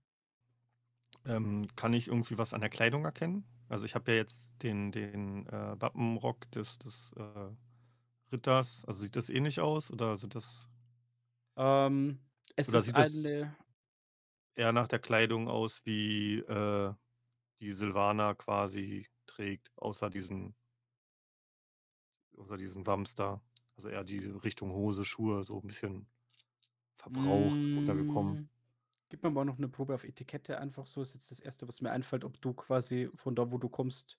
[1.25, 3.45] Ähm, kann ich irgendwie was an der Kleidung erkennen?
[3.69, 7.51] Also, ich habe ja jetzt den den, äh, Wappenrock des des, äh,
[8.33, 8.85] Ritters.
[8.87, 10.69] Also, sieht das ähnlich aus oder sind das
[11.57, 12.21] Ähm,
[12.57, 13.57] es oder ist sieht das eine
[14.55, 16.95] eher nach der Kleidung aus, wie, äh,
[17.63, 20.55] die Silvaner quasi trägt, außer diesen
[22.39, 23.43] außer diesen Wams da.
[23.77, 26.07] Also, eher diese Richtung Hose, Schuhe, so 'n bisschen
[26.99, 28.39] verbraucht, runtergekommen.
[28.39, 28.49] Hm,
[29.11, 31.03] gib mir mal noch 'ne Probe auf Etikette einfach so.
[31.03, 34.19] Ist jetzt das Erste, was mir einfällt, ob du quasi von da, wo du kommst,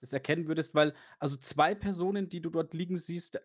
[0.00, 3.40] das erkennen würdest, weil also 2 Personen, die du dort liegen siehst,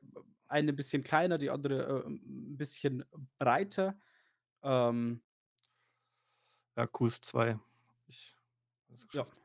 [0.48, 3.06] eine bisschen kleiner, die andere, äh, 'n bisschen
[3.40, 4.00] breiter.
[4.64, 5.22] Ähm
[6.78, 7.60] Ja, Kurs 2.
[8.08, 8.41] Ich
[9.02, 9.24] es Ja.
[9.24, 9.38] geschafft.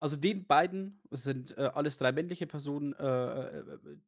[0.00, 3.98] Also, den beiden sind, äh, alles 3 männliche Personen, äh, äh, äh, äh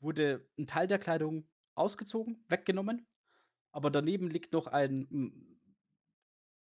[0.00, 3.06] wurde 'n Teil der Kleidung ausgezogen, weggenommen,
[3.72, 5.54] aber daneben liegt noch ein, hm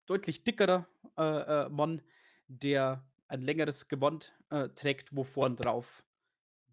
[0.09, 2.01] deutlich dickerer, äh, Mann,
[2.47, 4.33] der ein längeres Gewand,
[4.73, 6.03] trägt, wo vorn drauf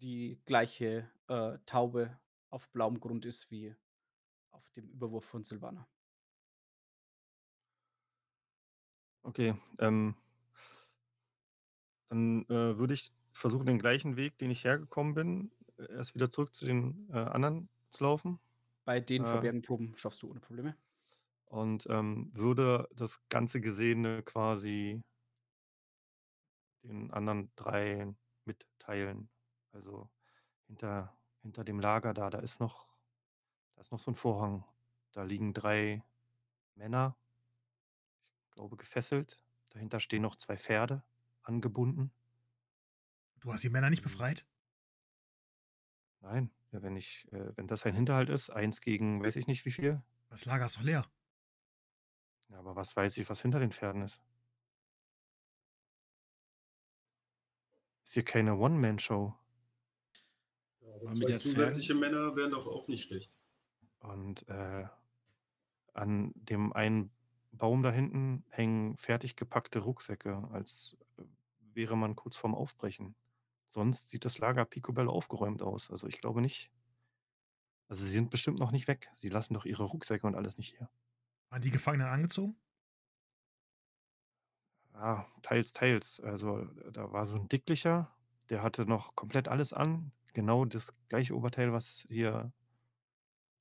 [0.01, 1.07] die gleiche,
[1.67, 3.75] Taube auf blauem Grund ist wie
[4.49, 5.87] auf dem Überwurf von Silvaner.
[9.27, 10.15] Okay, ähm
[12.09, 16.29] dann, äh, würde ich versuchen, den gleichen Weg, den ich hergekommen bin, äh, erst wieder
[16.29, 18.39] zurück zu den, äh, anderen zu laufen.
[18.85, 20.77] Bei den Äh Verbergen-Proben schaffst du ohne Probleme.
[21.45, 25.01] und, ähm, würde das ganze Gesehene quasi
[26.83, 28.13] den anderen 3
[28.45, 29.29] mitteilen.
[29.71, 30.09] Also,
[30.67, 32.87] hinter hinter dem Lager da, da ist noch
[33.75, 34.65] da ist noch so 'n Vorhang.
[35.13, 36.03] Da liegen 3
[36.75, 37.17] Männer
[38.57, 39.39] glaube, gefesselt.
[39.69, 41.03] Dahinter stehen noch 2 Pferde,
[41.43, 42.11] angebunden.
[43.39, 44.47] Du hast die Männer nicht Und befreit?
[46.21, 49.65] Nein, ja, wenn ich äh, wenn das ein Hinterhalt ist, 1 gegen weiß ich nicht
[49.65, 50.01] wie viel.
[50.29, 51.05] Das Lager ist doch leer.
[52.49, 54.21] Ja, aber was weiß ich, was hinter den Pferden ist?
[58.03, 59.35] Ist hier keine One-Man-Show.
[60.81, 63.31] Ja, aber Aber mit 2 den zusätzliche Männer wären doch auch nicht schlecht.
[63.99, 64.87] Und, äh,
[65.93, 67.11] an dem einen
[67.57, 71.23] Baum da hinten hängen fertig gepackte Rucksäcke, als, äh,
[71.73, 73.15] wäre man kurz vorm Aufbrechen.
[73.69, 75.91] Sonst sieht das Lager picobello aufgeräumt aus.
[75.91, 76.69] Also, ich glaube nicht
[77.89, 79.09] also, sie sind bestimmt noch nicht weg.
[79.15, 80.89] Sie lassen doch ihre Rucksäcke und alles nicht hier.
[81.49, 82.57] Waren die Gefangenen angezogen?
[84.93, 86.19] Ja, teils, teils.
[86.19, 88.11] Also, da war so 'n Dicklicher,
[88.49, 92.51] der hatte noch komplett alles an, genau das gleiche Oberteil, was hier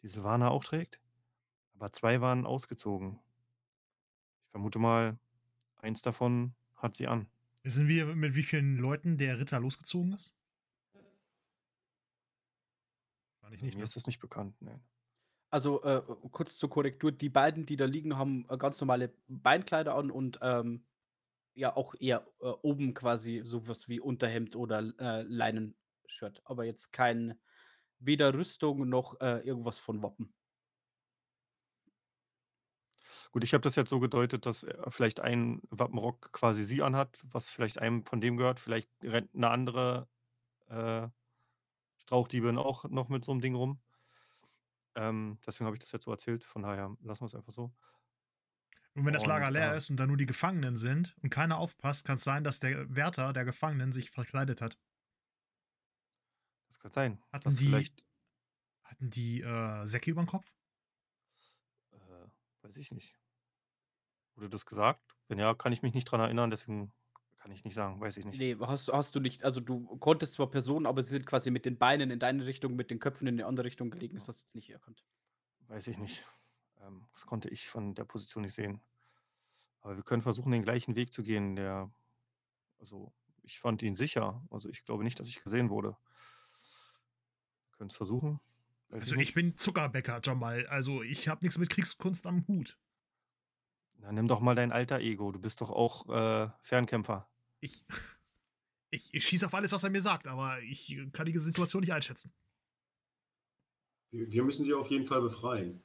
[0.02, 1.00] die Silvaner auch trägt,
[1.74, 3.20] aber 2 waren ausgezogen.
[4.56, 5.18] Ich vermute mal,
[5.82, 7.26] eins davon hat sie an.
[7.62, 10.34] Wissen wir, mit wie vielen Leuten der Ritter losgezogen ist?
[13.42, 13.84] Wahrscheinlich nicht, Mir ne?
[13.84, 14.80] ist das nicht bekannt, ne.
[15.50, 16.00] Also, äh,
[16.30, 20.38] kurz zur Korrektur, die beiden, die da liegen, haben, äh, ganz normale Beinkleider an und,
[20.40, 20.86] ähm,
[21.52, 26.94] ja auch eher, äh, oben quasi so was wie Unterhemd oder, äh, Leinenshirt, aber jetzt
[26.94, 27.38] kein
[27.98, 30.32] weder Rüstung noch, äh, irgendwas von Wappen.
[33.34, 37.18] Gut, ich habe das jetzt so gedeutet, dass, äh, vielleicht ein Wappenrock quasi sie anhat,
[37.24, 38.58] was vielleicht einem von dem gehört.
[38.60, 40.08] Vielleicht rennt 'ne andere,
[40.68, 41.08] äh,
[41.98, 43.80] Strauchdiebin auch noch mit so 'nem Ding rum.
[44.96, 46.42] Ähm, deswegen habe ich das jetzt so erzählt.
[46.42, 47.72] Von daher lassen wir's einfach so.
[48.96, 51.28] Und wenn das Lager Und, leer äh ist und da nur die Gefangenen sind und
[51.28, 54.78] keiner aufpasst, kann's sein, dass der Wärter der Gefangenen sich verkleidet hat.
[56.70, 58.04] Das kann sein, Hatten dass die vielleicht
[58.84, 60.46] hatten die, äh, Säcke übern Kopf?
[62.66, 63.16] Weiß ich nicht.
[64.36, 65.16] Wurde das gesagt?
[65.28, 66.92] Wenn ja, kann ich mich nicht dran erinnern, deswegen
[67.38, 68.42] kann ich nicht sagen, weiß ich nicht.
[68.42, 69.44] Ne, hast hast du nicht.
[69.44, 72.74] Also, du konntest zwar Personen, aber sie sind quasi mit den Beinen in deine Richtung,
[72.74, 74.14] mit den Köpfen in 'ne andere Richtung gelegen.
[74.16, 75.04] Das hast du jetzt nicht erkannt.
[75.68, 76.24] Weiß ich nicht.
[76.80, 78.80] Ähm, das konnte ich von der Position nicht sehen.
[79.80, 81.90] Aber wir können versuchen, den gleichen Weg zu gehen, der
[82.78, 84.46] also, ich fand ihn sicher.
[84.50, 85.96] Also, ich glaube nicht, dass ich gesehen wurde.
[87.74, 88.40] Wir können's versuchen.
[88.90, 90.66] Also, ich bin Zuckerbäcker, Jamal.
[90.68, 92.78] Also, ich habe nix mit Kriegskunst am Hut.
[93.98, 95.32] Na, nimm doch mal dein Alter Ego.
[95.32, 97.28] Du bist doch auch, äh, Fernkämpfer.
[97.60, 97.84] Ich
[98.90, 101.92] ich ich schieße auf alles, was er mir sagt, aber ich kann die Situation nicht
[101.92, 102.32] einschätzen.
[104.10, 105.82] Wir wir müssen sie auf jeden Fall befreien.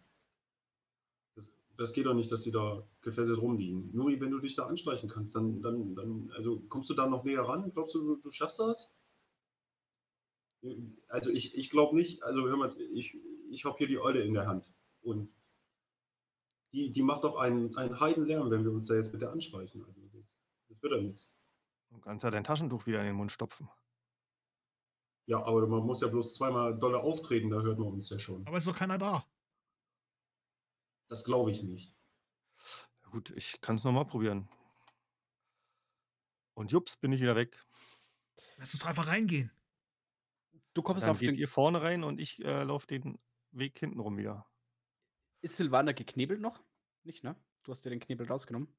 [1.36, 3.90] Das das geht doch nicht, dass sie da gefesselt rumliegen.
[3.94, 7.24] Nuri, wenn du dich da anschleichen kannst, dann dann dann also, kommst du da noch
[7.24, 7.72] näher ran?
[7.74, 8.96] Glaubst du, du du schaffst das?
[11.08, 13.18] Also, ich ich glaube nicht also, hör mal, ich
[13.50, 14.72] ich habe hier die Eule in der Hand
[15.02, 15.34] und
[16.72, 19.84] die die macht doch einen einen Heidenlärm, wenn wir uns da jetzt mit der anschleichen.
[19.86, 20.24] Also, das
[20.70, 21.36] das wird ja nix.
[21.90, 23.70] Du kannst ja dein Taschentuch wieder in den Mund stopfen.
[25.26, 28.46] Ja, aber man muss ja bloß zweimal dolle auftreten, da hört man uns ja schon.
[28.48, 29.26] Aber ist doch keiner da.
[31.08, 31.96] Das glaube ich nicht.
[33.12, 34.48] Gut, ich kann's noch mal probieren.
[36.54, 37.62] Und jups, bin ich wieder weg.
[38.58, 39.52] Lass uns doch einfach reingehen.
[40.74, 43.20] Du kommst auf den ihr vorne rein und ich, äh, laufe den
[43.52, 44.48] Weg hinten rum wieder.
[45.42, 46.64] Ist Silvaner geknebelt noch?
[47.04, 47.36] Nicht, ne?
[47.64, 48.74] Du hast dir den Knebel rausgenommen.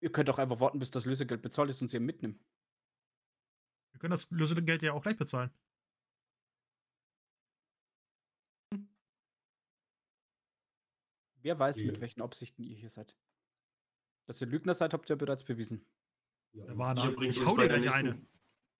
[0.00, 2.44] Ihr könnt auch einfach warten, bis das Lösegeld bezahlt ist und sie mitnehmen.
[3.92, 5.50] Wir können das Lösegeld ja auch gleich bezahlen.
[11.42, 12.00] Wer weiß, mit Ja.
[12.00, 13.16] welchen Absichten ihr hier seid.
[14.26, 15.86] Dass ihr Lügner seid, habt ihr bereits bewiesen.
[16.52, 17.12] Ja, Da war ihr einer.
[17.12, 18.28] bringt Ich uns hau dir gleich nächsten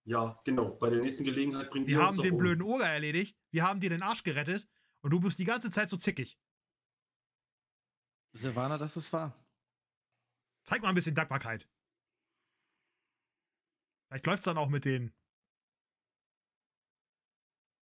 [0.05, 0.71] Ja, genau.
[0.77, 2.39] Bei der nächsten Gelegenheit bringt Wir uns haben den um.
[2.39, 3.39] blöden Oger erledigt.
[3.51, 4.69] Wir haben dir den Arsch gerettet.
[5.03, 6.39] Und du bist die ganze Zeit so zickig.
[8.33, 9.35] Silvana, das ist wahr.
[10.67, 11.69] Zeig mal ein bisschen Dankbarkeit.
[14.09, 15.15] Vielleicht läuft's dann auch mit den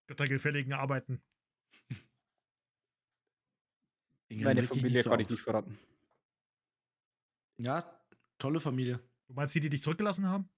[0.08, 1.22] göttergefälligen Arbeiten.
[4.30, 5.78] Meine Familie kann ich nicht verraten.
[7.58, 8.00] Ja,
[8.38, 9.00] tolle Familie.
[9.26, 10.48] Du meinst die, die dich zurückgelassen haben?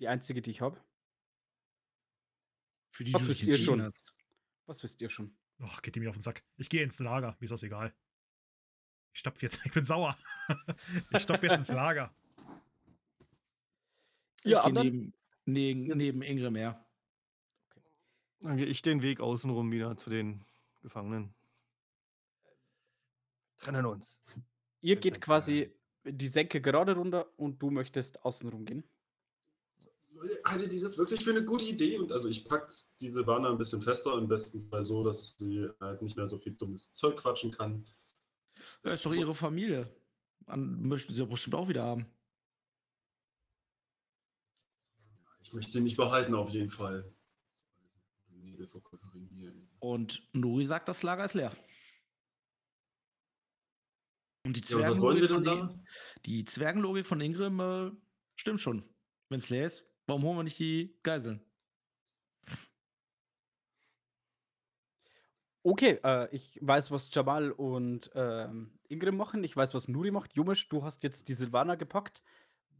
[0.00, 0.82] Die einzige, die ich habe.
[2.94, 3.82] Für die Was du wisst ihr schon?
[3.82, 4.14] hast.
[4.66, 5.36] Was wisst ihr schon?
[5.60, 6.44] Och, geht die mir auf den Sack.
[6.56, 7.36] Ich gehe ins Lager.
[7.40, 7.92] Mir ist das egal.
[9.12, 9.60] Ich stopf jetzt.
[9.66, 10.16] Ich bin sauer.
[11.10, 12.14] ich stopf jetzt ins Lager.
[14.38, 15.12] Ich gehe anderen?
[15.44, 16.86] neben, neben, neben Ingrim her.
[18.38, 20.44] Dann gehe ich den Weg außenrum wieder zu den
[20.82, 21.34] Gefangenen.
[23.56, 24.20] Trennen uns.
[24.82, 28.84] Ihr geht quasi die Senke gerade runter und du möchtest außenrum gehen.
[30.14, 31.98] Leute, haltet ihr das wirklich für eine gute Idee?
[31.98, 35.68] Und also ich pack diese Banner ein bisschen fester, im besten Fall so, dass sie
[35.80, 37.84] halt nicht mehr so viel dummes Zeug quatschen kann.
[38.84, 39.94] Ja, ist doch ihre Familie.
[40.46, 42.06] An, möchten sie ja bestimmt auch wieder haben.
[45.42, 47.12] Ich möchte sie nicht behalten, auf jeden Fall.
[49.80, 51.52] Und Nuri sagt, das Lager ist leer.
[54.46, 55.54] Und die Ja, und Zwergenlogik, denn von, da?
[55.54, 57.90] I- die Zwergenlogik von Ingrim äh,
[58.36, 58.88] stimmt schon.
[59.30, 61.40] Wenn es leer ist, warum holen wir nicht die Geiseln?
[65.66, 69.42] Okay, äh, ich weiß, was Jamal und ähm, Ingrim machen.
[69.44, 70.34] Ich weiß, was Nuri macht.
[70.34, 72.22] Jumisch, du hast jetzt die Silvana gepackt.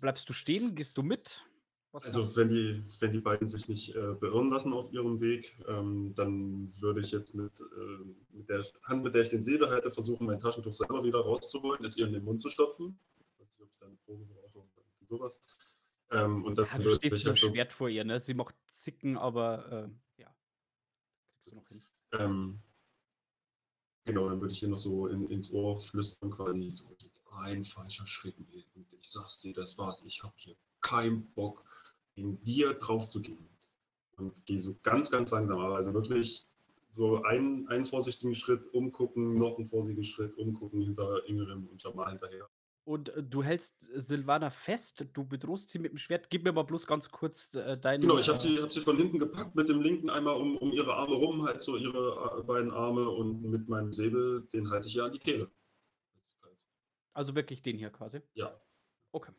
[0.00, 0.74] Bleibst du stehen?
[0.74, 1.46] Gehst du mit?
[1.92, 5.56] Was Also wenn die, wenn die beiden sich nicht äh, beirren lassen auf ihrem Weg,
[5.66, 9.70] ähm, dann würde ich jetzt mit, äh, mit der Hand, mit der ich den Säbel
[9.70, 12.98] halte, versuchen, mein Taschentuch selber wieder rauszuholen, es ihr in den Mund zu stopfen.
[13.16, 14.66] Ich weiß nicht, ob ich da eine Probe brauche oder
[15.08, 15.38] sowas.
[16.14, 18.20] Ähm, und Ja, du stehst ich mit halt dem so, Schwert vor ihr, ne?
[18.20, 19.88] Sie macht Zicken, aber
[20.18, 20.34] äh, ja.
[21.34, 21.82] Kriegst du noch hin.
[22.12, 22.60] ähm,
[24.04, 26.96] genau, dann würde ich ihr noch so in, ins Ohr flüstern quasi, so,
[27.42, 28.64] ein falscher Schritt mehr.
[28.74, 30.04] Und ich sag's dir, das war's.
[30.04, 31.64] Ich habe hier keinen Bock,
[32.14, 33.48] in dir drauf zu gehen.
[34.16, 36.46] Und gehe so ganz, ganz langsam, aber also wirklich
[36.92, 42.10] so einen, einen vorsichtigen Schritt umgucken, noch einen vorsichtigen Schritt umgucken hinter Ingrim und Jamal
[42.10, 42.48] hinterher.
[42.84, 46.28] Und äh, du hältst Silvana fest, du bedrohst sie mit dem Schwert.
[46.28, 48.02] Gib mir mal bloß ganz kurz äh, deinen.
[48.02, 50.58] Genau, ich habe äh, sie, hab sie von hinten gepackt, mit dem linken einmal um,
[50.58, 54.70] um ihre Arme rum, halt so ihre äh, beiden Arme und mit meinem Säbel, den
[54.70, 55.50] halte ich ihr an die Kehle.
[57.14, 58.20] Also wirklich den hier quasi.
[58.34, 58.60] Ja.
[59.12, 59.32] Okay.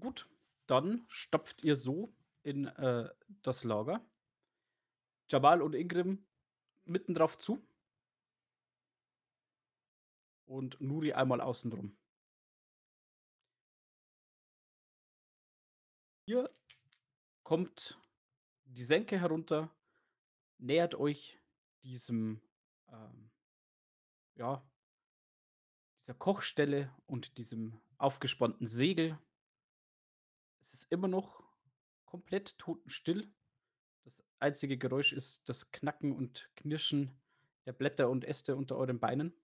[0.00, 0.28] Gut,
[0.66, 3.10] dann stopft ihr so in äh,
[3.42, 4.04] das Lager.
[5.28, 6.26] Jabal und Ingrim
[6.84, 7.64] mitten drauf zu.
[10.46, 11.96] Und Nuri einmal außenrum.
[16.26, 16.50] Hier
[17.42, 18.00] kommt
[18.64, 19.70] die Senke herunter,
[20.58, 21.38] nähert euch
[21.82, 22.40] diesem,
[22.88, 23.30] ähm,
[24.36, 24.66] ja,
[26.00, 29.18] dieser Kochstelle und diesem aufgespannten Segel.
[30.60, 31.42] Es ist immer noch
[32.06, 33.30] komplett totenstill.
[34.04, 37.10] Das einzige Geräusch ist das Knacken und Knirschen
[37.66, 39.34] der Blätter und Äste unter euren Beinen.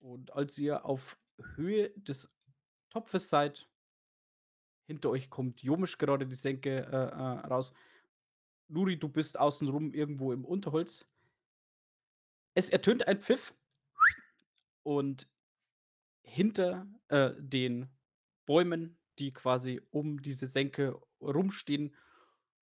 [0.00, 1.18] Und als ihr auf
[1.54, 2.30] Höhe des
[2.90, 3.68] Topfes seid,
[4.86, 7.72] hinter euch kommt Jomisch gerade die Senke äh, äh, raus.
[8.68, 11.08] Nuri, du bist außenrum irgendwo im Unterholz.
[12.54, 13.54] Es ertönt ein Pfiff
[14.82, 15.28] und
[16.22, 17.88] hinter äh, den
[18.46, 21.94] Bäumen, die quasi um diese Senke rumstehen,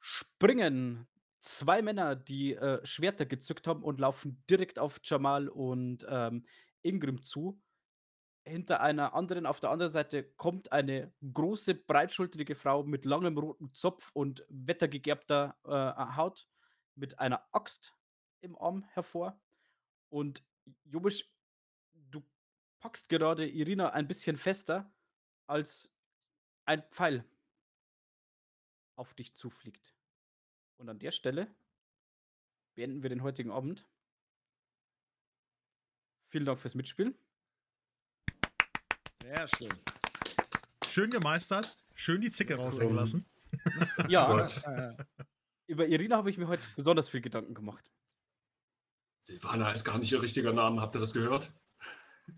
[0.01, 1.07] springen
[1.41, 6.45] zwei Männer, die äh, Schwerter gezückt haben und laufen direkt auf Jamal und ähm,
[6.83, 7.61] Ingrim zu.
[8.45, 13.75] Hinter einer anderen, auf der anderen Seite kommt eine große, breitschultrige Frau mit langem rotem
[13.75, 16.49] Zopf und wettergegerbter äh, Haut
[16.95, 17.95] mit einer Axt
[18.41, 19.39] im Arm hervor.
[20.09, 20.43] Und
[20.85, 21.31] Jobisch,
[21.93, 22.23] du
[22.81, 24.91] packst gerade Irina ein bisschen fester,
[25.47, 25.95] als
[26.65, 27.25] ein Pfeil
[28.97, 29.95] auf dich zufliegt.
[30.79, 31.55] Und an der Stelle
[32.75, 33.87] beenden wir den heutigen Abend.
[36.31, 37.15] Vielen Dank fürs Mitspielen.
[39.23, 39.73] Sehr schön.
[40.87, 41.77] Schön gemeistert.
[41.95, 43.27] Schön die Zicke raushängen lassen.
[44.09, 44.63] Ja, Gott.
[45.67, 47.91] über Irina habe ich mir heute besonders viel Gedanken gemacht.
[49.21, 50.81] Silvana ist gar nicht ihr richtiger Name.
[50.83, 51.51] Habt ihr das gehört?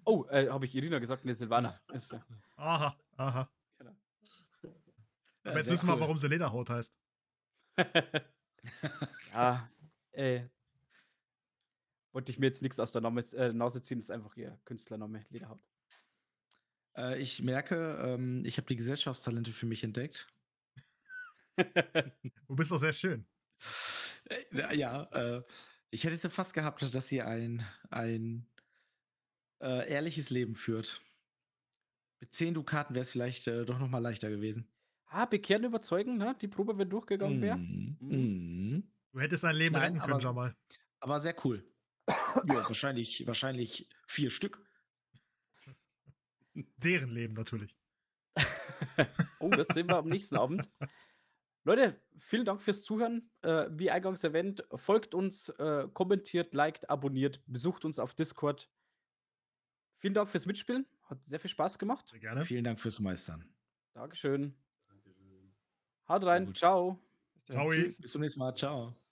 [0.04, 1.24] Oh, äh, habe ich Irina gesagt?
[1.24, 1.80] Ne, Silvana.
[1.92, 2.20] Ist, äh,
[2.56, 3.50] Aha, aha.
[3.78, 3.96] Genau.
[5.44, 6.94] Aber jetzt wissen wir, warum sie Lederhaut heißt.
[9.32, 9.68] ja,
[10.12, 10.48] äh,
[12.12, 15.24] wollte ich mir jetzt nichts aus der Name, äh, Nase ziehen, ist einfach ihr Künstlername,
[15.30, 15.60] Lederhaut.
[16.96, 20.28] Äh, ich merke, ähm, ich habe die Gesellschaftstalente für mich entdeckt.
[22.48, 23.26] Du bist doch sehr schön.
[24.54, 25.42] Äh, ja, äh,
[25.90, 28.46] ich hätte es ja fast gehabt, dass sie ein, ein
[29.60, 31.02] äh, ehrliches Leben führt.
[32.20, 34.66] Mit 10 Dukaten wäre es vielleicht äh, doch noch mal leichter gewesen.
[35.06, 36.34] Ah, bekehren überzeugen, ne?
[36.40, 37.58] Die Probe, wenn durchgegangen wäre.
[37.58, 37.96] Mhm.
[38.00, 38.08] Mhm.
[38.08, 38.92] Mhm.
[39.12, 40.56] Du hättest dein Leben Nein, retten können, aber- Jamal.
[41.00, 41.62] Aber sehr cool.
[42.44, 44.62] Ja, wahrscheinlich, wahrscheinlich vier Stück.
[46.54, 47.76] Deren Leben natürlich.
[49.40, 50.70] oh, das sehen wir am nächsten Abend.
[51.64, 53.30] Leute, vielen Dank fürs Zuhören.
[53.42, 58.70] Äh, wie eingangs erwähnt, folgt uns, äh, kommentiert, liked, abonniert, besucht uns auf Discord.
[59.96, 60.86] Vielen Dank fürs Mitspielen.
[61.02, 62.08] Hat sehr viel Spaß gemacht.
[62.08, 62.44] Sehr gerne.
[62.44, 63.44] Vielen Dank fürs Meistern.
[63.92, 64.54] Dankeschön.
[64.88, 65.52] Dankeschön.
[66.08, 66.54] Haut rein.
[66.54, 66.98] Ciao.
[67.44, 67.70] Ciao.
[67.70, 68.00] Tschüss.
[68.00, 68.54] Bis zum nächsten Mal.
[68.54, 68.94] Ciao.